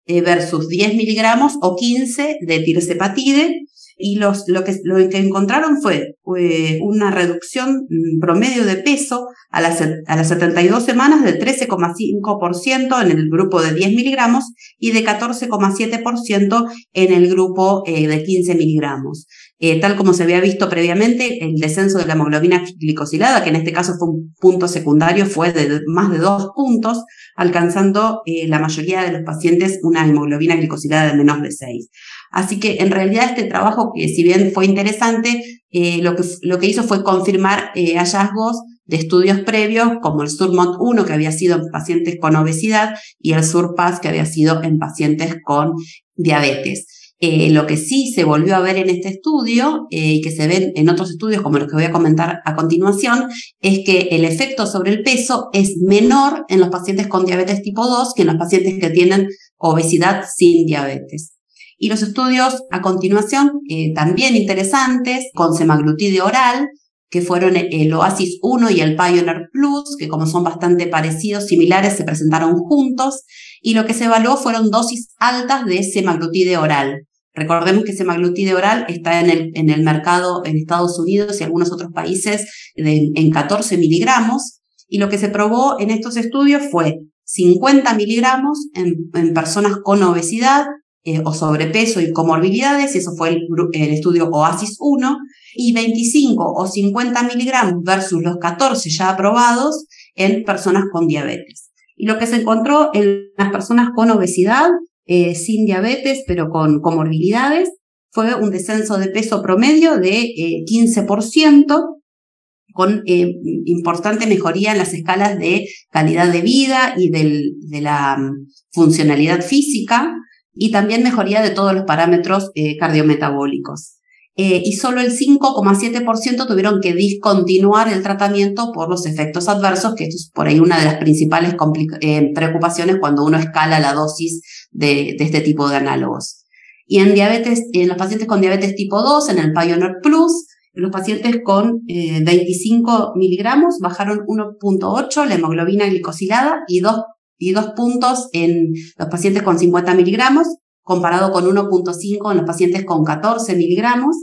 versus 0.08 0.68
10 0.68 0.94
miligramos 0.94 1.54
o 1.62 1.74
15 1.74 2.38
de 2.40 2.60
tirzepatide 2.60 3.66
y 3.98 4.16
lo, 4.16 4.32
que, 4.64 5.18
encontraron 5.18 5.80
fue 5.80 6.16
eh, 6.38 6.78
una 6.82 7.10
reducción 7.10 7.86
mm, 7.88 8.20
promedio 8.20 8.64
de 8.64 8.76
peso 8.76 9.26
a 9.50 9.62
las, 9.62 9.80
a 9.80 10.16
las 10.16 10.28
72 10.28 10.84
semanas 10.84 11.24
del 11.24 11.38
13,5% 11.38 13.02
en 13.02 13.10
el 13.10 13.30
grupo 13.30 13.62
de 13.62 13.72
10 13.72 13.90
miligramos 13.90 14.52
y 14.78 14.92
de 14.92 15.04
14,7% 15.04 16.70
en 16.92 17.12
el 17.12 17.28
grupo 17.30 17.84
eh, 17.86 18.06
de 18.06 18.22
15 18.22 18.54
miligramos. 18.54 19.26
Eh, 19.58 19.80
tal 19.80 19.96
como 19.96 20.12
se 20.12 20.24
había 20.24 20.42
visto 20.42 20.68
previamente, 20.68 21.42
el 21.42 21.54
descenso 21.54 21.96
de 21.96 22.04
la 22.04 22.12
hemoglobina 22.12 22.62
glicosilada, 22.78 23.42
que 23.42 23.48
en 23.48 23.56
este 23.56 23.72
caso 23.72 23.94
fue 23.98 24.08
un 24.08 24.34
punto 24.38 24.68
secundario, 24.68 25.24
fue 25.24 25.54
de 25.54 25.80
más 25.86 26.10
de 26.10 26.18
dos 26.18 26.50
puntos, 26.54 27.02
alcanzando 27.34 28.20
la 28.26 28.58
mayoría 28.58 29.02
de 29.02 29.12
los 29.12 29.22
pacientes 29.22 29.80
una 29.82 30.06
hemoglobina 30.06 30.56
glicosilada 30.56 31.10
de 31.10 31.16
menos 31.16 31.40
de 31.40 31.52
6. 31.52 31.88
Así 32.30 32.60
que 32.60 32.78
en 32.80 32.90
realidad 32.90 33.30
este 33.30 33.44
trabajo, 33.44 33.92
que 33.94 34.08
si 34.08 34.22
bien 34.22 34.52
fue 34.52 34.66
interesante, 34.66 35.42
eh, 35.70 35.98
lo, 36.02 36.16
que, 36.16 36.22
lo 36.42 36.58
que 36.58 36.66
hizo 36.66 36.82
fue 36.82 37.02
confirmar 37.02 37.70
eh, 37.74 37.96
hallazgos 37.96 38.62
de 38.84 38.96
estudios 38.96 39.40
previos, 39.40 39.88
como 40.00 40.22
el 40.22 40.30
Surmont 40.30 40.76
1, 40.78 41.04
que 41.04 41.12
había 41.12 41.32
sido 41.32 41.56
en 41.56 41.70
pacientes 41.72 42.16
con 42.20 42.36
obesidad, 42.36 42.94
y 43.18 43.32
el 43.32 43.44
Surpass, 43.44 44.00
que 44.00 44.08
había 44.08 44.26
sido 44.26 44.62
en 44.62 44.78
pacientes 44.78 45.36
con 45.44 45.72
diabetes. 46.14 46.86
Eh, 47.18 47.48
lo 47.50 47.66
que 47.66 47.78
sí 47.78 48.12
se 48.14 48.24
volvió 48.24 48.54
a 48.56 48.60
ver 48.60 48.76
en 48.76 48.90
este 48.90 49.08
estudio 49.08 49.86
y 49.88 50.20
que 50.20 50.30
se 50.30 50.46
ven 50.46 50.72
en 50.76 50.90
otros 50.90 51.10
estudios 51.10 51.40
como 51.40 51.58
los 51.58 51.66
que 51.66 51.74
voy 51.74 51.84
a 51.84 51.90
comentar 51.90 52.40
a 52.44 52.54
continuación 52.54 53.30
es 53.62 53.86
que 53.86 54.08
el 54.10 54.26
efecto 54.26 54.66
sobre 54.66 54.92
el 54.92 55.02
peso 55.02 55.48
es 55.54 55.78
menor 55.78 56.44
en 56.50 56.60
los 56.60 56.68
pacientes 56.68 57.06
con 57.06 57.24
diabetes 57.24 57.62
tipo 57.62 57.86
2 57.86 58.12
que 58.14 58.22
en 58.22 58.28
los 58.28 58.36
pacientes 58.36 58.78
que 58.78 58.90
tienen 58.90 59.28
obesidad 59.56 60.24
sin 60.36 60.66
diabetes. 60.66 61.35
Y 61.78 61.88
los 61.88 62.02
estudios 62.02 62.62
a 62.70 62.80
continuación, 62.80 63.60
eh, 63.68 63.92
también 63.94 64.34
interesantes, 64.34 65.26
con 65.34 65.54
semaglutide 65.54 66.22
oral, 66.22 66.68
que 67.08 67.20
fueron 67.20 67.56
el 67.56 67.92
Oasis 67.92 68.38
1 68.42 68.70
y 68.70 68.80
el 68.80 68.96
Pioneer 68.96 69.48
Plus, 69.52 69.96
que 69.98 70.08
como 70.08 70.26
son 70.26 70.42
bastante 70.42 70.86
parecidos, 70.86 71.46
similares, 71.46 71.96
se 71.96 72.04
presentaron 72.04 72.54
juntos, 72.54 73.22
y 73.60 73.74
lo 73.74 73.86
que 73.86 73.94
se 73.94 74.04
evaluó 74.04 74.36
fueron 74.36 74.70
dosis 74.70 75.14
altas 75.18 75.66
de 75.66 75.82
semaglutide 75.82 76.56
oral. 76.56 77.06
Recordemos 77.34 77.84
que 77.84 77.92
semaglutide 77.92 78.54
oral 78.54 78.86
está 78.88 79.20
en 79.20 79.30
el, 79.30 79.50
en 79.54 79.68
el 79.70 79.82
mercado 79.82 80.42
en 80.44 80.56
Estados 80.56 80.98
Unidos 80.98 81.38
y 81.40 81.44
algunos 81.44 81.70
otros 81.70 81.92
países 81.92 82.72
en 82.74 83.30
14 83.30 83.76
miligramos, 83.76 84.60
y 84.88 84.98
lo 84.98 85.08
que 85.08 85.18
se 85.18 85.28
probó 85.28 85.78
en 85.78 85.90
estos 85.90 86.16
estudios 86.16 86.62
fue 86.70 87.00
50 87.24 87.92
miligramos 87.94 88.68
en, 88.74 89.10
en 89.14 89.34
personas 89.34 89.78
con 89.82 90.02
obesidad 90.02 90.66
eh, 91.08 91.22
o 91.24 91.32
sobrepeso 91.32 92.00
y 92.00 92.12
comorbilidades, 92.12 92.96
eso 92.96 93.12
fue 93.16 93.28
el, 93.28 93.92
estudio 93.92 94.28
OASIS 94.28 94.76
1, 94.80 95.16
y 95.54 95.72
25 95.72 96.52
o 96.52 96.66
50 96.66 97.22
miligramos 97.22 97.84
versus 97.84 98.20
los 98.24 98.38
14 98.38 98.90
ya 98.90 99.10
aprobados 99.10 99.86
en 100.16 100.42
personas 100.42 100.86
con 100.90 101.06
diabetes. 101.06 101.70
Y 101.94 102.06
lo 102.06 102.18
que 102.18 102.26
se 102.26 102.40
encontró 102.40 102.90
en 102.92 103.28
las 103.38 103.52
personas 103.52 103.90
con 103.94 104.10
obesidad, 104.10 104.68
eh, 105.04 105.36
sin 105.36 105.64
diabetes, 105.64 106.24
pero 106.26 106.48
con 106.48 106.80
comorbilidades, 106.80 107.70
fue 108.10 108.34
un 108.34 108.50
descenso 108.50 108.98
de 108.98 109.06
peso 109.06 109.42
promedio 109.42 109.98
de 109.98 110.34
15%, 110.66 111.62
eh, 111.62 112.72
con 112.72 113.02
importante 113.06 114.26
mejoría 114.26 114.72
en 114.72 114.78
las 114.78 114.92
escalas 114.92 115.38
de 115.38 115.68
calidad 115.92 116.32
de 116.32 116.40
vida 116.40 116.94
y 116.96 117.10
del, 117.10 117.52
de 117.60 117.80
la 117.80 118.16
mm, 118.18 118.48
funcionalidad 118.72 119.40
física, 119.40 120.12
y 120.56 120.72
también 120.72 121.02
mejoría 121.02 121.42
de 121.42 121.50
todos 121.50 121.74
los 121.74 121.84
parámetros 121.84 122.50
eh, 122.54 122.76
cardiometabólicos. 122.78 123.98
Eh, 124.38 124.62
y 124.64 124.72
solo 124.72 125.00
el 125.00 125.12
5,7% 125.12 126.46
tuvieron 126.46 126.80
que 126.82 126.92
discontinuar 126.92 127.88
el 127.90 128.02
tratamiento 128.02 128.70
por 128.72 128.90
los 128.90 129.06
efectos 129.06 129.48
adversos, 129.48 129.94
que 129.94 130.04
esto 130.04 130.16
es 130.16 130.30
por 130.34 130.46
ahí 130.46 130.60
una 130.60 130.78
de 130.78 130.84
las 130.84 130.96
principales 130.96 131.54
eh, 132.00 132.32
preocupaciones 132.34 132.96
cuando 133.00 133.24
uno 133.24 133.38
escala 133.38 133.80
la 133.80 133.94
dosis 133.94 134.42
de, 134.72 135.16
este 135.18 135.40
tipo 135.40 135.68
de 135.68 135.76
análogos. 135.76 136.44
Y 136.86 136.98
en 136.98 137.14
diabetes, 137.14 137.62
en 137.72 137.88
los 137.88 137.96
pacientes 137.96 138.28
con 138.28 138.40
diabetes 138.40 138.74
tipo 138.74 139.02
2, 139.02 139.30
en 139.30 139.38
el 139.38 139.52
Pioneer 139.52 139.96
Plus, 140.02 140.46
los 140.74 140.90
pacientes 140.90 141.38
con 141.42 141.80
25 141.86 143.14
miligramos 143.16 143.78
bajaron 143.80 144.18
1.8 144.26 145.24
la 145.24 145.34
hemoglobina 145.36 145.86
glicosilada 145.86 146.64
y 146.68 146.80
2 146.80 147.02
y 147.38 147.52
dos 147.52 147.72
puntos 147.76 148.28
en 148.32 148.72
los 148.98 149.08
pacientes 149.08 149.42
con 149.42 149.58
50 149.58 149.94
miligramos, 149.94 150.46
comparado 150.82 151.32
con 151.32 151.44
1.5 151.44 152.30
en 152.30 152.36
los 152.38 152.46
pacientes 152.46 152.84
con 152.84 153.04
14 153.04 153.56
miligramos, 153.56 154.16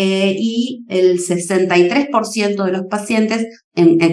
eh, 0.00 0.36
y 0.38 0.84
el 0.88 1.18
63% 1.18 2.64
de 2.64 2.70
los 2.72 2.82
pacientes 2.88 3.46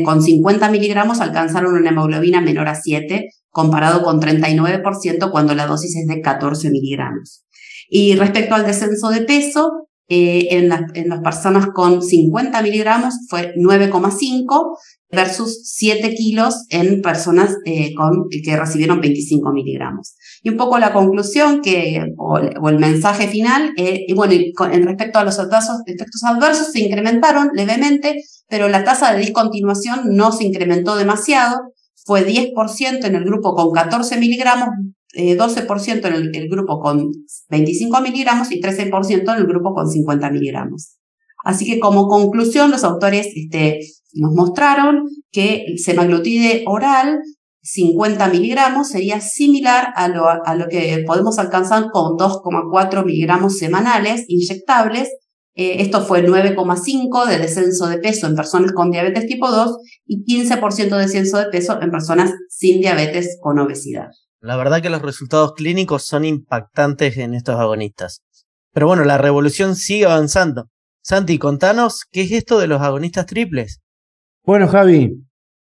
con 0.04 0.24
50 0.24 0.70
miligramos 0.70 1.22
alcanzaron 1.22 1.76
una 1.76 1.92
hemoglobina 1.92 2.42
menor 2.42 2.68
a 2.70 2.76
7, 2.76 3.30
comparado 3.52 4.04
con 4.04 4.20
39% 4.20 5.30
cuando 5.30 5.54
la 5.54 5.68
dosis 5.68 5.96
es 5.96 6.08
de 6.08 6.22
14 6.22 6.72
miligramos. 6.72 7.46
Y 7.88 8.16
respecto 8.16 8.56
al 8.56 8.66
descenso 8.66 9.10
de 9.10 9.22
peso, 9.22 9.88
eh, 10.08 10.48
en, 10.52 10.72
en 10.94 11.10
las 11.10 11.22
personas 11.22 11.68
con 11.74 12.02
50 12.02 12.62
miligramos 12.62 13.16
fue 13.28 13.54
9,5 13.56 14.78
versus 15.16 15.62
7 15.64 16.14
kilos 16.14 16.66
en 16.70 17.02
personas 17.02 17.56
eh, 17.66 17.94
con, 17.96 18.28
que 18.30 18.56
recibieron 18.56 19.02
25 19.02 19.52
miligramos. 19.52 20.16
Y 20.44 20.50
un 20.50 20.58
poco 20.58 20.78
la 20.78 20.94
conclusión 20.94 21.62
que, 21.62 22.14
o, 22.18 22.38
el 22.38 22.80
mensaje 22.80 23.28
final, 23.28 23.74
eh, 23.78 24.06
bueno, 24.14 24.34
en 24.34 24.86
respecto 24.86 25.18
a 25.18 25.24
los 25.24 25.40
efectos 25.40 26.24
adversos, 26.24 26.72
se 26.72 26.82
incrementaron 26.82 27.50
levemente, 27.54 28.22
pero 28.48 28.68
la 28.68 28.84
tasa 28.84 29.14
de 29.14 29.22
discontinuación 29.22 30.16
no 30.16 30.32
se 30.32 30.46
incrementó 30.46 30.96
demasiado, 30.96 31.62
fue 32.06 32.24
10% 32.28 33.06
en 33.06 33.16
el 33.16 33.24
grupo 33.24 33.56
con 33.56 33.72
14 33.72 34.18
miligramos, 34.18 34.70
12% 35.16 36.06
eh, 36.06 36.30
en 36.34 36.36
el, 36.36 36.50
grupo 36.50 36.80
con 36.80 37.12
25 37.50 38.02
miligramos 38.02 38.52
y 38.52 38.62
13% 38.62 39.34
en 39.34 39.38
el 39.38 39.48
grupo 39.48 39.74
con 39.74 39.90
50 39.90 40.30
miligramos. 40.30 40.98
Así 41.44 41.66
que 41.66 41.80
como 41.80 42.08
conclusión, 42.08 42.72
los 42.72 42.84
autores 42.84 43.28
este, 43.36 43.80
nos 44.14 44.34
mostraron 44.34 45.04
que 45.32 45.64
el 45.68 45.80
semaglutide 45.80 46.64
oral 46.68 47.20
50 47.62 48.30
miligramos 48.30 48.90
sería 48.90 49.20
similar 49.22 49.88
a 49.96 50.08
lo, 50.08 50.28
a 50.28 50.56
lo 50.56 50.68
que 50.68 51.04
podemos 51.06 51.40
alcanzar 51.40 51.90
con 51.92 52.16
2,4 52.16 53.04
miligramos 53.04 53.58
semanales 53.58 54.26
inyectables. 54.28 55.10
Eh, 55.56 55.82
esto 55.82 56.02
fue 56.02 56.24
9,5 56.24 57.26
de 57.26 57.40
descenso 57.40 57.88
de 57.88 57.98
peso 57.98 58.28
en 58.28 58.36
personas 58.36 58.72
con 58.72 58.92
diabetes 58.92 59.26
tipo 59.26 59.50
2 59.50 59.78
y 60.06 60.24
15% 60.26 60.90
de 60.90 61.02
descenso 61.02 61.38
de 61.40 61.46
peso 61.46 61.82
en 61.82 61.90
personas 61.90 62.34
sin 62.50 62.82
diabetes 62.82 63.38
con 63.42 63.58
obesidad. 63.58 64.10
La 64.46 64.58
verdad 64.58 64.80
que 64.80 64.92
los 64.92 65.02
resultados 65.02 65.54
clínicos 65.56 66.06
son 66.06 66.24
impactantes 66.24 67.18
en 67.18 67.34
estos 67.34 67.60
agonistas. 67.60 68.22
Pero 68.74 68.86
bueno, 68.86 69.04
la 69.04 69.18
revolución 69.18 69.76
sigue 69.76 70.06
avanzando. 70.06 70.68
Santi, 71.02 71.40
contanos, 71.40 72.04
¿qué 72.12 72.22
es 72.22 72.32
esto 72.32 72.60
de 72.60 72.68
los 72.68 72.80
agonistas 72.80 73.26
triples? 73.26 73.80
Bueno, 74.44 74.68
Javi, 74.68 75.20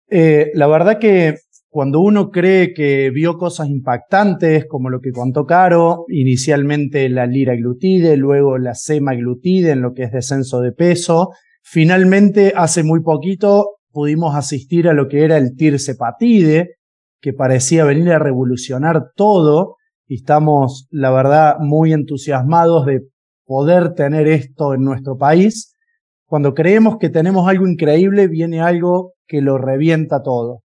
eh, 0.09 0.49
la 0.55 0.65
verdad 0.65 0.97
que 0.97 1.36
cuando 1.69 1.99
uno 1.99 2.32
cree 2.32 2.73
que 2.73 3.11
vio 3.11 3.38
cosas 3.38 3.69
impactantes, 3.69 4.65
como 4.67 4.89
lo 4.89 4.99
que 4.99 5.11
contó 5.11 5.45
Caro, 5.45 6.05
inicialmente 6.07 7.07
la 7.09 7.27
liraglutide, 7.27 8.17
luego 8.17 8.57
la 8.57 8.73
semaglutide 8.73 9.73
en 9.73 9.84
lo 9.84 9.93
que 9.93 10.05
es 10.05 10.11
descenso 10.11 10.59
de 10.59 10.71
peso, 10.71 11.29
finalmente 11.61 12.53
hace 12.55 12.82
muy 12.82 13.01
poquito 13.01 13.75
pudimos 13.91 14.36
asistir 14.36 14.88
a 14.88 14.93
lo 14.93 15.07
que 15.07 15.23
era 15.23 15.38
el 15.38 15.55
tirzepatide, 15.55 16.77
que 17.22 17.34
parecía 17.34 17.86
venir 17.86 18.11
a 18.11 18.19
revolucionar 18.19 19.11
todo 19.15 19.78
y 20.07 20.15
estamos, 20.15 20.88
la 20.91 21.11
verdad, 21.11 21.55
muy 21.59 21.93
entusiasmados 21.93 22.86
de 22.86 23.01
poder 23.45 23.93
tener 23.93 24.28
esto 24.28 24.74
en 24.74 24.82
nuestro 24.82 25.17
país. 25.17 25.76
Cuando 26.26 26.53
creemos 26.53 26.97
que 26.97 27.09
tenemos 27.09 27.47
algo 27.47 27.67
increíble, 27.67 28.28
viene 28.28 28.59
algo 28.59 29.13
que 29.28 29.41
lo 29.41 29.57
revienta 29.57 30.22
todo. 30.22 30.63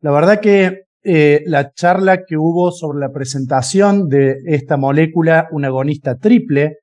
La 0.00 0.10
verdad 0.12 0.40
que 0.40 0.84
eh, 1.02 1.42
la 1.46 1.72
charla 1.72 2.24
que 2.26 2.36
hubo 2.36 2.70
sobre 2.72 2.98
la 2.98 3.12
presentación 3.12 4.08
de 4.08 4.38
esta 4.46 4.76
molécula, 4.76 5.48
un 5.52 5.64
agonista 5.64 6.16
triple, 6.16 6.78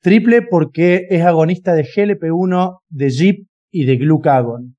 triple 0.00 0.42
porque 0.42 1.06
es 1.10 1.24
agonista 1.24 1.74
de 1.74 1.84
GLP-1, 1.84 2.78
de 2.88 3.10
GIP 3.10 3.48
y 3.70 3.84
de 3.86 3.96
glucagon. 3.96 4.76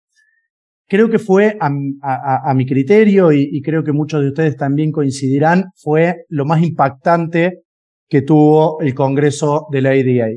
Creo 0.90 1.10
que 1.10 1.20
fue, 1.20 1.58
a, 1.60 2.54
mi 2.54 2.66
criterio, 2.66 3.34
y, 3.34 3.62
creo 3.62 3.84
que 3.84 3.92
muchos 3.92 4.22
de 4.22 4.30
ustedes 4.30 4.56
también 4.56 4.92
coincidirán, 4.92 5.66
fue 5.76 6.26
lo 6.30 6.46
más 6.46 6.64
impactante 6.64 7.64
que 8.08 8.22
tuvo 8.22 8.80
el 8.80 8.94
Congreso 8.94 9.68
de 9.70 9.82
la 9.82 9.90
ADA. 9.90 10.30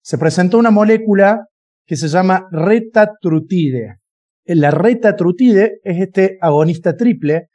Se 0.00 0.16
presentó 0.16 0.58
una 0.58 0.70
molécula 0.70 1.46
que 1.84 1.96
se 1.96 2.06
llama 2.06 2.46
retatrutide. 2.52 3.96
La 4.44 4.70
retatrutide 4.70 5.80
es 5.82 6.00
este 6.00 6.38
agonista 6.40 6.96
triple 6.96 7.48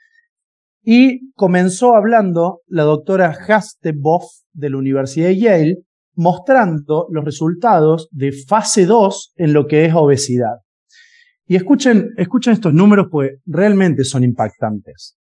y 0.84 1.32
comenzó 1.36 1.96
hablando 1.96 2.62
la 2.68 2.84
doctora 2.84 3.30
Hasteboff 3.30 4.26
de 4.52 4.70
la 4.70 4.78
Universidad 4.78 5.28
de 5.28 5.40
Yale, 5.40 5.76
mostrando 6.16 7.08
los 7.10 7.24
resultados 7.24 8.10
de 8.12 8.34
fase 8.34 8.86
2 8.86 9.34
en 9.38 9.54
lo 9.54 9.68
que 9.68 9.86
es 9.86 9.94
obesidad. 9.96 10.64
Y 11.48 11.56
escuchen, 11.56 12.12
escuchen 12.18 12.54
estos 12.54 12.74
números, 12.74 13.08
pues 13.12 13.34
realmente 13.46 14.04
son 14.04 14.24
impactantes. 14.24 15.18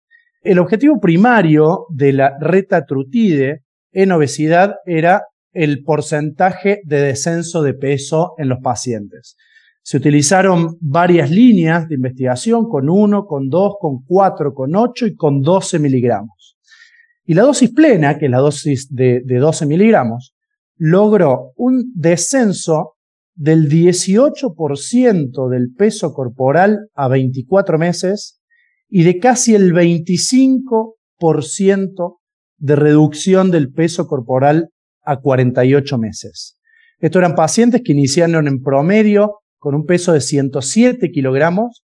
El 0.42 0.60
objetivo 0.60 1.00
primario 1.00 1.86
de 1.90 2.14
la 2.14 2.38
retatrutide 2.40 3.64
en 3.92 4.12
obesidad 4.12 4.76
era 4.86 5.24
el 5.52 5.84
porcentaje 5.84 6.82
de 6.86 7.02
descenso 7.02 7.62
de 7.64 7.74
peso 7.74 8.34
en 8.38 8.50
los 8.50 8.60
pacientes. 8.62 9.36
Se 9.82 9.98
utilizaron 9.98 10.78
varias 10.82 11.32
líneas 11.32 11.88
de 11.88 11.96
investigación 11.96 12.70
con 12.70 12.90
1, 12.90 13.26
con 13.26 13.50
2, 13.50 13.74
con 13.80 14.04
4, 14.06 14.54
con 14.54 14.76
8 14.76 15.08
y 15.08 15.16
con 15.16 15.42
12 15.42 15.80
miligramos. 15.80 16.58
Y 17.26 17.34
la 17.34 17.44
dosis 17.44 17.72
plena, 17.72 18.18
que 18.18 18.26
es 18.26 18.32
la 18.32 18.40
dosis 18.40 18.94
de, 18.94 19.22
de 19.26 19.38
12 19.38 19.66
miligramos, 19.66 20.36
logró 20.78 21.54
un 21.56 21.92
descenso 21.96 22.96
del 23.40 23.68
18% 23.70 25.50
del 25.50 25.74
peso 25.74 26.14
corporal 26.14 26.90
a 26.94 27.08
24 27.08 27.80
meses 27.80 28.42
y 28.90 29.04
de 29.04 29.18
casi 29.18 29.56
el 29.56 29.74
25% 29.74 32.18
de 32.58 32.76
reducción 32.76 33.50
del 33.50 33.72
peso 33.72 34.08
corporal 34.08 34.72
a 35.04 35.22
48 35.22 35.98
meses. 35.98 36.58
Estos 37.00 37.22
eran 37.22 37.36
pacientes 37.36 37.82
que 37.82 37.94
iniciaron 37.94 38.46
en 38.46 38.62
promedio 38.62 39.38
con 39.58 39.74
un 39.74 39.86
peso 39.86 40.12
de 40.12 40.20
107 40.20 41.10
kilogramos 41.10 41.86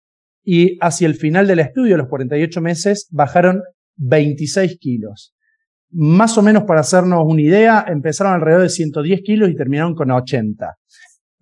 y 0.44 0.80
hacia 0.82 1.06
el 1.06 1.14
final 1.14 1.46
del 1.46 1.60
estudio, 1.60 1.94
a 1.94 2.00
los 2.00 2.08
48 2.08 2.60
meses, 2.60 3.08
bajaron 3.12 3.62
26 3.98 4.80
kilos. 4.80 5.36
Más 5.92 6.40
o 6.40 6.42
menos 6.42 6.64
para 6.64 6.80
hacernos 6.80 7.22
una 7.24 7.44
idea, 7.44 7.86
empezaron 7.88 8.34
alrededor 8.34 8.64
de 8.64 8.70
110 8.70 9.22
kilos 9.22 9.52
y 9.52 9.56
terminaron 9.56 9.94
con 9.94 10.10
80. 10.10 10.74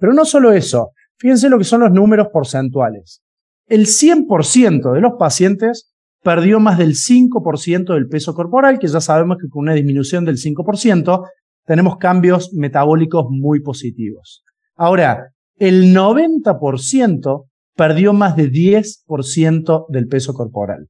Pero 0.04 0.12
no 0.12 0.26
solo 0.26 0.52
eso, 0.52 0.92
fíjense 1.18 1.48
lo 1.48 1.58
que 1.58 1.64
son 1.64 1.80
los 1.80 1.92
números 1.94 2.28
porcentuales. 2.34 3.22
El 3.68 3.86
100% 3.86 4.92
de 4.92 5.00
los 5.00 5.14
pacientes 5.18 5.94
perdió 6.22 6.60
más 6.60 6.78
del 6.78 6.96
5% 6.96 7.94
del 7.94 8.10
peso 8.10 8.34
corporal, 8.34 8.80
que 8.80 8.90
ya 8.90 9.00
sabemos 9.00 9.38
que 9.40 9.48
con 9.48 9.62
una 9.62 9.74
disminución 9.74 10.26
del 10.26 10.36
5% 10.36 11.26
tenemos 11.66 11.96
cambios 11.96 12.52
metabólicos 12.52 13.28
muy 13.30 13.62
positivos. 13.62 14.44
Ahora, 14.76 15.30
el 15.56 15.96
90% 15.96 17.46
perdió 17.74 18.12
más 18.12 18.36
de 18.36 18.52
10% 18.52 19.86
del 19.88 20.08
peso 20.08 20.34
corporal. 20.34 20.90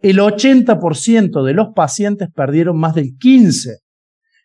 El 0.00 0.18
80% 0.18 1.42
de 1.42 1.54
los 1.54 1.68
pacientes 1.74 2.28
perdieron 2.30 2.76
más 2.76 2.94
del 2.94 3.16
15%. 3.16 3.78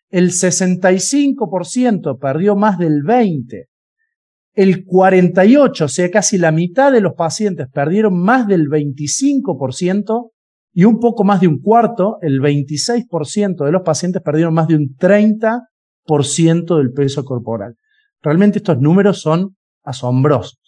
El 0.08 0.30
65% 0.30 2.18
perdió 2.18 2.56
más 2.56 2.78
del 2.78 3.02
20% 3.02 3.66
el 4.58 4.84
48, 4.84 5.84
o 5.84 5.88
sea, 5.88 6.10
casi 6.10 6.36
la 6.36 6.50
mitad 6.50 6.90
de 6.90 7.00
los 7.00 7.12
pacientes 7.14 7.68
perdieron 7.72 8.20
más 8.20 8.48
del 8.48 8.66
25% 8.66 10.32
y 10.72 10.82
un 10.84 10.98
poco 10.98 11.22
más 11.22 11.40
de 11.40 11.46
un 11.46 11.60
cuarto, 11.60 12.16
el 12.22 12.40
26% 12.40 13.64
de 13.64 13.70
los 13.70 13.82
pacientes 13.82 14.20
perdieron 14.20 14.54
más 14.54 14.66
de 14.66 14.74
un 14.74 14.96
30% 14.98 16.76
del 16.76 16.90
peso 16.90 17.24
corporal. 17.24 17.76
Realmente 18.20 18.58
estos 18.58 18.80
números 18.80 19.20
son 19.20 19.54
asombrosos. 19.84 20.58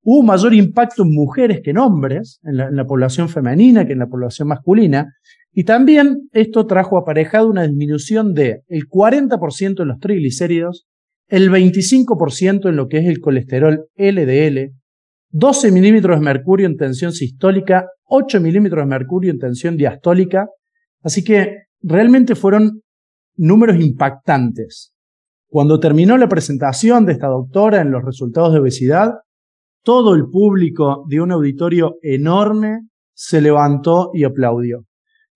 Hubo 0.00 0.22
mayor 0.22 0.54
impacto 0.54 1.02
en 1.02 1.10
mujeres 1.10 1.60
que 1.62 1.72
en 1.72 1.78
hombres, 1.78 2.40
en 2.44 2.56
la, 2.74 2.86
población 2.86 3.28
femenina 3.28 3.84
que 3.84 3.92
en 3.92 3.98
la 3.98 4.06
población 4.06 4.48
masculina, 4.48 5.12
y 5.52 5.64
también 5.64 6.30
esto 6.32 6.64
trajo 6.64 6.96
aparejado 6.96 7.50
una 7.50 7.66
disminución 7.66 8.32
de 8.32 8.62
el 8.68 8.88
40% 8.88 9.82
en 9.82 9.88
los 9.88 9.98
triglicéridos, 9.98 10.86
el 11.28 11.50
25% 11.50 12.68
en 12.68 12.76
lo 12.76 12.88
que 12.88 12.98
es 12.98 13.06
el 13.06 13.20
colesterol 13.20 13.86
LDL, 13.96 14.72
12 15.30 15.72
milímetros 15.72 16.18
de 16.18 16.24
mercurio 16.24 16.66
en 16.66 16.76
tensión 16.76 17.12
sistólica, 17.12 17.86
8 18.04 18.40
milímetros 18.40 18.82
de 18.82 18.86
mercurio 18.86 19.32
en 19.32 19.38
tensión 19.38 19.76
diastólica. 19.76 20.46
Así 21.02 21.24
que 21.24 21.64
realmente 21.80 22.34
fueron 22.34 22.82
números 23.36 23.76
impactantes. 23.80 24.92
Cuando 25.48 25.80
terminó 25.80 26.16
la 26.18 26.28
presentación 26.28 27.06
de 27.06 27.12
esta 27.12 27.28
doctora 27.28 27.80
en 27.80 27.90
los 27.90 28.04
resultados 28.04 28.52
de 28.52 28.60
obesidad, 28.60 29.12
todo 29.82 30.14
el 30.14 30.24
público 30.30 31.04
de 31.08 31.20
un 31.20 31.32
auditorio 31.32 31.96
enorme 32.02 32.88
se 33.12 33.40
levantó 33.40 34.10
y 34.14 34.24
aplaudió, 34.24 34.84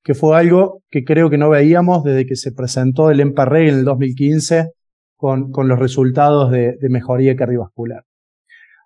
que 0.03 0.15
fue 0.15 0.39
algo 0.39 0.83
que 0.91 1.05
creo 1.05 1.31
que 1.31 1.39
no 1.39 1.51
veíamos 1.51 2.03
desde 2.03 2.27
que 2.27 2.37
se 2.37 2.53
presentó 2.53 3.11
el 3.11 3.21
EMPA-REG 3.21 3.69
en 3.69 3.75
el 3.77 3.85
2015 3.85 4.73
con, 5.19 5.51
los 5.69 5.79
resultados 5.79 6.51
de, 6.51 6.77
mejoría 6.89 7.35
cardiovascular. 7.37 8.05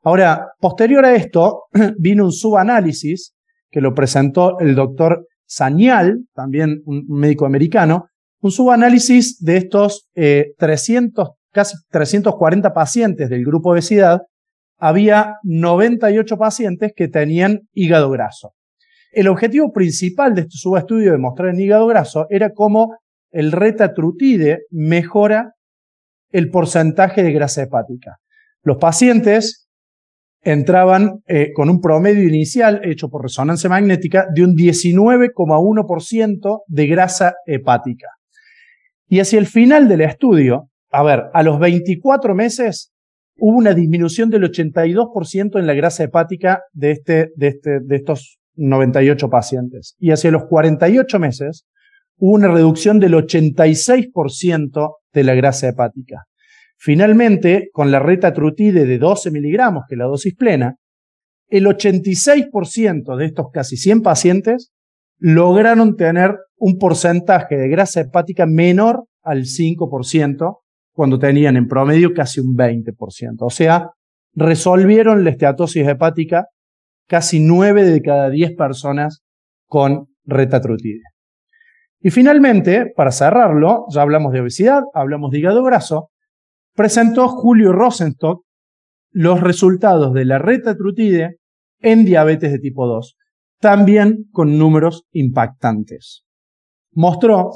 Ahora, 0.03 0.49
posterior 0.59 1.05
a 1.05 1.14
esto, 1.14 1.64
vino 1.99 2.24
un 2.24 2.33
subanálisis 2.33 3.35
que 3.70 3.80
lo 3.80 3.95
presentó 3.95 4.59
el 4.59 4.74
doctor 4.74 5.26
Sañal, 5.47 6.24
también 6.35 6.83
un 6.87 7.05
médico 7.09 7.45
americano, 7.45 8.07
un 8.41 8.51
subanálisis 8.51 9.39
de 9.41 9.59
estos 9.59 10.09
300, 10.14 11.28
eh, 11.28 11.33
casi 11.53 11.76
340 11.91 12.72
pacientes 12.72 13.28
del 13.28 13.45
grupo 13.45 13.70
obesidad, 13.70 14.22
había 14.78 15.35
98 15.45 16.39
pacientes 16.39 16.93
que 16.97 17.09
tenían 17.09 17.61
hígado 17.72 18.11
graso. 18.11 18.55
El 19.12 19.28
objetivo 19.28 19.70
principal 19.72 20.35
de 20.35 20.43
este 20.43 20.57
subestudio 20.57 21.12
de 21.12 21.18
mostrar 21.18 21.51
en 21.51 21.61
hígado 21.61 21.87
graso 21.87 22.26
era 22.30 22.51
cómo 22.55 22.97
el 23.30 23.53
retatrutide 23.53 24.62
mejora 24.70 25.53
el 26.33 26.51
porcentaje 26.51 27.22
de 27.22 27.33
grasa 27.33 27.62
hepática. 27.62 28.16
Los 28.62 28.78
pacientes 28.78 29.68
entraban 30.43 31.22
eh, 31.26 31.53
con 31.55 31.70
un 31.70 31.80
promedio 31.80 32.28
inicial 32.28 32.80
hecho 32.85 33.09
por 33.09 33.22
resonancia 33.22 33.70
magnética 33.70 34.26
de 34.35 34.43
un 34.45 34.57
19,1% 34.57 36.62
de 36.66 36.87
grasa 36.87 37.35
hepática. 37.47 38.09
Y 39.07 39.20
hacia 39.20 39.39
el 39.39 39.47
final 39.47 39.87
del 39.89 40.01
estudio, 40.01 40.68
a 40.91 41.05
ver, 41.05 41.24
a 41.33 41.43
los 41.43 41.59
24 41.61 42.35
meses 42.35 42.93
hubo 43.39 43.57
una 43.57 43.72
disminución 43.74 44.30
del 44.30 44.45
82% 44.45 45.59
en 45.59 45.66
la 45.66 45.74
grasa 45.74 46.05
hepática 46.05 46.62
de, 46.72 46.93
este, 46.93 47.33
de, 47.37 47.49
este, 47.49 47.80
de 47.80 47.97
estos 47.97 48.39
98 48.55 49.28
pacientes. 49.28 49.97
Y 49.99 50.11
hacia 50.11 50.30
los 50.30 50.45
48 50.45 51.18
meses 51.18 51.66
hubo 52.22 52.34
una 52.34 52.46
reducción 52.46 53.00
del 53.00 53.14
86% 53.14 54.94
de 55.12 55.24
la 55.24 55.34
grasa 55.34 55.68
hepática. 55.68 56.22
Finalmente, 56.78 57.68
con 57.72 57.90
la 57.90 57.98
retatrutide 57.98 58.86
de 58.86 58.98
12 58.98 59.32
miligramos, 59.32 59.82
que 59.88 59.96
es 59.96 59.98
la 59.98 60.04
dosis 60.04 60.36
plena, 60.36 60.76
el 61.48 61.66
86% 61.66 63.16
de 63.16 63.24
estos 63.24 63.46
casi 63.52 63.76
100 63.76 64.02
pacientes 64.02 64.70
lograron 65.18 65.96
tener 65.96 66.36
un 66.56 66.78
porcentaje 66.78 67.56
de 67.56 67.68
grasa 67.68 68.02
hepática 68.02 68.46
menor 68.46 69.04
al 69.24 69.42
5%, 69.42 70.58
cuando 70.92 71.18
tenían 71.18 71.56
en 71.56 71.66
promedio 71.66 72.14
casi 72.14 72.38
un 72.38 72.54
20%. 72.54 73.38
O 73.40 73.50
sea, 73.50 73.90
resolvieron 74.32 75.24
la 75.24 75.30
esteatosis 75.30 75.88
hepática 75.88 76.46
casi 77.08 77.40
9 77.40 77.82
de 77.84 78.00
cada 78.00 78.30
10 78.30 78.54
personas 78.54 79.24
con 79.66 80.06
retatrutide. 80.24 81.11
Y 82.03 82.11
finalmente, 82.11 82.92
para 82.96 83.12
cerrarlo, 83.12 83.86
ya 83.90 84.03
hablamos 84.03 84.32
de 84.32 84.40
obesidad, 84.40 84.82
hablamos 84.92 85.30
de 85.30 85.38
hígado 85.38 85.62
graso, 85.62 86.11
presentó 86.74 87.28
Julio 87.28 87.72
Rosenstock 87.72 88.44
los 89.12 89.40
resultados 89.40 90.12
de 90.12 90.24
la 90.24 90.38
retatrutide 90.38 91.36
en 91.80 92.05
diabetes 92.05 92.50
de 92.50 92.59
tipo 92.59 92.86
2, 92.86 93.16
también 93.61 94.24
con 94.32 94.59
números 94.59 95.05
impactantes. 95.12 96.24
Mostró 96.92 97.50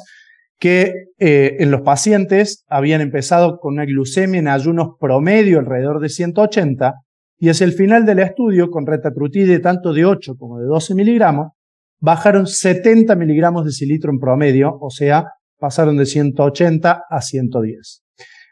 que 0.59 0.93
eh, 1.19 1.57
en 1.59 1.71
los 1.71 1.83
pacientes 1.83 2.65
habían 2.69 3.01
empezado 3.01 3.59
con 3.59 3.75
una 3.75 3.85
glucemia 3.85 4.39
en 4.39 4.49
ayunos 4.49 4.91
promedio 5.01 5.59
alrededor 5.59 6.01
de 6.01 6.09
180 6.09 6.95
y 7.39 7.49
hacia 7.49 7.67
el 7.67 7.73
final 7.73 8.07
del 8.07 8.21
estudio, 8.21 8.71
con 8.71 8.87
retatrutide 8.87 9.59
tanto 9.59 9.93
de 9.93 10.07
8 10.07 10.37
como 10.39 10.59
de 10.59 10.67
12 10.67 10.95
miligramos, 10.95 11.53
bajaron 12.01 12.47
70 12.47 13.15
miligramos 13.17 13.65
de 13.65 13.73
cilitro 13.73 14.11
en 14.11 14.19
promedio, 14.19 14.77
o 14.81 14.91
sea, 14.91 15.27
pasaron 15.59 15.97
de 15.97 16.05
180 16.07 17.03
a 17.09 17.21
110. 17.21 18.03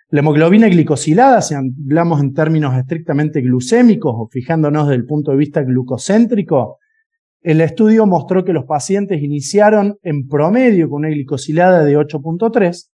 La 0.09 0.21
hemoglobina 0.21 0.69
glicosilada, 0.69 1.43
si 1.43 1.55
hablamos 1.55 2.21
en 2.21 2.33
términos 2.33 2.77
estrictamente 2.77 3.41
glucémicos 3.41 4.13
o 4.15 4.29
fijándonos 4.31 4.87
desde 4.87 5.01
el 5.01 5.07
punto 5.07 5.33
de 5.33 5.39
vista 5.39 5.63
glucocéntrico, 5.63 6.77
el 7.41 7.61
estudio 7.61 8.07
mostró 8.07 8.45
que 8.45 8.53
los 8.53 8.65
pacientes 8.65 9.21
iniciaron 9.23 9.97
en 10.03 10.29
promedio 10.29 10.89
con 10.89 11.01
una 11.01 11.09
glicosilada 11.09 11.83
de 11.85 11.99
8.3 11.99 12.91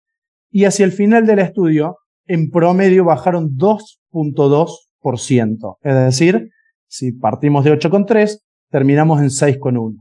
y 0.51 0.65
hacia 0.65 0.83
el 0.85 0.91
final 0.91 1.25
del 1.25 1.39
estudio, 1.39 1.95
en 2.27 2.49
promedio 2.49 3.05
bajaron 3.05 3.55
2.2%. 3.55 5.77
Es 5.81 5.95
decir, 5.95 6.49
si 6.87 7.13
partimos 7.13 7.65
de 7.65 7.73
8.3, 7.73 8.39
terminamos 8.69 9.21
en 9.21 9.29
6.1. 9.29 9.95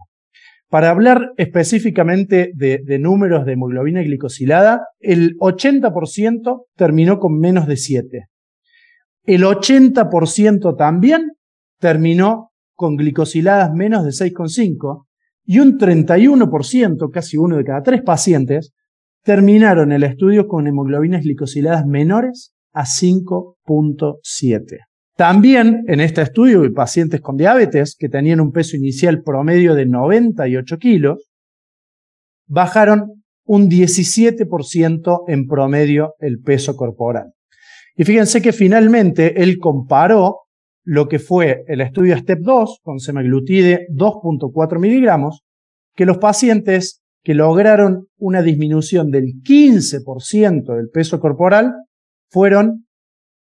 Para 0.75 0.91
hablar 0.91 1.35
específicamente 1.37 2.51
de, 2.53 2.99
números 2.99 3.47
de 3.47 3.53
hemoglobina 3.53 4.03
glicosilada, 4.03 4.89
el 4.99 5.37
80% 5.37 6.65
terminó 6.75 7.21
con 7.21 7.39
menos 7.39 7.69
de 7.69 7.77
7. 7.77 8.27
El 9.23 9.45
80% 9.45 10.77
también 10.77 11.31
terminó 11.79 12.51
con 12.75 12.97
glicosiladas 12.97 13.73
menos 13.73 14.03
de 14.03 14.11
6,5 14.11 15.05
y 15.45 15.61
un 15.61 15.79
31%, 15.79 17.09
casi 17.13 17.37
uno 17.37 17.57
de 17.57 17.65
cada 17.65 17.85
tres 17.85 18.03
pacientes, 18.03 18.73
terminaron 19.23 19.93
el 19.93 20.03
estudio 20.03 20.49
con 20.49 20.67
hemoglobinas 20.67 21.23
glicosiladas 21.23 21.87
menores 21.87 22.53
a 22.73 22.83
5.7. 22.83 24.79
También 25.17 25.85
en 25.87 26.01
este 26.01 26.23
estudio, 26.23 26.63
pacientes 26.75 27.21
con 27.21 27.37
diabetes 27.37 27.95
que 27.97 28.09
tenían 28.09 28.41
un 28.41 28.51
peso 28.51 28.77
inicial 28.77 29.23
promedio 29.23 29.75
de 29.75 29.87
98 29.87 30.79
kilos, 30.79 31.31
bajaron 32.47 33.23
un 33.47 33.71
17% 33.71 35.25
en 35.29 35.47
promedio 35.47 36.15
el 36.19 36.41
peso 36.41 36.75
corporal. 36.77 37.33
Y 37.97 38.05
fíjense 38.05 38.43
que 38.43 38.53
finalmente 38.53 39.41
él 39.43 39.59
comparó 39.59 40.41
lo 40.83 41.07
que 41.07 41.21
fue 41.21 41.65
el 41.69 41.81
estudio 41.81 42.17
STEP 42.19 42.41
2 42.41 42.81
con 42.83 42.99
semaglutide 42.99 43.87
2.4 43.95 44.81
miligramos, 44.81 45.43
que 45.95 46.07
los 46.07 46.19
pacientes 46.19 47.03
que 47.23 47.35
lograron 47.35 48.09
una 48.19 48.43
disminución 48.43 49.11
del 49.11 49.35
15% 49.43 50.77
del 50.77 50.89
peso 50.93 51.21
corporal 51.21 51.73
fueron 52.31 52.87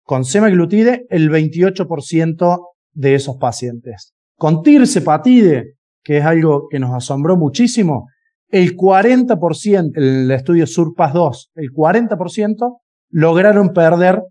con 0.05 0.23
semaglutide, 0.23 1.05
el 1.09 1.29
28% 1.31 2.59
de 2.93 3.15
esos 3.15 3.37
pacientes. 3.37 4.13
Con 4.37 4.61
tirsepatide, 4.61 5.77
que 6.03 6.19
es 6.19 6.25
algo 6.25 6.67
que 6.69 6.77
nos 6.79 6.93
asombró 6.93 7.37
muchísimo, 7.37 8.05
el 8.49 8.77
40%, 8.77 9.93
el 9.95 10.29
estudio 10.29 10.67
SURPAS 10.67 11.13
2, 11.13 11.51
el 11.55 11.71
40% 11.71 12.77
lograron 13.09 13.73
perder 13.73 14.21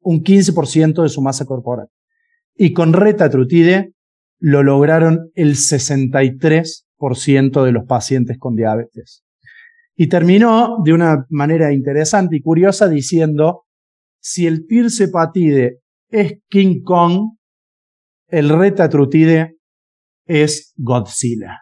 un 0.00 0.24
15% 0.24 1.04
de 1.04 1.08
su 1.08 1.22
masa 1.22 1.44
corporal. 1.44 1.86
Y 2.56 2.72
con 2.72 2.92
retatrutide 2.92 3.92
lo 4.40 4.64
lograron 4.64 5.30
el 5.34 5.54
63% 5.54 7.64
de 7.64 7.72
los 7.72 7.84
pacientes 7.86 8.38
con 8.38 8.56
diabetes. 8.56 9.22
Y 9.94 10.08
terminó 10.08 10.78
de 10.84 10.92
una 10.92 11.26
manera 11.28 11.72
interesante 11.72 12.34
y 12.36 12.40
curiosa 12.40 12.88
diciendo 12.88 13.66
si 14.22 14.46
el 14.46 14.66
tirsepatide 14.66 15.80
es 16.08 16.38
King 16.48 16.82
Kong, 16.82 17.36
el 18.28 18.48
retatrutide 18.48 19.56
es 20.26 20.72
Godzilla. 20.76 21.58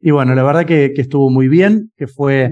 Y 0.00 0.10
bueno, 0.10 0.34
la 0.34 0.42
verdad 0.42 0.66
que, 0.66 0.92
estuvo 0.96 1.30
muy 1.30 1.48
bien, 1.48 1.92
que 1.96 2.06
fue 2.06 2.50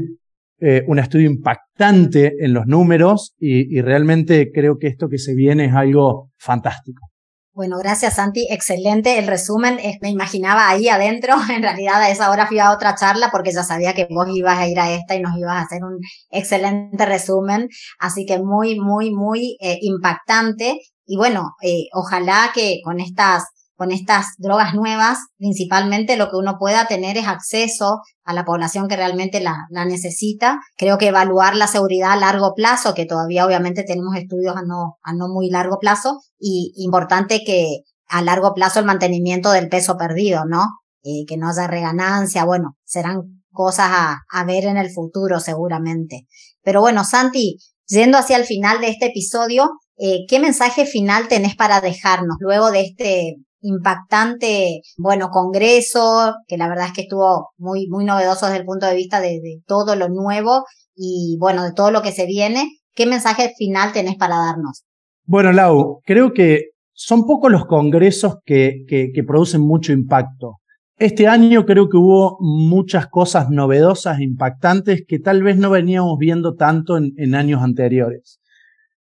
eh, 0.61 0.85
un 0.87 0.99
estudio 0.99 1.29
impactante 1.29 2.37
en 2.39 2.55
los 2.55 2.67
números 2.67 3.35
y 3.39 3.81
realmente 3.83 4.51
creo 4.53 4.79
que 4.79 4.87
esto 4.87 5.09
que 5.09 5.19
se 5.19 5.35
viene 5.35 5.67
es 5.67 5.75
algo 5.75 6.31
fantástico. 6.39 7.11
Bueno, 7.57 7.79
gracias 7.79 8.17
Santi, 8.17 8.47
excelente 8.51 9.19
el 9.19 9.27
resumen. 9.27 9.79
Me 10.03 10.11
imaginaba 10.11 10.69
ahí 10.69 10.91
adentro, 10.91 11.37
en 11.51 11.63
realidad 11.63 12.03
a 12.03 12.11
esa 12.11 12.31
hora 12.31 12.47
fui 12.47 12.59
a 12.59 12.71
otra 12.71 12.95
charla 12.97 13.31
porque 13.33 13.51
ya 13.51 13.63
sabía 13.63 13.95
que 13.95 14.07
vos 14.11 14.29
ibas 14.31 14.59
a 14.59 14.69
ir 14.69 14.79
a 14.79 14.93
esta 14.93 15.15
y 15.15 15.23
nos 15.23 15.39
ibas 15.39 15.55
a 15.57 15.61
hacer 15.63 15.83
un 15.83 15.99
excelente 16.29 17.07
resumen. 17.07 17.69
Así 17.99 18.27
que 18.27 18.39
muy, 18.41 18.79
muy, 18.79 19.11
muy 19.11 19.57
eh, 19.61 19.79
impactante. 19.81 20.81
Y 21.07 21.17
bueno, 21.17 21.53
eh, 21.63 21.87
ojalá 21.95 22.51
que 22.55 22.81
con 22.85 23.01
estas 23.01 23.45
con 23.77 23.93
estas 23.93 24.35
drogas 24.39 24.75
nuevas, 24.75 25.19
principalmente 25.37 26.17
lo 26.17 26.31
que 26.31 26.37
uno 26.37 26.57
pueda 26.59 26.87
tener 26.87 27.19
es 27.19 27.29
acceso 27.29 28.01
a 28.25 28.33
la 28.33 28.45
población 28.45 28.89
que 28.89 28.97
realmente 28.97 29.41
la, 29.41 29.55
necesita. 29.71 30.59
Creo 30.77 30.99
que 30.99 31.09
evaluar 31.09 31.55
la 31.55 31.67
seguridad 31.67 32.13
a 32.13 32.17
largo 32.17 32.55
plazo, 32.55 32.95
que 32.95 33.05
todavía 33.05 33.47
obviamente 33.47 33.85
tenemos 33.85 34.17
estudios 34.17 34.57
a 34.57 34.63
no, 34.63 34.97
a 35.03 35.13
no 35.13 35.29
muy 35.29 35.51
largo 35.51 35.79
plazo, 35.79 36.21
y 36.39 36.73
importante 36.77 37.43
que 37.45 37.83
a 38.09 38.23
largo 38.23 38.55
plazo 38.55 38.81
el 38.81 38.87
mantenimiento 38.87 39.51
del 39.51 39.69
peso 39.69 39.97
perdido, 39.97 40.45
¿no? 40.47 40.65
Eh, 41.03 41.25
que 41.29 41.37
no 41.37 41.49
haya 41.49 41.67
reganancia, 41.67 42.45
bueno, 42.45 42.77
serán 42.85 43.43
cosas 43.53 43.89
a, 43.91 44.19
a 44.31 44.45
ver 44.45 44.65
en 44.65 44.79
el 44.79 44.91
futuro 44.91 45.39
seguramente. 45.39 46.27
Pero 46.63 46.81
bueno, 46.81 47.05
Santi, 47.05 47.59
yendo 47.87 48.19
hacia 48.19 48.37
el 48.39 48.45
final 48.45 48.81
de 48.81 48.89
este 48.89 49.07
episodio, 49.07 49.71
eh, 49.99 50.27
¿qué 50.29 50.41
mensaje 50.41 50.85
final 50.85 51.29
tenés 51.29 51.57
para 51.57 51.81
dejarnos 51.81 52.37
luego 52.41 52.71
de 52.71 52.83
este 52.83 53.37
impactante, 53.61 54.83
bueno, 54.97 55.31
congreso, 55.31 56.35
que 56.47 56.57
la 56.57 56.69
verdad 56.69 56.87
es 56.87 56.93
que 56.93 57.03
estuvo 57.03 57.51
muy, 57.59 57.89
muy 57.89 58.05
novedoso 58.05 58.47
desde 58.47 58.61
el 58.61 58.67
punto 58.67 58.87
de 58.87 58.95
vista 58.95 59.21
de, 59.21 59.41
todo 59.67 59.97
lo 59.97 60.09
nuevo 60.09 60.65
y, 60.95 61.37
bueno, 61.39 61.65
de 61.65 61.73
todo 61.73 61.91
lo 61.91 62.03
que 62.03 62.13
se 62.13 62.27
viene. 62.27 62.69
¿Qué 62.95 63.07
mensaje 63.07 63.53
final 63.59 63.93
tenés 63.93 64.17
para 64.17 64.37
darnos? 64.37 64.85
Bueno, 65.25 65.53
Lau, 65.53 66.01
creo 66.05 66.33
que 66.33 66.71
son 66.93 67.27
pocos 67.27 67.51
los 67.51 67.67
congresos 67.67 68.37
que, 68.45 68.85
que, 68.89 69.25
producen 69.25 69.61
mucho 69.61 69.93
impacto. 69.93 70.57
Este 70.99 71.27
año 71.27 71.67
creo 71.67 71.91
que 71.91 71.99
hubo 71.99 72.39
muchas 72.41 73.07
cosas 73.09 73.51
novedosas, 73.51 74.21
impactantes, 74.21 75.05
que 75.07 75.19
tal 75.19 75.43
vez 75.43 75.59
no 75.59 75.69
veníamos 75.69 76.17
viendo 76.19 76.55
tanto 76.55 76.97
en 76.97 77.35
años 77.35 77.63
anteriores. 77.63 78.41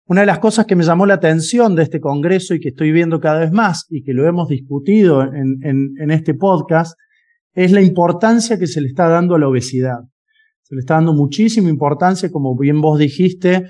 Una 0.06 0.22
de 0.22 0.28
las 0.28 0.40
cosas 0.40 0.66
que 0.66 0.76
me 0.76 0.84
llamó 0.84 1.06
la 1.06 1.14
atención 1.14 1.76
de 1.76 1.84
este 1.84 2.02
Congreso 2.02 2.54
y 2.54 2.60
que 2.60 2.70
estoy 2.70 2.92
viendo 2.92 3.22
cada 3.22 3.40
vez 3.40 3.54
más 3.54 3.86
y 3.90 4.04
que 4.04 4.14
lo 4.14 4.28
hemos 4.28 4.50
discutido 4.50 5.24
en, 5.24 6.12
este 6.12 6.34
podcast 6.34 6.98
es 7.54 7.72
la 7.72 7.82
importancia 7.82 8.60
que 8.60 8.68
se 8.68 8.82
le 8.82 8.88
está 8.88 9.08
dando 9.08 9.36
a 9.36 9.40
la 9.40 9.48
obesidad. 9.48 10.00
Se 10.64 10.76
le 10.76 10.82
está 10.82 10.96
dando 10.96 11.14
muchísima 11.14 11.70
importancia, 11.70 12.30
como 12.32 12.58
bien 12.58 12.82
vos 12.82 13.00
dijiste, 13.00 13.64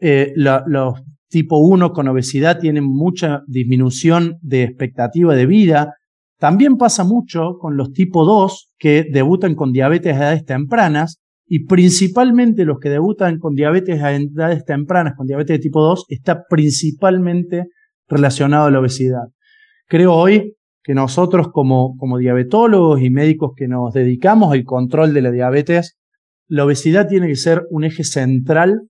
eh, 0.00 0.32
los 0.34 1.00
tipo 1.28 1.58
1 1.58 1.92
con 1.92 2.08
obesidad 2.08 2.58
tienen 2.58 2.84
mucha 2.84 3.42
disminución 3.46 4.38
de 4.40 4.64
expectativa 4.64 5.36
de 5.36 5.46
vida. 5.46 5.94
También 6.38 6.76
pasa 6.76 7.04
mucho 7.04 7.58
con 7.60 7.76
los 7.76 7.92
tipo 7.92 8.24
2 8.24 8.74
que 8.78 9.04
debutan 9.08 9.54
con 9.54 9.72
diabetes 9.72 10.14
a 10.14 10.18
edades 10.18 10.44
tempranas 10.44 11.20
y 11.48 11.64
principalmente 11.64 12.66
los 12.66 12.78
que 12.78 12.90
debutan 12.90 13.38
con 13.38 13.54
diabetes 13.54 14.02
a 14.02 14.14
edades 14.14 14.64
tempranas, 14.64 15.14
con 15.16 15.26
diabetes 15.26 15.56
de 15.56 15.62
tipo 15.62 15.82
2, 15.82 16.04
está 16.08 16.44
principalmente 16.48 17.64
relacionado 18.06 18.66
a 18.66 18.70
la 18.70 18.80
obesidad. 18.80 19.24
Creo 19.86 20.14
hoy 20.14 20.56
que 20.82 20.92
nosotros 20.94 21.48
como, 21.50 21.96
como 21.96 22.18
diabetólogos 22.18 23.00
y 23.00 23.10
médicos 23.10 23.52
que 23.56 23.66
nos 23.66 23.94
dedicamos 23.94 24.52
al 24.52 24.64
control 24.64 25.14
de 25.14 25.22
la 25.22 25.30
diabetes, 25.30 25.96
la 26.48 26.66
obesidad 26.66 27.08
tiene 27.08 27.28
que 27.28 27.36
ser 27.36 27.62
un 27.70 27.84
eje 27.84 28.04
central 28.04 28.82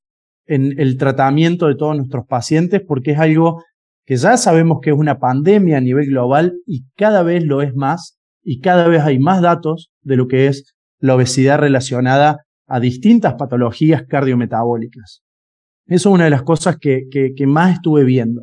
en 0.47 0.79
el 0.81 0.97
tratamiento 0.97 1.69
de 1.69 1.77
todos 1.77 1.97
nuestros 1.97 2.27
pacientes 2.27 2.83
porque 2.87 3.13
es 3.13 3.19
algo 3.19 3.63
que 4.05 4.17
ya 4.17 4.37
sabemos 4.37 4.79
que 4.83 4.91
es 4.91 4.97
una 4.97 5.19
pandemia 5.19 5.77
a 5.77 5.81
nivel 5.81 6.07
global 6.07 6.55
y 6.67 6.87
cada 6.97 7.23
vez 7.23 7.45
lo 7.45 7.63
es 7.63 7.75
más 7.75 8.19
y 8.43 8.61
cada 8.61 8.89
vez 8.89 9.03
hay 9.03 9.19
más 9.19 9.43
datos 9.43 9.91
de 10.03 10.17
lo 10.17 10.27
que 10.27 10.47
es 10.47 10.75
la 10.99 11.15
obesidad 11.15 11.59
relacionada 11.59 12.39
a 12.69 12.81
distintas 12.81 13.35
patologías 13.35 14.05
cardiometabólicas. 14.07 15.23
Eso 15.87 16.11
es 16.11 16.15
una 16.15 16.25
de 16.25 16.31
las 16.31 16.43
cosas 16.43 16.77
que, 16.79 17.05
que, 17.11 17.47
más 17.47 17.75
estuve 17.75 18.05
viendo. 18.05 18.43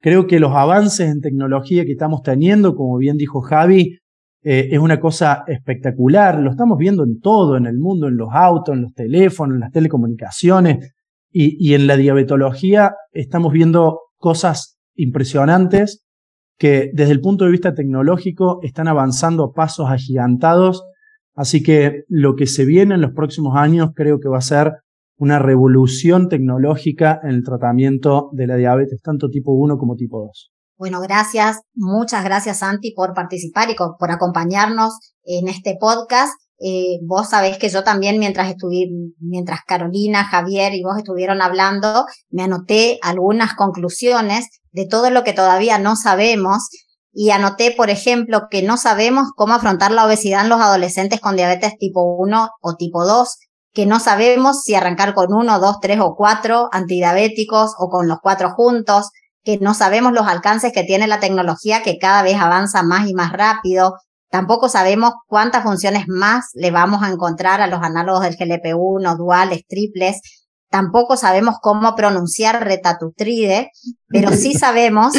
Creo 0.00 0.28
que 0.28 0.38
los 0.38 0.52
avances 0.52 1.10
en 1.10 1.20
tecnología 1.20 1.84
que 1.84 1.92
estamos 1.92 2.22
teniendo, 2.22 2.76
como 2.76 2.96
bien 2.98 3.16
dijo 3.16 3.40
Javi, 3.40 3.98
eh, 4.44 4.68
es 4.70 4.78
una 4.78 5.00
cosa 5.00 5.42
espectacular. 5.48 6.38
Lo 6.38 6.52
estamos 6.52 6.78
viendo 6.78 7.02
en 7.02 7.18
todo, 7.18 7.56
en 7.56 7.66
el 7.66 7.78
mundo, 7.78 8.06
en 8.06 8.16
los 8.16 8.28
autos, 8.32 8.76
en 8.76 8.82
los 8.82 8.94
teléfonos, 8.94 9.56
en 9.56 9.60
las 9.60 9.72
telecomunicaciones 9.72 10.94
y, 11.32 11.56
y 11.58 11.74
en 11.74 11.88
la 11.88 11.96
diabetología 11.96 12.92
estamos 13.10 13.52
viendo 13.52 13.98
cosas 14.16 14.78
impresionantes 14.94 16.04
que 16.58 16.90
desde 16.92 17.12
el 17.12 17.20
punto 17.20 17.44
de 17.44 17.52
vista 17.52 17.74
tecnológico 17.74 18.60
están 18.62 18.86
avanzando 18.86 19.44
a 19.44 19.52
pasos 19.52 19.90
agigantados 19.90 20.84
Así 21.38 21.62
que 21.62 22.02
lo 22.08 22.34
que 22.34 22.48
se 22.48 22.64
viene 22.64 22.96
en 22.96 23.00
los 23.00 23.12
próximos 23.12 23.56
años 23.56 23.90
creo 23.94 24.18
que 24.18 24.28
va 24.28 24.38
a 24.38 24.40
ser 24.40 24.72
una 25.18 25.38
revolución 25.38 26.28
tecnológica 26.28 27.20
en 27.22 27.30
el 27.30 27.44
tratamiento 27.44 28.28
de 28.32 28.48
la 28.48 28.56
diabetes, 28.56 29.00
tanto 29.00 29.28
tipo 29.28 29.52
1 29.52 29.78
como 29.78 29.94
tipo 29.94 30.18
2. 30.18 30.50
Bueno, 30.76 31.00
gracias, 31.00 31.60
muchas 31.76 32.24
gracias 32.24 32.58
Santi 32.58 32.92
por 32.92 33.14
participar 33.14 33.70
y 33.70 33.76
por 33.76 34.10
acompañarnos 34.10 34.98
en 35.22 35.46
este 35.46 35.76
podcast. 35.78 36.32
Eh, 36.58 36.98
vos 37.06 37.28
sabés 37.28 37.56
que 37.56 37.68
yo 37.68 37.84
también 37.84 38.18
mientras 38.18 38.50
estuve, 38.50 38.88
mientras 39.20 39.60
Carolina, 39.64 40.24
Javier 40.24 40.74
y 40.74 40.82
vos 40.82 40.98
estuvieron 40.98 41.40
hablando, 41.40 42.04
me 42.30 42.42
anoté 42.42 42.98
algunas 43.00 43.54
conclusiones 43.54 44.48
de 44.72 44.88
todo 44.88 45.10
lo 45.10 45.22
que 45.22 45.34
todavía 45.34 45.78
no 45.78 45.94
sabemos 45.94 46.68
y 47.20 47.32
anoté, 47.32 47.74
por 47.76 47.90
ejemplo, 47.90 48.42
que 48.48 48.62
no 48.62 48.76
sabemos 48.76 49.32
cómo 49.34 49.54
afrontar 49.54 49.90
la 49.90 50.06
obesidad 50.06 50.42
en 50.42 50.50
los 50.50 50.60
adolescentes 50.60 51.18
con 51.18 51.34
diabetes 51.34 51.76
tipo 51.76 52.16
1 52.16 52.50
o 52.60 52.76
tipo 52.76 53.04
2, 53.04 53.38
que 53.74 53.86
no 53.86 53.98
sabemos 53.98 54.62
si 54.62 54.76
arrancar 54.76 55.14
con 55.14 55.34
uno, 55.34 55.58
dos, 55.58 55.80
tres 55.80 55.98
o 55.98 56.14
cuatro 56.14 56.68
antidiabéticos 56.70 57.74
o 57.76 57.88
con 57.88 58.06
los 58.06 58.18
cuatro 58.22 58.50
juntos, 58.50 59.10
que 59.42 59.58
no 59.58 59.74
sabemos 59.74 60.12
los 60.12 60.28
alcances 60.28 60.72
que 60.72 60.84
tiene 60.84 61.08
la 61.08 61.18
tecnología 61.18 61.82
que 61.82 61.98
cada 61.98 62.22
vez 62.22 62.36
avanza 62.36 62.84
más 62.84 63.08
y 63.08 63.14
más 63.14 63.32
rápido. 63.32 63.94
Tampoco 64.30 64.68
sabemos 64.68 65.14
cuántas 65.26 65.64
funciones 65.64 66.04
más 66.06 66.50
le 66.54 66.70
vamos 66.70 67.02
a 67.02 67.10
encontrar 67.10 67.60
a 67.60 67.66
los 67.66 67.82
análogos 67.82 68.22
del 68.22 68.36
GLP-1, 68.36 69.16
duales, 69.16 69.62
triples. 69.66 70.20
Tampoco 70.70 71.16
sabemos 71.16 71.56
cómo 71.62 71.94
pronunciar 71.94 72.64
retatutride, 72.64 73.70
pero 74.08 74.32
sí 74.32 74.54
sabemos 74.58 75.14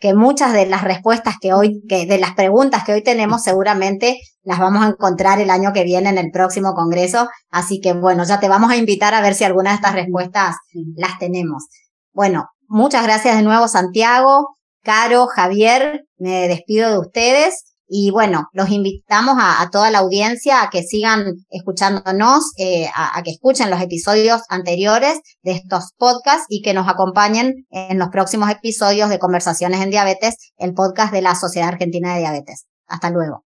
que 0.00 0.14
muchas 0.14 0.52
de 0.52 0.66
las 0.66 0.82
respuestas 0.82 1.36
que 1.40 1.52
hoy, 1.52 1.82
que 1.88 2.06
de 2.06 2.18
las 2.18 2.34
preguntas 2.34 2.84
que 2.84 2.92
hoy 2.92 3.02
tenemos 3.02 3.42
seguramente 3.42 4.18
las 4.42 4.58
vamos 4.58 4.84
a 4.84 4.88
encontrar 4.88 5.40
el 5.40 5.50
año 5.50 5.72
que 5.72 5.84
viene 5.84 6.10
en 6.10 6.18
el 6.18 6.30
próximo 6.30 6.74
congreso. 6.74 7.28
Así 7.50 7.80
que 7.80 7.92
bueno, 7.92 8.24
ya 8.24 8.40
te 8.40 8.48
vamos 8.48 8.70
a 8.70 8.76
invitar 8.76 9.14
a 9.14 9.20
ver 9.20 9.34
si 9.34 9.44
alguna 9.44 9.70
de 9.70 9.76
estas 9.76 9.94
respuestas 9.94 10.56
las 10.96 11.18
tenemos. 11.18 11.64
Bueno, 12.12 12.48
muchas 12.68 13.02
gracias 13.02 13.36
de 13.36 13.42
nuevo 13.42 13.68
Santiago, 13.68 14.56
Caro, 14.82 15.26
Javier, 15.26 16.04
me 16.18 16.48
despido 16.48 16.90
de 16.90 16.98
ustedes. 16.98 17.73
Y 17.96 18.10
bueno, 18.10 18.48
los 18.52 18.70
invitamos 18.70 19.36
a, 19.38 19.70
toda 19.70 19.88
la 19.92 20.00
audiencia 20.00 20.64
a 20.64 20.68
que 20.68 20.82
sigan 20.82 21.34
escuchándonos, 21.48 22.50
eh, 22.58 22.88
a, 22.92 23.22
que 23.22 23.30
escuchen 23.30 23.70
los 23.70 23.80
episodios 23.80 24.42
anteriores 24.48 25.20
de 25.44 25.52
estos 25.52 25.92
podcasts 25.96 26.46
y 26.48 26.60
que 26.60 26.74
nos 26.74 26.88
acompañen 26.88 27.66
en 27.70 28.00
los 28.00 28.08
próximos 28.08 28.50
episodios 28.50 29.10
de 29.10 29.20
Conversaciones 29.20 29.80
en 29.80 29.90
Diabetes, 29.90 30.34
el 30.56 30.74
podcast 30.74 31.12
de 31.12 31.22
la 31.22 31.36
Sociedad 31.36 31.68
Argentina 31.68 32.14
de 32.14 32.22
Diabetes. 32.22 32.66
Hasta 32.88 33.10
luego. 33.10 33.43